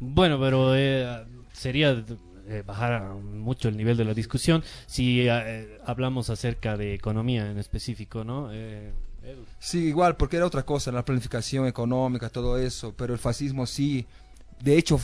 Bueno, 0.00 0.38
pero 0.38 0.74
eh, 0.76 1.24
sería 1.52 2.04
eh, 2.48 2.62
bajar 2.64 3.14
mucho 3.14 3.68
el 3.68 3.76
nivel 3.76 3.96
de 3.96 4.04
la 4.04 4.14
discusión 4.14 4.62
si 4.86 5.28
eh, 5.28 5.80
hablamos 5.84 6.30
acerca 6.30 6.76
de 6.76 6.94
economía 6.94 7.50
en 7.50 7.58
específico, 7.58 8.22
¿no? 8.22 8.50
Eh. 8.52 8.92
Sí, 9.58 9.86
igual, 9.86 10.16
porque 10.16 10.36
era 10.36 10.46
otra 10.46 10.62
cosa, 10.62 10.92
la 10.92 11.04
planificación 11.04 11.66
económica, 11.66 12.28
todo 12.28 12.56
eso, 12.56 12.94
pero 12.96 13.12
el 13.12 13.18
fascismo 13.18 13.66
sí. 13.66 14.06
De 14.60 14.78
hecho, 14.78 15.00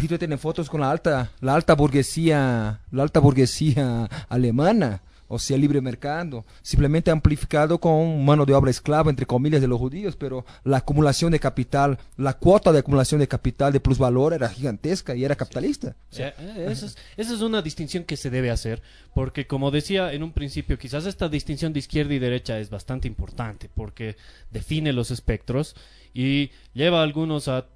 Hitler 0.00 0.18
tiene 0.18 0.38
fotos 0.38 0.70
con 0.70 0.80
la 0.80 0.90
alta, 0.90 1.30
la 1.40 1.54
alta 1.54 1.74
burguesía, 1.74 2.80
la 2.90 3.02
alta 3.02 3.20
burguesía 3.20 4.08
alemana, 4.30 5.02
o 5.28 5.38
sea, 5.38 5.56
libre 5.58 5.80
mercado, 5.80 6.44
simplemente 6.62 7.10
amplificado 7.10 7.78
con 7.78 8.24
mano 8.24 8.46
de 8.46 8.54
obra 8.54 8.70
esclava, 8.70 9.10
entre 9.10 9.26
comillas, 9.26 9.60
de 9.60 9.68
los 9.68 9.78
judíos, 9.78 10.16
pero 10.16 10.44
la 10.64 10.78
acumulación 10.78 11.30
de 11.32 11.38
capital, 11.38 11.98
la 12.16 12.32
cuota 12.38 12.72
de 12.72 12.78
acumulación 12.78 13.20
de 13.20 13.28
capital, 13.28 13.72
de 13.72 13.80
plusvalor, 13.80 14.32
era 14.32 14.48
gigantesca 14.48 15.14
y 15.14 15.24
era 15.24 15.36
capitalista. 15.36 15.94
Eh, 16.16 16.32
eh, 16.38 16.66
esa, 16.70 16.86
es, 16.86 16.96
esa 17.16 17.34
es 17.34 17.40
una 17.42 17.60
distinción 17.62 18.04
que 18.04 18.16
se 18.16 18.30
debe 18.30 18.50
hacer, 18.50 18.82
porque 19.14 19.46
como 19.46 19.70
decía 19.70 20.12
en 20.12 20.22
un 20.22 20.32
principio, 20.32 20.78
quizás 20.78 21.04
esta 21.06 21.28
distinción 21.28 21.72
de 21.72 21.80
izquierda 21.80 22.14
y 22.14 22.18
derecha 22.18 22.58
es 22.58 22.70
bastante 22.70 23.06
importante, 23.06 23.68
porque 23.74 24.16
define 24.50 24.92
los 24.92 25.10
espectros 25.10 25.76
y 26.14 26.50
lleva 26.72 27.00
a 27.00 27.02
algunos 27.02 27.48
a 27.48 27.66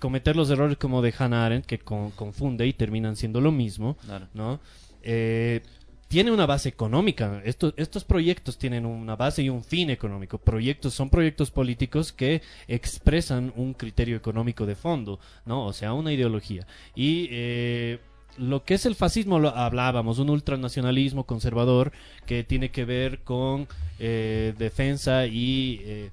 cometer 0.00 0.36
los 0.36 0.50
errores 0.50 0.76
como 0.78 1.02
de 1.02 1.14
Hannah 1.16 1.46
Arendt, 1.46 1.66
que 1.66 1.78
con- 1.78 2.10
confunde 2.12 2.66
y 2.66 2.72
terminan 2.72 3.16
siendo 3.16 3.40
lo 3.40 3.52
mismo, 3.52 3.96
Claro. 4.04 4.26
¿no? 4.34 4.60
Eh, 5.02 5.62
tiene 6.08 6.30
una 6.30 6.46
base 6.46 6.68
económica. 6.68 7.40
Estos, 7.44 7.74
estos 7.76 8.04
proyectos 8.04 8.58
tienen 8.58 8.86
una 8.86 9.16
base 9.16 9.42
y 9.42 9.48
un 9.48 9.64
fin 9.64 9.90
económico. 9.90 10.38
Proyectos 10.38 10.94
son 10.94 11.10
proyectos 11.10 11.50
políticos 11.50 12.12
que 12.12 12.42
expresan 12.68 13.52
un 13.56 13.74
criterio 13.74 14.16
económico 14.16 14.66
de 14.66 14.74
fondo, 14.74 15.18
¿no? 15.44 15.66
O 15.66 15.72
sea, 15.72 15.92
una 15.92 16.12
ideología. 16.12 16.66
Y 16.94 17.28
eh, 17.30 17.98
lo 18.38 18.64
que 18.64 18.74
es 18.74 18.86
el 18.86 18.94
fascismo, 18.94 19.38
lo 19.38 19.50
hablábamos, 19.50 20.18
un 20.18 20.30
ultranacionalismo 20.30 21.24
conservador 21.24 21.92
que 22.26 22.44
tiene 22.44 22.70
que 22.70 22.84
ver 22.84 23.20
con 23.20 23.68
eh, 23.98 24.54
defensa 24.58 25.26
y, 25.26 25.80
eh, 25.84 26.10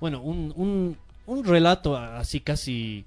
bueno, 0.00 0.22
un, 0.22 0.52
un, 0.56 0.96
un 1.26 1.44
relato 1.44 1.96
así 1.96 2.40
casi 2.40 3.04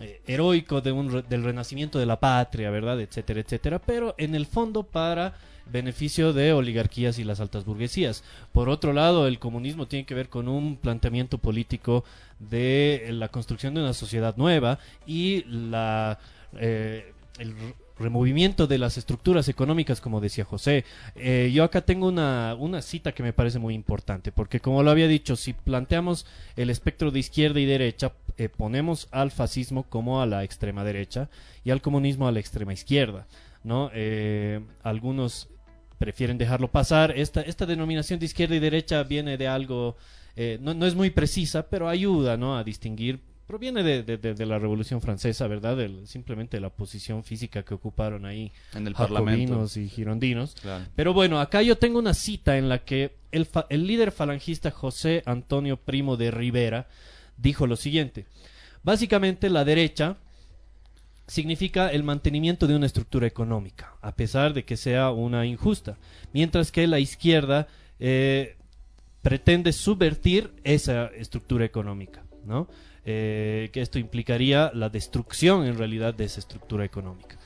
eh, 0.00 0.20
heroico 0.26 0.80
de 0.80 0.92
un 0.92 1.24
del 1.28 1.44
renacimiento 1.44 1.98
de 1.98 2.06
la 2.06 2.18
patria, 2.18 2.70
¿verdad? 2.70 3.00
Etcétera, 3.00 3.40
etcétera, 3.40 3.78
pero 3.78 4.14
en 4.18 4.34
el 4.34 4.46
fondo 4.46 4.82
para 4.82 5.34
beneficio 5.72 6.32
de 6.32 6.52
oligarquías 6.52 7.18
y 7.18 7.24
las 7.24 7.40
altas 7.40 7.64
burguesías. 7.64 8.24
Por 8.52 8.68
otro 8.68 8.92
lado, 8.92 9.26
el 9.26 9.38
comunismo 9.38 9.86
tiene 9.86 10.06
que 10.06 10.14
ver 10.14 10.28
con 10.28 10.48
un 10.48 10.76
planteamiento 10.76 11.38
político 11.38 12.04
de 12.38 13.08
la 13.10 13.28
construcción 13.28 13.74
de 13.74 13.80
una 13.80 13.94
sociedad 13.94 14.36
nueva 14.36 14.78
y 15.06 15.44
la 15.44 16.18
eh, 16.58 17.12
el 17.38 17.54
removimiento 17.98 18.66
de 18.68 18.78
las 18.78 18.96
estructuras 18.96 19.48
económicas, 19.48 20.00
como 20.00 20.20
decía 20.20 20.44
José. 20.44 20.84
Eh, 21.16 21.50
yo 21.52 21.64
acá 21.64 21.80
tengo 21.80 22.08
una, 22.08 22.56
una 22.58 22.80
cita 22.80 23.12
que 23.12 23.24
me 23.24 23.32
parece 23.32 23.58
muy 23.58 23.74
importante, 23.74 24.30
porque 24.30 24.60
como 24.60 24.82
lo 24.82 24.90
había 24.90 25.08
dicho, 25.08 25.34
si 25.34 25.52
planteamos 25.52 26.26
el 26.56 26.70
espectro 26.70 27.10
de 27.10 27.20
izquierda 27.20 27.58
y 27.58 27.66
derecha, 27.66 28.12
eh, 28.36 28.48
ponemos 28.48 29.08
al 29.10 29.30
fascismo 29.30 29.84
como 29.84 30.20
a 30.20 30.26
la 30.26 30.44
extrema 30.44 30.84
derecha 30.84 31.28
y 31.64 31.70
al 31.70 31.82
comunismo 31.82 32.28
a 32.28 32.32
la 32.32 32.40
extrema 32.40 32.72
izquierda, 32.72 33.26
¿no? 33.64 33.90
Algunos 34.82 35.48
prefieren 35.98 36.38
dejarlo 36.38 36.68
pasar. 36.70 37.12
Esta, 37.16 37.40
esta 37.42 37.66
denominación 37.66 38.18
de 38.18 38.26
izquierda 38.26 38.54
y 38.56 38.60
derecha 38.60 39.02
viene 39.02 39.36
de 39.36 39.48
algo, 39.48 39.96
eh, 40.36 40.58
no, 40.60 40.74
no 40.74 40.86
es 40.86 40.94
muy 40.94 41.10
precisa, 41.10 41.68
pero 41.68 41.88
ayuda, 41.88 42.36
¿no? 42.36 42.56
A 42.56 42.64
distinguir. 42.64 43.20
Proviene 43.46 43.82
de, 43.82 44.02
de- 44.02 44.16
de- 44.16 44.32
de 44.32 44.46
la 44.46 44.58
Revolución 44.58 45.02
Francesa, 45.02 45.46
¿verdad? 45.46 45.76
Del- 45.76 46.06
simplemente 46.06 46.58
la 46.60 46.70
posición 46.70 47.22
física 47.24 47.62
que 47.62 47.74
ocuparon 47.74 48.24
ahí 48.24 48.50
En 48.74 48.86
el 48.86 48.94
Parlamento. 48.94 49.66
y 49.76 49.88
girondinos. 49.88 50.54
Claro. 50.62 50.86
Pero 50.96 51.12
bueno, 51.12 51.38
acá 51.38 51.60
yo 51.60 51.76
tengo 51.76 51.98
una 51.98 52.14
cita 52.14 52.56
en 52.56 52.70
la 52.70 52.78
que 52.84 53.16
el, 53.32 53.44
fa- 53.44 53.66
el 53.68 53.86
líder 53.86 54.12
falangista 54.12 54.70
José 54.70 55.22
Antonio 55.26 55.76
Primo 55.76 56.16
de 56.16 56.30
Rivera 56.30 56.88
dijo 57.36 57.66
lo 57.66 57.76
siguiente. 57.76 58.24
Básicamente 58.82 59.50
la 59.50 59.64
derecha 59.64 60.16
significa 61.26 61.88
el 61.88 62.02
mantenimiento 62.02 62.66
de 62.66 62.76
una 62.76 62.86
estructura 62.86 63.26
económica, 63.26 63.96
a 64.02 64.14
pesar 64.14 64.52
de 64.52 64.64
que 64.64 64.76
sea 64.76 65.10
una 65.10 65.46
injusta, 65.46 65.96
mientras 66.32 66.70
que 66.70 66.86
la 66.86 66.98
izquierda 66.98 67.66
eh, 67.98 68.56
pretende 69.22 69.72
subvertir 69.72 70.52
esa 70.64 71.06
estructura 71.06 71.64
económica, 71.64 72.24
¿no? 72.44 72.68
Eh, 73.06 73.70
que 73.72 73.80
esto 73.82 73.98
implicaría 73.98 74.70
la 74.74 74.88
destrucción 74.88 75.66
en 75.66 75.76
realidad 75.76 76.14
de 76.14 76.24
esa 76.24 76.40
estructura 76.40 76.84
económica. 76.84 77.36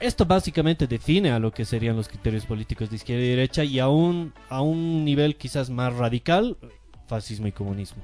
Esto 0.00 0.24
básicamente 0.24 0.86
define 0.86 1.30
a 1.30 1.38
lo 1.38 1.50
que 1.50 1.64
serían 1.64 1.96
los 1.96 2.08
criterios 2.08 2.46
políticos 2.46 2.88
de 2.88 2.96
izquierda 2.96 3.24
y 3.24 3.28
derecha 3.28 3.64
y 3.64 3.80
a 3.80 3.88
un, 3.88 4.32
a 4.48 4.62
un 4.62 5.04
nivel 5.04 5.36
quizás 5.36 5.70
más 5.70 5.94
radical, 5.94 6.56
fascismo 7.06 7.48
y 7.48 7.52
comunismo. 7.52 8.02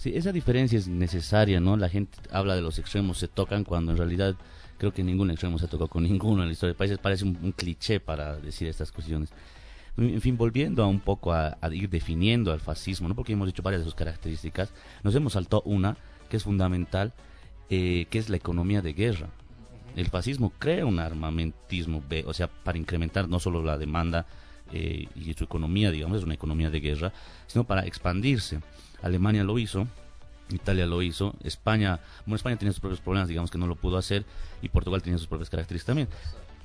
Sí, 0.00 0.12
esa 0.14 0.32
diferencia 0.32 0.78
es 0.78 0.88
necesaria, 0.88 1.60
¿no? 1.60 1.76
La 1.76 1.90
gente 1.90 2.16
habla 2.32 2.56
de 2.56 2.62
los 2.62 2.78
extremos, 2.78 3.18
se 3.18 3.28
tocan 3.28 3.64
cuando 3.64 3.92
en 3.92 3.98
realidad 3.98 4.34
creo 4.78 4.94
que 4.94 5.04
ningún 5.04 5.30
extremo 5.30 5.58
se 5.58 5.66
tocado 5.68 5.88
con 5.88 6.04
ninguno 6.10 6.40
en 6.40 6.48
la 6.48 6.52
historia 6.54 6.70
del 6.70 6.78
país. 6.78 6.96
Parece 6.96 7.26
un, 7.26 7.52
cliché 7.52 8.00
para 8.00 8.36
decir 8.36 8.66
estas 8.66 8.92
cuestiones. 8.92 9.28
En 9.98 10.22
fin, 10.22 10.38
volviendo 10.38 10.82
a 10.82 10.86
un 10.86 11.00
poco 11.00 11.34
a, 11.34 11.58
ir 11.70 11.90
definiendo 11.90 12.50
al 12.50 12.60
fascismo, 12.60 13.10
¿no? 13.10 13.14
Porque 13.14 13.34
hemos 13.34 13.46
dicho 13.46 13.62
varias 13.62 13.82
de 13.82 13.84
sus 13.84 13.94
características, 13.94 14.72
nos 15.02 15.14
hemos 15.14 15.34
saltado 15.34 15.60
una 15.66 15.98
que 16.30 16.38
es 16.38 16.44
fundamental, 16.44 17.12
eh, 17.68 18.06
que 18.08 18.18
es 18.18 18.30
la 18.30 18.38
economía 18.38 18.80
de 18.80 18.94
guerra. 18.94 19.28
El 19.96 20.06
fascismo 20.06 20.50
crea 20.58 20.86
un 20.86 20.98
armamentismo, 20.98 22.02
o 22.24 22.32
sea, 22.32 22.48
para 22.48 22.78
incrementar 22.78 23.28
no 23.28 23.38
solo 23.38 23.62
la 23.62 23.76
demanda 23.76 24.24
eh, 24.72 25.08
y 25.14 25.34
su 25.34 25.44
economía, 25.44 25.90
digamos, 25.90 26.16
es 26.16 26.24
una 26.24 26.32
economía 26.32 26.70
de 26.70 26.80
guerra, 26.80 27.12
sino 27.46 27.64
para 27.64 27.84
expandirse. 27.84 28.60
Alemania 29.02 29.44
lo 29.44 29.58
hizo, 29.58 29.86
Italia 30.50 30.86
lo 30.86 31.02
hizo, 31.02 31.34
España, 31.44 32.00
bueno, 32.26 32.36
España 32.36 32.56
tenía 32.56 32.72
sus 32.72 32.80
propios 32.80 33.00
problemas, 33.00 33.28
digamos 33.28 33.50
que 33.50 33.58
no 33.58 33.66
lo 33.66 33.76
pudo 33.76 33.96
hacer, 33.96 34.24
y 34.62 34.68
Portugal 34.68 35.02
tenía 35.02 35.18
sus 35.18 35.28
propias 35.28 35.50
características 35.50 35.86
también. 35.86 36.08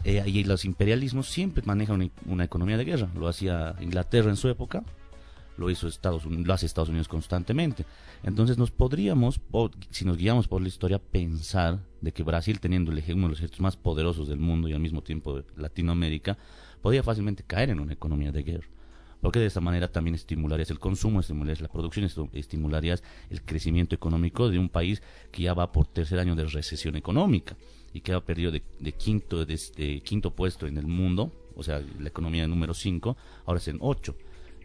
Eh, 0.04 0.24
y 0.26 0.44
los 0.44 0.66
imperialismos 0.66 1.28
siempre 1.28 1.64
manejan 1.66 2.12
una, 2.26 2.44
economía 2.44 2.78
de 2.78 2.86
guerra, 2.86 3.10
lo 3.16 3.28
hacía 3.28 3.76
Inglaterra 3.80 4.30
en 4.30 4.38
su 4.38 4.50
época, 4.50 4.84
lo 5.58 5.70
hizo 5.70 5.88
Estados 5.88 6.26
Unidos, 6.26 6.46
lo 6.46 6.54
hace 6.54 6.66
Estados 6.66 6.90
Unidos 6.90 7.08
constantemente. 7.08 7.86
Entonces 8.24 8.58
nos 8.58 8.72
podríamos, 8.72 9.40
po- 9.40 9.72
si 9.90 10.04
nos 10.04 10.18
guiamos 10.18 10.48
por 10.48 10.62
la 10.62 10.68
historia, 10.68 11.00
pensar 11.00 11.80
de 12.02 12.12
que 12.12 12.24
Brasil, 12.24 12.60
teniendo 12.60 12.92
el 12.92 13.04
uno 13.14 13.24
de 13.24 13.30
los 13.30 13.38
ejércitos 13.40 13.62
más 13.62 13.78
poderosos 13.78 14.28
del 14.28 14.40
mundo 14.40 14.68
y 14.68 14.74
al 14.74 14.80
mismo 14.82 15.02
tiempo 15.02 15.44
Latinoamérica, 15.56 16.38
podría 16.82 17.04
fácilmente 17.04 17.44
caer 17.44 17.70
en 17.70 17.80
una 17.80 17.94
economía 17.94 18.32
de 18.32 18.44
guerra. 18.44 18.68
Porque 19.26 19.40
de 19.40 19.48
esta 19.48 19.62
manera 19.62 19.88
también 19.92 20.16
estimularías 20.16 20.70
el 20.70 20.80
consumo, 20.80 21.20
estimularías 21.20 21.60
la 21.62 21.68
producción, 21.68 22.08
estimularías 22.34 23.04
el 23.30 23.42
crecimiento 23.42 23.96
económico 23.96 24.50
de 24.50 24.60
un 24.60 24.70
país 24.70 25.02
que 25.32 25.44
ya 25.44 25.54
va 25.54 25.72
por 25.72 25.88
tercer 25.88 26.20
año 26.20 26.36
de 26.36 26.46
recesión 26.46 26.96
económica 26.96 27.56
y 27.94 28.02
que 28.02 28.14
ha 28.14 28.20
perdido 28.22 28.52
de, 28.52 28.62
de 28.80 28.92
quinto, 28.92 29.46
de, 29.46 29.60
de 29.78 30.02
quinto 30.02 30.32
puesto 30.32 30.68
en 30.68 30.78
el 30.78 30.86
mundo, 30.88 31.32
o 31.56 31.64
sea, 31.64 31.82
la 32.00 32.08
economía 32.08 32.48
número 32.48 32.74
5, 32.74 33.18
ahora 33.46 33.60
es 33.60 33.68
en 33.68 33.78
8. 33.80 34.16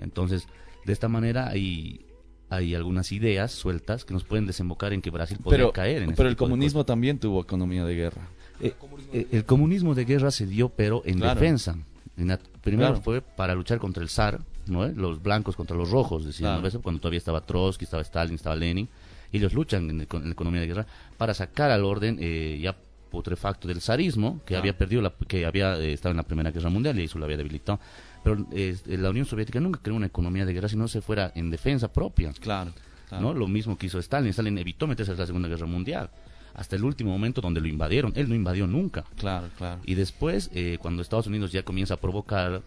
Entonces, 0.00 0.46
de 0.84 0.92
esta 0.92 1.08
manera 1.08 1.48
hay, 1.48 2.04
hay 2.48 2.74
algunas 2.74 3.12
ideas 3.12 3.52
sueltas 3.52 4.04
que 4.04 4.12
nos 4.12 4.24
pueden 4.24 4.46
desembocar 4.46 4.92
en 4.92 5.00
que 5.00 5.10
Brasil 5.10 5.38
podría 5.42 5.70
caer 5.72 6.02
en 6.02 6.10
este 6.10 6.16
pero 6.16 6.28
el 6.28 6.34
tipo 6.34 6.44
de 6.44 6.50
comunismo 6.50 6.84
también 6.84 7.18
tuvo 7.18 7.40
economía 7.40 7.84
de 7.84 7.94
guerra. 7.94 8.28
eh, 8.60 8.74
eh, 9.12 9.26
el 9.32 9.44
comunismo 9.44 9.94
de 9.94 10.04
guerra 10.04 10.30
se 10.30 10.46
dio, 10.46 10.68
pero 10.68 11.02
en 11.06 11.18
Claro. 11.18 11.40
defensa. 11.40 11.78
En 12.16 12.28
la- 12.28 12.40
primero 12.62 12.90
Claro. 12.90 13.02
fue 13.02 13.20
para 13.22 13.54
luchar 13.54 13.78
contra 13.78 14.02
el 14.02 14.08
zar, 14.08 14.40
¿no? 14.66 14.86
Los 14.88 15.22
blancos 15.22 15.56
contra 15.56 15.76
los 15.76 15.90
rojos, 15.90 16.24
decían, 16.24 16.60
Claro. 16.60 16.74
¿no? 16.74 16.82
Cuando 16.82 17.00
todavía 17.00 17.18
estaba 17.18 17.40
Trotsky, 17.40 17.84
estaba 17.84 18.02
Stalin, 18.02 18.34
estaba 18.34 18.56
Lenin. 18.56 18.88
Y 19.32 19.36
ellos 19.38 19.52
luchan 19.54 19.88
en, 19.90 20.00
el- 20.00 20.08
en 20.10 20.24
la 20.24 20.32
economía 20.32 20.60
de 20.60 20.66
guerra 20.66 20.86
para 21.16 21.34
sacar 21.34 21.70
al 21.70 21.84
orden 21.84 22.18
eh, 22.20 22.58
ya 22.60 22.76
putrefacto 23.10 23.66
del 23.68 23.80
zarismo, 23.80 24.40
que 24.46 24.56
había 24.56 24.76
perdido, 24.78 25.02
la, 25.02 25.12
que 25.26 25.44
había 25.46 25.76
eh, 25.78 25.92
estado 25.92 26.10
en 26.12 26.16
la 26.18 26.22
Primera 26.22 26.50
Guerra 26.52 26.70
Mundial 26.70 26.98
y 27.00 27.04
eso 27.04 27.18
lo 27.18 27.24
había 27.24 27.36
debilitado. 27.36 27.80
Pero 28.22 28.46
eh, 28.52 28.76
la 28.86 29.10
Unión 29.10 29.26
Soviética 29.26 29.58
nunca 29.60 29.80
creó 29.82 29.96
una 29.96 30.06
economía 30.06 30.44
de 30.46 30.52
guerra 30.52 30.68
si 30.68 30.76
no 30.76 30.86
se 30.88 31.00
fuera 31.00 31.32
en 31.34 31.50
defensa 31.50 31.92
propia. 31.92 32.32
Claro. 32.34 32.72
claro. 33.08 33.24
¿no? 33.24 33.34
Lo 33.34 33.48
mismo 33.48 33.76
que 33.78 33.86
hizo 33.86 33.98
Stalin. 33.98 34.30
Stalin 34.30 34.58
evitó 34.58 34.86
meterse 34.86 35.10
a 35.12 35.14
la 35.16 35.26
Segunda 35.26 35.48
Guerra 35.48 35.66
Mundial. 35.66 36.10
Hasta 36.54 36.76
el 36.76 36.84
último 36.84 37.10
momento 37.10 37.40
donde 37.40 37.60
lo 37.60 37.68
invadieron. 37.68 38.12
Él 38.16 38.28
no 38.28 38.34
invadió 38.34 38.66
nunca. 38.66 39.04
Claro, 39.16 39.48
claro. 39.56 39.80
Y 39.84 39.94
después, 39.94 40.50
eh, 40.54 40.78
cuando 40.80 41.02
Estados 41.02 41.26
Unidos 41.26 41.52
ya 41.52 41.62
comienza 41.62 41.94
a 41.94 41.96
provocar 41.98 42.62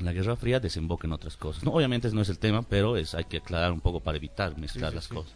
la 0.00 0.12
Guerra 0.12 0.36
Fría, 0.36 0.60
desemboca 0.60 1.06
en 1.06 1.12
otras 1.12 1.36
cosas. 1.36 1.64
No, 1.64 1.72
obviamente 1.72 2.08
ese 2.08 2.16
no 2.16 2.22
es 2.22 2.28
el 2.28 2.38
tema, 2.38 2.62
pero 2.62 2.96
es 2.96 3.14
hay 3.14 3.24
que 3.24 3.38
aclarar 3.38 3.72
un 3.72 3.80
poco 3.80 4.00
para 4.00 4.16
evitar 4.16 4.56
mezclar 4.58 4.94
las 4.94 5.08
cosas. 5.08 5.34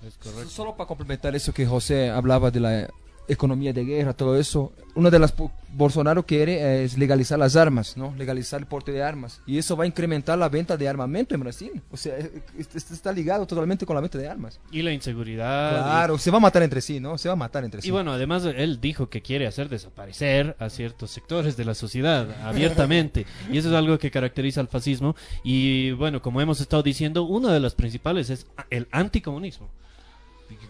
Solo 0.48 0.76
para 0.76 0.88
complementar 0.88 1.34
eso 1.36 1.52
que 1.52 1.66
José 1.66 2.10
hablaba 2.10 2.50
de 2.50 2.60
la 2.60 2.90
economía 3.28 3.72
de 3.72 3.84
guerra, 3.84 4.12
todo 4.12 4.36
eso. 4.38 4.72
Una 4.94 5.10
de 5.10 5.18
las 5.18 5.32
Bolsonaro 5.76 6.24
quiere 6.24 6.54
eh, 6.54 6.84
es 6.84 6.96
legalizar 6.96 7.38
las 7.38 7.54
armas, 7.54 7.96
¿no? 7.96 8.14
Legalizar 8.16 8.60
el 8.60 8.66
porte 8.66 8.92
de 8.92 9.02
armas. 9.02 9.42
Y 9.46 9.58
eso 9.58 9.76
va 9.76 9.84
a 9.84 9.86
incrementar 9.86 10.38
la 10.38 10.48
venta 10.48 10.76
de 10.76 10.88
armamento 10.88 11.34
en 11.34 11.40
Brasil. 11.42 11.82
O 11.90 11.96
sea, 11.96 12.16
esto 12.58 12.94
está 12.94 13.12
ligado 13.12 13.46
totalmente 13.46 13.84
con 13.84 13.94
la 13.94 14.00
venta 14.00 14.16
de 14.16 14.26
armas. 14.26 14.58
Y 14.70 14.80
la 14.80 14.92
inseguridad. 14.92 15.84
Claro, 15.84 16.18
se 16.18 16.30
va 16.30 16.38
a 16.38 16.40
matar 16.40 16.62
entre 16.62 16.80
sí, 16.80 16.98
¿no? 16.98 17.18
Se 17.18 17.28
va 17.28 17.34
a 17.34 17.36
matar 17.36 17.64
entre 17.64 17.82
sí. 17.82 17.88
Y 17.88 17.90
bueno, 17.90 18.12
además 18.12 18.44
él 18.44 18.80
dijo 18.80 19.10
que 19.10 19.20
quiere 19.20 19.46
hacer 19.46 19.68
desaparecer 19.68 20.56
a 20.58 20.70
ciertos 20.70 21.10
sectores 21.10 21.56
de 21.56 21.64
la 21.66 21.74
sociedad 21.74 22.26
abiertamente. 22.42 23.26
y 23.52 23.58
eso 23.58 23.68
es 23.68 23.74
algo 23.74 23.98
que 23.98 24.10
caracteriza 24.10 24.60
al 24.60 24.68
fascismo. 24.68 25.14
Y 25.44 25.92
bueno, 25.92 26.22
como 26.22 26.40
hemos 26.40 26.60
estado 26.60 26.82
diciendo, 26.82 27.24
una 27.24 27.52
de 27.52 27.60
las 27.60 27.74
principales 27.74 28.30
es 28.30 28.46
el 28.70 28.88
anticomunismo 28.92 29.68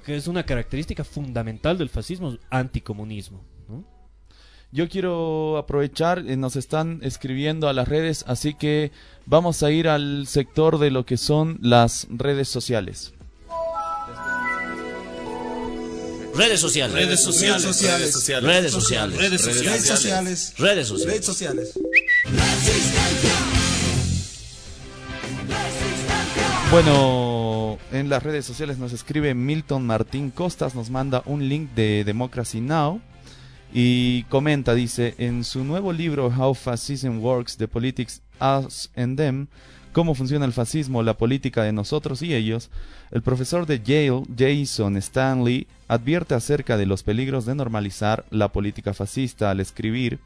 que 0.07 0.15
es 0.15 0.29
una 0.29 0.47
característica 0.47 1.03
fundamental 1.03 1.77
del 1.79 1.89
fascismo, 1.89 2.39
anticomunismo. 2.49 3.45
Yo 4.71 4.89
quiero 4.89 5.57
aprovechar, 5.57 6.21
eh, 6.21 6.37
nos 6.37 6.55
están 6.55 7.01
escribiendo 7.03 7.69
a 7.69 7.73
las 7.73 7.89
redes, 7.89 8.25
así 8.29 8.55
que 8.55 8.93
vamos 9.25 9.65
a 9.65 9.73
ir 9.73 9.89
al 9.89 10.29
sector 10.29 10.79
de 10.79 10.93
lo 10.93 11.05
que 11.05 11.17
son 11.17 11.59
las 11.61 12.07
redes 12.09 12.49
sociales. 12.49 13.15
Redes 16.37 16.61
sociales. 16.61 16.95
Redes 16.95 17.21
sociales. 17.21 17.65
Redes 17.65 18.13
sociales. 18.13 18.45
Redes 18.45 18.71
sociales. 18.73 19.19
Redes 19.19 19.43
sociales. 19.43 20.55
Redes 20.57 20.87
sociales. 20.87 21.05
Redes 21.05 21.25
sociales. 21.25 21.73
Bueno, 26.71 27.26
en 27.93 28.09
las 28.09 28.23
redes 28.23 28.45
sociales 28.45 28.79
nos 28.79 28.93
escribe 28.93 29.35
Milton 29.35 29.87
Martín 29.87 30.31
Costas, 30.31 30.75
nos 30.75 30.91
manda 30.91 31.23
un 31.27 31.49
link 31.49 31.71
de 31.75 32.05
Democracy 32.05 32.61
Now! 32.61 33.01
y 33.73 34.23
comenta, 34.25 34.75
dice, 34.75 35.15
en 35.19 35.45
su 35.45 35.65
nuevo 35.65 35.93
libro 35.93 36.29
How 36.29 36.55
Fascism 36.55 37.19
Works, 37.19 37.57
The 37.57 37.69
Politics 37.69 38.23
Us 38.41 38.91
and 38.97 39.17
Them, 39.17 39.49
cómo 39.93 40.15
funciona 40.15 40.45
el 40.47 40.53
fascismo, 40.53 41.03
la 41.03 41.19
política 41.19 41.63
de 41.63 41.73
nosotros 41.73 42.23
y 42.23 42.35
ellos, 42.35 42.71
el 43.11 43.23
profesor 43.23 43.67
de 43.67 43.81
Yale, 43.83 44.23
Jason 44.37 44.97
Stanley, 44.97 45.67
advierte 45.89 46.35
acerca 46.35 46.77
de 46.77 46.87
los 46.87 47.03
peligros 47.03 47.45
de 47.47 47.55
normalizar 47.55 48.25
la 48.31 48.53
política 48.53 48.95
fascista 48.95 49.51
al 49.51 49.61
escribir 49.61 50.21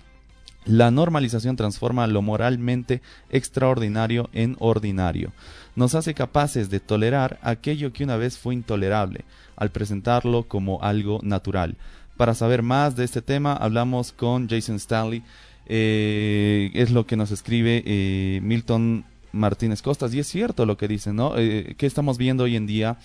la 0.66 0.90
normalización 0.90 1.56
transforma 1.56 2.06
lo 2.06 2.20
moralmente 2.20 3.00
extraordinario 3.30 4.28
en 4.32 4.56
ordinario. 4.58 5.32
Nos 5.80 5.94
hace 5.94 6.12
capaces 6.12 6.68
de 6.68 6.78
tolerar 6.78 7.38
aquello 7.40 7.90
que 7.90 8.04
una 8.04 8.18
vez 8.18 8.36
fue 8.36 8.52
intolerable, 8.52 9.24
al 9.56 9.70
presentarlo 9.70 10.42
como 10.42 10.82
algo 10.82 11.20
natural. 11.22 11.74
Para 12.18 12.34
saber 12.34 12.62
más 12.62 12.96
de 12.96 13.04
este 13.04 13.22
tema, 13.22 13.54
hablamos 13.54 14.12
con 14.12 14.46
Jason 14.46 14.76
Stanley. 14.76 15.22
Eh, 15.64 16.70
es 16.74 16.90
lo 16.90 17.06
que 17.06 17.16
nos 17.16 17.30
escribe 17.30 17.82
eh, 17.86 18.40
Milton 18.42 19.06
Martínez 19.32 19.80
Costas. 19.80 20.12
Y 20.12 20.18
es 20.18 20.26
cierto 20.26 20.66
lo 20.66 20.76
que 20.76 20.86
dice, 20.86 21.14
¿no? 21.14 21.38
Eh, 21.38 21.74
¿Qué 21.78 21.86
estamos 21.86 22.18
viendo 22.18 22.44
hoy 22.44 22.56
en 22.56 22.66
día 22.66 22.98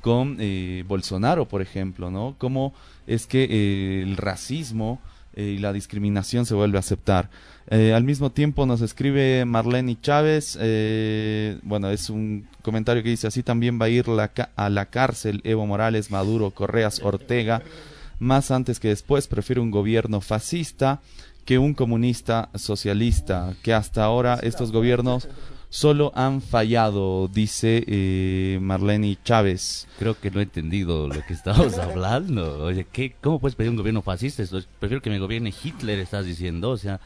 con 0.00 0.38
Bolsonaro, 0.86 1.48
por 1.48 1.62
ejemplo, 1.62 2.12
¿no? 2.12 2.36
Cómo 2.38 2.74
es 3.08 3.26
que 3.26 4.02
el 4.02 4.16
racismo 4.16 5.00
y 5.36 5.58
la 5.58 5.72
discriminación 5.72 6.46
se 6.46 6.54
vuelve 6.54 6.78
a 6.78 6.80
aceptar. 6.80 7.28
Al 7.70 8.04
mismo 8.04 8.30
tiempo 8.30 8.66
nos 8.66 8.80
escribe 8.80 9.44
Marlene 9.44 10.00
Chávez, 10.00 10.58
bueno, 11.62 11.90
es 11.90 12.10
un 12.10 12.48
comentario 12.62 13.02
que 13.02 13.10
dice, 13.10 13.28
así 13.28 13.42
también 13.42 13.80
va 13.80 13.86
a 13.86 13.88
ir 13.90 14.06
a 14.56 14.68
la 14.68 14.86
cárcel 14.86 15.40
Evo 15.44 15.66
Morales, 15.66 16.10
Maduro, 16.10 16.50
Correas, 16.50 17.00
Ortega 17.02 17.62
más 18.20 18.50
antes 18.50 18.78
que 18.78 18.88
después 18.88 19.26
prefiere 19.26 19.60
un 19.60 19.72
gobierno 19.72 20.20
fascista 20.20 21.00
que 21.44 21.58
un 21.58 21.74
comunista 21.74 22.50
socialista, 22.54 23.54
que 23.62 23.72
hasta 23.72 24.04
ahora 24.04 24.38
estos 24.42 24.70
gobiernos 24.70 25.26
solo 25.70 26.12
han 26.14 26.42
fallado, 26.42 27.28
dice 27.28 27.82
eh, 27.86 28.58
Marlene 28.60 29.18
Chávez. 29.24 29.88
Creo 29.98 30.20
que 30.20 30.30
no 30.30 30.40
he 30.40 30.44
entendido 30.44 31.08
lo 31.08 31.24
que 31.26 31.32
estamos 31.32 31.78
hablando. 31.78 32.64
Oye, 32.64 32.86
¿qué, 32.92 33.16
¿cómo 33.20 33.40
puedes 33.40 33.56
pedir 33.56 33.70
un 33.70 33.76
gobierno 33.76 34.02
fascista? 34.02 34.44
Prefiero 34.78 35.02
que 35.02 35.10
me 35.10 35.18
gobierne 35.18 35.54
Hitler, 35.64 35.98
estás 35.98 36.26
diciendo. 36.26 36.70
O 36.70 36.76
sea, 36.76 37.00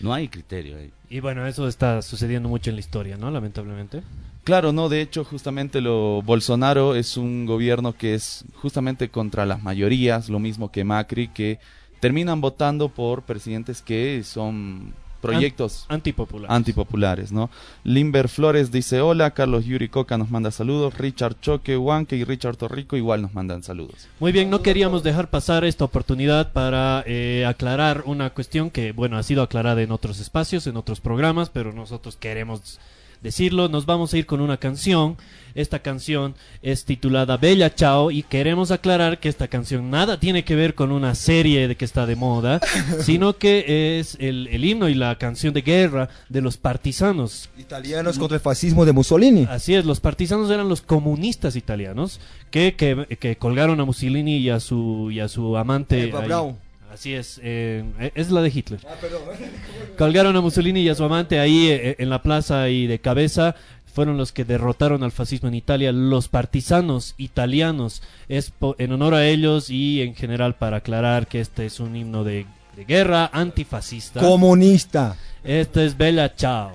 no 0.00 0.12
hay 0.12 0.28
criterio 0.28 0.78
ahí. 0.78 0.92
Y 1.08 1.20
bueno, 1.20 1.46
eso 1.46 1.68
está 1.68 2.02
sucediendo 2.02 2.48
mucho 2.48 2.70
en 2.70 2.76
la 2.76 2.80
historia, 2.80 3.16
¿no? 3.16 3.30
Lamentablemente. 3.30 4.02
Claro, 4.44 4.72
no, 4.72 4.88
de 4.88 5.00
hecho, 5.00 5.24
justamente 5.24 5.80
lo 5.80 6.22
Bolsonaro 6.22 6.94
es 6.94 7.16
un 7.16 7.46
gobierno 7.46 7.94
que 7.94 8.14
es 8.14 8.44
justamente 8.54 9.08
contra 9.08 9.44
las 9.44 9.62
mayorías, 9.62 10.28
lo 10.28 10.38
mismo 10.38 10.70
que 10.70 10.84
Macri, 10.84 11.28
que 11.28 11.58
terminan 12.00 12.40
votando 12.40 12.88
por 12.88 13.22
presidentes 13.22 13.82
que 13.82 14.22
son 14.22 14.94
proyectos 15.20 15.86
antipopulares. 15.88 16.54
antipopulares, 16.54 17.32
¿no? 17.32 17.50
Limber 17.84 18.28
Flores 18.28 18.70
dice 18.70 19.00
hola, 19.00 19.32
Carlos 19.32 19.64
Yuri 19.64 19.88
Coca 19.88 20.18
nos 20.18 20.30
manda 20.30 20.50
saludos, 20.50 20.98
Richard 20.98 21.40
Choque, 21.40 21.76
Huanque 21.76 22.16
y 22.16 22.24
Richard 22.24 22.56
Torrico 22.56 22.96
igual 22.96 23.22
nos 23.22 23.34
mandan 23.34 23.62
saludos. 23.62 24.08
Muy 24.20 24.32
bien, 24.32 24.50
no 24.50 24.62
queríamos 24.62 25.02
dejar 25.02 25.30
pasar 25.30 25.64
esta 25.64 25.84
oportunidad 25.84 26.52
para 26.52 27.02
eh, 27.06 27.44
aclarar 27.46 28.04
una 28.06 28.30
cuestión 28.30 28.70
que, 28.70 28.92
bueno, 28.92 29.18
ha 29.18 29.22
sido 29.22 29.42
aclarada 29.42 29.82
en 29.82 29.90
otros 29.90 30.20
espacios, 30.20 30.66
en 30.66 30.76
otros 30.76 31.00
programas, 31.00 31.50
pero 31.50 31.72
nosotros 31.72 32.16
queremos 32.16 32.78
decirlo, 33.26 33.68
nos 33.68 33.86
vamos 33.86 34.14
a 34.14 34.18
ir 34.18 34.26
con 34.26 34.40
una 34.40 34.56
canción. 34.56 35.16
Esta 35.54 35.80
canción 35.80 36.34
es 36.62 36.84
titulada 36.84 37.38
Bella 37.38 37.74
Chao 37.74 38.10
y 38.10 38.22
queremos 38.22 38.70
aclarar 38.70 39.18
que 39.18 39.28
esta 39.28 39.48
canción 39.48 39.90
nada 39.90 40.20
tiene 40.20 40.44
que 40.44 40.54
ver 40.54 40.74
con 40.74 40.92
una 40.92 41.14
serie 41.14 41.66
de 41.66 41.76
que 41.76 41.84
está 41.84 42.06
de 42.06 42.14
moda, 42.14 42.60
sino 43.00 43.38
que 43.38 43.98
es 43.98 44.16
el, 44.20 44.64
himno 44.64 44.88
y 44.88 44.94
la 44.94 45.16
canción 45.16 45.54
de 45.54 45.62
guerra 45.62 46.08
de 46.28 46.40
los 46.40 46.56
partisanos. 46.56 47.48
Italianos 47.58 48.18
contra 48.18 48.36
el 48.36 48.42
fascismo 48.42 48.84
de 48.84 48.92
Mussolini. 48.92 49.46
Así 49.48 49.74
es, 49.74 49.84
los 49.84 49.98
partisanos 49.98 50.50
eran 50.50 50.68
los 50.68 50.82
comunistas 50.82 51.56
italianos 51.56 52.20
que, 52.50 52.76
que, 52.76 53.36
colgaron 53.36 53.80
a 53.80 53.84
Mussolini 53.84 54.36
y 54.36 54.50
a 54.50 54.60
su, 54.60 55.10
y 55.10 55.20
a 55.20 55.28
su 55.28 55.56
amante. 55.56 56.12
Así 56.96 57.12
es, 57.12 57.38
eh, 57.42 57.84
es 58.14 58.30
la 58.30 58.40
de 58.40 58.48
Hitler. 58.48 58.80
Ah, 58.88 58.94
Colgaron 59.98 60.34
a 60.34 60.40
Mussolini 60.40 60.80
y 60.80 60.88
a 60.88 60.94
su 60.94 61.04
amante 61.04 61.38
ahí 61.38 61.68
eh, 61.68 61.96
en 61.98 62.08
la 62.08 62.22
plaza 62.22 62.70
y 62.70 62.86
de 62.86 63.00
cabeza. 63.00 63.54
Fueron 63.92 64.16
los 64.16 64.32
que 64.32 64.46
derrotaron 64.46 65.02
al 65.02 65.12
fascismo 65.12 65.48
en 65.48 65.56
Italia. 65.56 65.92
Los 65.92 66.28
partisanos 66.28 67.14
italianos 67.18 68.02
es 68.30 68.50
en 68.78 68.92
honor 68.92 69.12
a 69.12 69.26
ellos 69.26 69.68
y 69.68 70.00
en 70.00 70.14
general 70.14 70.54
para 70.54 70.78
aclarar 70.78 71.26
que 71.26 71.40
este 71.40 71.66
es 71.66 71.80
un 71.80 71.96
himno 71.96 72.24
de, 72.24 72.46
guerra 72.88 73.28
antifascista. 73.30 74.20
Comunista. 74.20 75.16
Este 75.44 75.84
es 75.84 75.98
Bella 75.98 76.34
Ciao. 76.34 76.72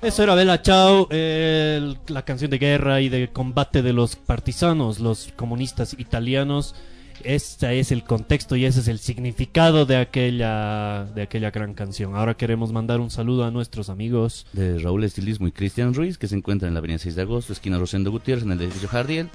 Eso 0.00 0.22
era 0.22 0.36
Bella 0.36 0.62
Ciao, 0.62 1.08
la 1.10 2.22
canción 2.24 2.48
de 2.52 2.58
guerra 2.58 3.00
y 3.00 3.08
de 3.08 3.26
combate 3.26 3.82
de 3.82 3.92
los 3.92 4.14
partisanos, 4.14 5.00
los 5.00 5.32
comunistas 5.34 5.96
italianos 5.98 6.76
este 7.22 7.78
es 7.78 7.92
el 7.92 8.04
contexto 8.04 8.56
y 8.56 8.64
ese 8.64 8.80
es 8.80 8.88
el 8.88 8.98
significado 8.98 9.86
de 9.86 9.96
aquella, 9.96 11.04
de 11.14 11.22
aquella 11.22 11.50
gran 11.50 11.74
canción. 11.74 12.16
Ahora 12.16 12.34
queremos 12.34 12.72
mandar 12.72 13.00
un 13.00 13.10
saludo 13.10 13.44
a 13.44 13.50
nuestros 13.50 13.88
amigos 13.88 14.46
de 14.52 14.78
Raúl 14.78 15.04
Estilismo 15.04 15.46
y 15.46 15.52
Cristian 15.52 15.94
Ruiz, 15.94 16.18
que 16.18 16.28
se 16.28 16.36
encuentran 16.36 16.68
en 16.68 16.74
la 16.74 16.78
avenida 16.78 16.98
6 16.98 17.14
de 17.14 17.22
agosto, 17.22 17.52
esquina 17.52 17.78
Rosendo 17.78 18.10
Gutiérrez, 18.10 18.44
en 18.44 18.52
el 18.52 18.62
edificio 18.62 18.88
Jardiel. 18.88 19.30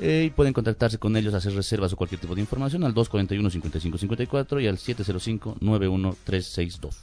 Eh, 0.00 0.24
y 0.26 0.30
pueden 0.30 0.52
contactarse 0.52 0.98
con 0.98 1.16
ellos, 1.16 1.34
hacer 1.34 1.54
reservas 1.54 1.92
o 1.92 1.96
cualquier 1.96 2.20
tipo 2.20 2.34
de 2.34 2.40
información 2.40 2.84
al 2.84 2.94
241-5554 2.94 4.62
y 4.62 4.68
al 4.68 4.76
705-91362. 4.76 6.94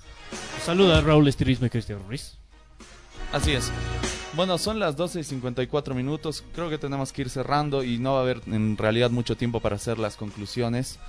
Saluda 0.63 0.99
a 0.99 1.01
Raúl 1.01 1.27
Estilismo 1.27 1.65
y 1.65 1.69
Cristian 1.69 1.99
Ruiz. 2.07 2.37
Así 3.35 3.51
es. 3.51 3.69
Bueno, 4.33 4.57
son 4.57 4.79
las 4.79 4.95
12 4.95 5.19
y 5.19 5.23
54 5.25 5.93
minutos. 5.93 6.41
Creo 6.53 6.69
que 6.69 6.77
tenemos 6.77 7.11
que 7.11 7.23
ir 7.23 7.29
cerrando 7.29 7.83
y 7.83 7.97
no 7.97 8.13
va 8.13 8.19
a 8.19 8.21
haber 8.21 8.41
en 8.47 8.77
realidad 8.77 9.09
mucho 9.11 9.35
tiempo 9.35 9.59
para 9.59 9.75
hacer 9.75 9.99
las 9.99 10.15
conclusiones. 10.15 10.99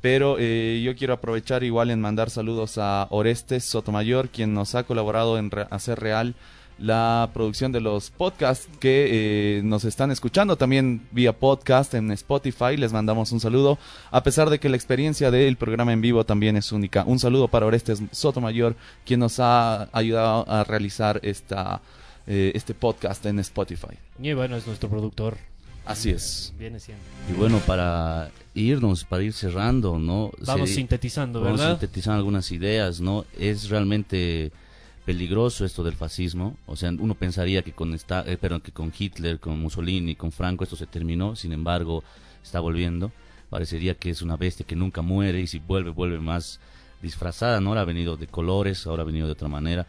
Pero 0.00 0.34
eh, 0.40 0.82
yo 0.84 0.96
quiero 0.96 1.14
aprovechar 1.14 1.62
igual 1.62 1.92
en 1.92 2.00
mandar 2.00 2.28
saludos 2.28 2.76
a 2.78 3.06
Orestes 3.10 3.62
Sotomayor, 3.62 4.30
quien 4.30 4.52
nos 4.52 4.74
ha 4.74 4.82
colaborado 4.82 5.38
en 5.38 5.48
hacer 5.70 6.00
real 6.00 6.34
la 6.78 7.30
producción 7.32 7.72
de 7.72 7.80
los 7.80 8.10
podcasts 8.10 8.68
que 8.80 9.58
eh, 9.58 9.62
nos 9.62 9.84
están 9.84 10.10
escuchando 10.10 10.56
también 10.56 11.06
vía 11.10 11.32
podcast 11.32 11.94
en 11.94 12.10
Spotify. 12.12 12.76
Les 12.76 12.92
mandamos 12.92 13.32
un 13.32 13.40
saludo, 13.40 13.78
a 14.10 14.22
pesar 14.22 14.50
de 14.50 14.58
que 14.58 14.68
la 14.68 14.76
experiencia 14.76 15.30
del 15.30 15.56
programa 15.56 15.92
en 15.92 16.00
vivo 16.00 16.24
también 16.24 16.56
es 16.56 16.72
única. 16.72 17.04
Un 17.06 17.18
saludo 17.18 17.48
para 17.48 17.66
Orestes 17.66 18.02
Sotomayor, 18.12 18.76
quien 19.04 19.20
nos 19.20 19.40
ha 19.40 19.88
ayudado 19.92 20.48
a 20.48 20.64
realizar 20.64 21.20
esta 21.22 21.80
eh, 22.26 22.52
este 22.54 22.74
podcast 22.74 23.24
en 23.26 23.38
Spotify. 23.38 23.96
Y 24.20 24.32
bueno, 24.32 24.56
es 24.56 24.66
nuestro 24.66 24.88
productor. 24.88 25.38
Así 25.84 26.10
es. 26.10 26.52
Viene 26.58 26.80
siendo. 26.80 27.04
Y 27.30 27.34
bueno, 27.34 27.60
para 27.60 28.32
irnos, 28.54 29.04
para 29.04 29.22
ir 29.22 29.32
cerrando, 29.32 30.00
¿no? 30.00 30.32
Vamos 30.44 30.70
sintetizando, 30.70 31.40
¿verdad? 31.40 31.58
Vamos 31.58 31.78
sintetizando 31.78 32.18
algunas 32.18 32.50
ideas, 32.50 33.00
¿no? 33.00 33.24
Es 33.38 33.68
realmente 33.68 34.50
peligroso 35.06 35.64
esto 35.64 35.84
del 35.84 35.94
fascismo. 35.94 36.58
O 36.66 36.76
sea, 36.76 36.90
uno 36.90 37.14
pensaría 37.14 37.62
que 37.62 37.72
con, 37.72 37.94
esta, 37.94 38.24
eh, 38.26 38.36
que 38.62 38.72
con 38.72 38.92
Hitler, 38.96 39.38
con 39.40 39.58
Mussolini, 39.58 40.16
con 40.16 40.32
Franco 40.32 40.64
esto 40.64 40.76
se 40.76 40.86
terminó, 40.86 41.36
sin 41.36 41.52
embargo, 41.52 42.04
está 42.42 42.60
volviendo. 42.60 43.12
parecería 43.48 43.94
que 43.94 44.10
es 44.10 44.20
una 44.20 44.36
bestia 44.36 44.66
que 44.66 44.74
nunca 44.74 45.00
muere 45.02 45.40
y 45.40 45.46
si 45.46 45.60
vuelve, 45.60 45.90
vuelve 45.90 46.18
más 46.18 46.58
disfrazada, 47.00 47.60
¿no? 47.60 47.70
Ahora 47.70 47.82
ha 47.82 47.84
venido 47.84 48.16
de 48.16 48.26
colores, 48.26 48.86
ahora 48.86 49.02
ha 49.02 49.06
venido 49.06 49.26
de 49.26 49.32
otra 49.32 49.48
manera, 49.48 49.86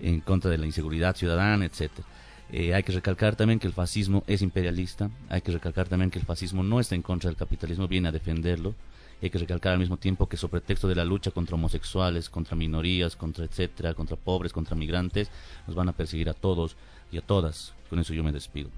en 0.00 0.20
contra 0.20 0.50
de 0.50 0.58
la 0.58 0.66
inseguridad 0.66 1.16
ciudadana, 1.16 1.64
etcétera. 1.64 2.06
Eh, 2.52 2.74
hay 2.74 2.84
que 2.84 2.92
recalcar 2.92 3.34
también 3.34 3.58
que 3.58 3.66
el 3.66 3.72
fascismo 3.72 4.22
es 4.28 4.42
imperialista, 4.42 5.10
hay 5.28 5.40
que 5.40 5.52
recalcar 5.52 5.88
también 5.88 6.10
que 6.10 6.20
el 6.20 6.24
fascismo 6.24 6.62
no 6.62 6.78
está 6.78 6.94
en 6.94 7.02
contra 7.02 7.28
del 7.28 7.36
capitalismo, 7.36 7.88
viene 7.88 8.08
a 8.08 8.12
defenderlo. 8.12 8.74
Hay 9.22 9.30
que 9.30 9.38
recalcar 9.38 9.72
al 9.72 9.78
mismo 9.78 9.96
tiempo 9.96 10.28
que 10.28 10.36
sobre 10.36 10.60
texto 10.60 10.88
de 10.88 10.96
la 10.96 11.04
lucha 11.04 11.30
contra 11.30 11.54
homosexuales, 11.54 12.28
contra 12.28 12.56
minorías, 12.56 13.14
contra 13.14 13.44
etcétera, 13.44 13.94
contra 13.94 14.16
pobres, 14.16 14.52
contra 14.52 14.74
migrantes, 14.74 15.30
nos 15.66 15.76
van 15.76 15.88
a 15.88 15.92
perseguir 15.92 16.28
a 16.28 16.34
todos 16.34 16.76
y 17.12 17.18
a 17.18 17.20
todas. 17.20 17.72
Con 17.88 18.00
eso 18.00 18.12
yo 18.14 18.24
me 18.24 18.32
despido. 18.32 18.68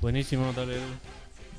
Buenísimo, 0.00 0.50
dale. 0.56 0.76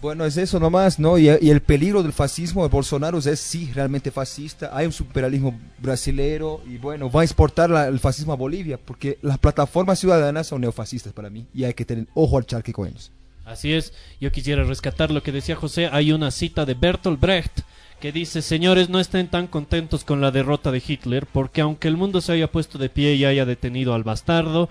Bueno, 0.02 0.26
es 0.26 0.38
eso 0.38 0.60
nomás, 0.60 1.00
¿no? 1.00 1.18
Y, 1.18 1.30
y, 1.30 1.50
el 1.50 1.62
peligro 1.62 2.04
del 2.04 2.14
fascismo 2.14 2.64
de 2.64 2.70
Bolsonaro 2.70 3.18
es 3.20 3.40
sí, 3.40 3.72
realmente 3.74 4.12
fascista. 4.12 4.70
Hay 4.76 4.86
un 4.88 4.92
superalismo 4.92 5.60
brasilero 5.78 6.62
y 6.68 6.78
bueno, 6.78 7.10
va 7.10 7.22
a 7.22 7.24
exportar 7.24 7.70
la, 7.70 7.88
el 7.88 8.00
fascismo 8.00 8.34
a 8.34 8.36
Bolivia 8.36 8.80
porque 8.84 9.18
las 9.22 9.38
plataformas 9.38 10.00
ciudadanas 10.00 10.48
son 10.48 10.62
neofascistas 10.62 11.14
para 11.14 11.30
mí 11.30 11.46
y 11.54 11.64
hay 11.64 11.74
que 11.74 11.86
tener 11.86 12.08
ojo 12.14 12.38
al 12.38 12.46
charque 12.46 12.74
con 12.74 12.88
ellos. 12.88 13.12
Así 13.46 13.74
es, 13.74 13.94
yo 14.20 14.32
quisiera 14.32 14.64
rescatar 14.64 15.12
lo 15.12 15.22
que 15.22 15.32
decía 15.32 15.56
José. 15.56 15.88
Hay 15.92 16.12
una 16.12 16.32
cita 16.32 16.66
de 16.66 16.74
Bertolt 16.74 17.20
Brecht 17.20 17.62
que 18.06 18.12
dice, 18.12 18.44
señores, 18.44 18.88
no 18.88 19.00
estén 19.00 19.30
tan 19.30 19.48
contentos 19.48 20.04
con 20.04 20.22
la 20.22 20.30
derrota 20.30 20.72
de 20.72 20.84
Hitler 20.88 21.26
porque 21.26 21.62
aunque 21.62 21.88
el 21.88 21.98
mundo 21.98 22.22
se 22.22 22.34
haya 22.34 22.52
puesto 22.52 22.78
de 22.78 22.88
pie 22.88 23.16
y 23.16 23.26
haya 23.26 23.48
detenido 23.48 23.96
al 23.96 24.04
bastardo, 24.04 24.70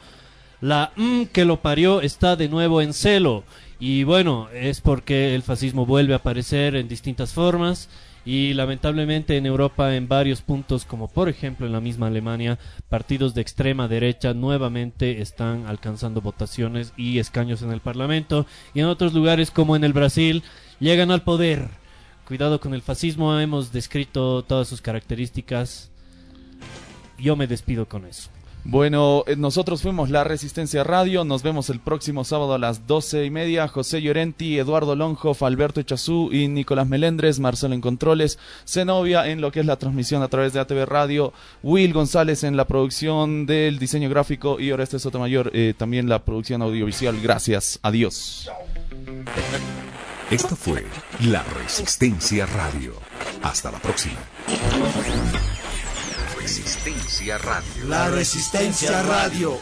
la 0.61 0.93
mm 0.95 1.25
que 1.33 1.45
lo 1.45 1.61
parió 1.61 2.01
está 2.01 2.37
de 2.37 2.49
nuevo 2.49 2.81
en 2.81 2.93
celo. 2.93 3.43
Y 3.81 4.05
bueno, 4.05 4.49
es 4.55 4.81
porque 4.81 5.35
el 5.35 5.43
fascismo 5.43 5.85
vuelve 5.85 6.13
a 6.13 6.19
aparecer 6.19 6.77
en 6.77 6.87
distintas 6.87 7.33
formas 7.33 7.89
y 8.25 8.55
lamentablemente 8.55 9.37
en 9.37 9.47
Europa 9.47 9.97
en 9.97 10.07
varios 10.07 10.41
puntos, 10.41 10.85
como 10.85 11.09
por 11.09 11.29
ejemplo 11.29 11.67
en 11.67 11.73
la 11.73 11.81
misma 11.81 12.07
Alemania, 12.07 12.61
partidos 12.89 13.35
de 13.35 13.41
extrema 13.41 13.89
derecha 13.89 14.33
nuevamente 14.33 15.21
están 15.21 15.67
alcanzando 15.67 16.21
votaciones 16.21 16.93
y 16.97 17.19
escaños 17.19 17.63
en 17.63 17.73
el 17.73 17.81
Parlamento 17.81 18.47
y 18.75 18.79
en 18.79 18.87
otros 18.87 19.13
lugares 19.13 19.51
como 19.51 19.75
en 19.75 19.83
el 19.83 19.93
Brasil 19.93 20.45
llegan 20.79 21.11
al 21.11 21.23
poder. 21.23 21.83
Cuidado 22.27 22.59
con 22.59 22.73
el 22.73 22.83
fascismo, 22.83 23.39
hemos 23.39 23.73
descrito 23.73 24.43
todas 24.43 24.67
sus 24.67 24.81
características. 24.81 25.91
Yo 27.19 27.37
me 27.37 27.47
despido 27.47 27.87
con 27.87 28.07
eso. 28.07 28.31
Bueno, 28.67 29.25
eh, 29.27 29.37
nosotros 29.37 29.83
fuimos 29.83 30.09
La 30.09 30.25
Resistencia 30.25 30.85
Radio. 30.85 31.23
Nos 31.25 31.43
vemos 31.43 31.69
el 31.69 31.81
próximo 31.81 32.25
sábado 32.25 32.55
a 32.55 32.59
las 32.59 32.87
doce 32.87 33.27
y 33.27 33.31
media. 33.31 33.69
José 33.69 34.01
Llorenti, 34.01 34.59
Eduardo 34.59 34.97
Lonjo, 34.97 35.37
Alberto 35.43 35.81
Echazú 35.81 36.31
y 36.33 36.49
Nicolás 36.49 36.89
Melendres, 36.89 37.41
Marcelo 37.41 37.75
en 37.75 37.83
Controles, 37.83 38.39
Zenobia 38.67 39.29
en 39.29 39.43
lo 39.43 39.53
que 39.53 39.61
es 39.61 39.67
la 39.67 39.77
transmisión 39.77 40.23
a 40.23 40.29
través 40.29 40.55
de 40.55 40.61
ATV 40.61 40.87
Radio, 40.87 41.35
Will 41.63 41.93
González 41.93 42.43
en 42.43 42.57
la 42.57 42.65
producción 42.65 43.45
del 43.45 43.79
diseño 43.79 44.09
gráfico 44.09 44.59
y 44.59 44.73
Oreste 44.73 44.99
Sotomayor 44.99 45.51
eh, 45.53 45.75
también 45.77 46.09
la 46.09 46.25
producción 46.25 46.63
audiovisual. 46.63 47.21
Gracias. 47.21 47.79
Adiós. 47.83 48.49
Esto 50.35 50.57
fue 50.57 50.85
La 51.21 51.45
Resistencia 51.45 52.45
Radio. 52.47 52.93
Hasta 53.41 53.71
la 53.71 53.79
próxima. 53.79 54.19
Resistencia 56.37 57.39
Radio. 57.39 57.85
La 57.87 58.09
Resistencia 58.09 59.01
Radio. 59.05 59.61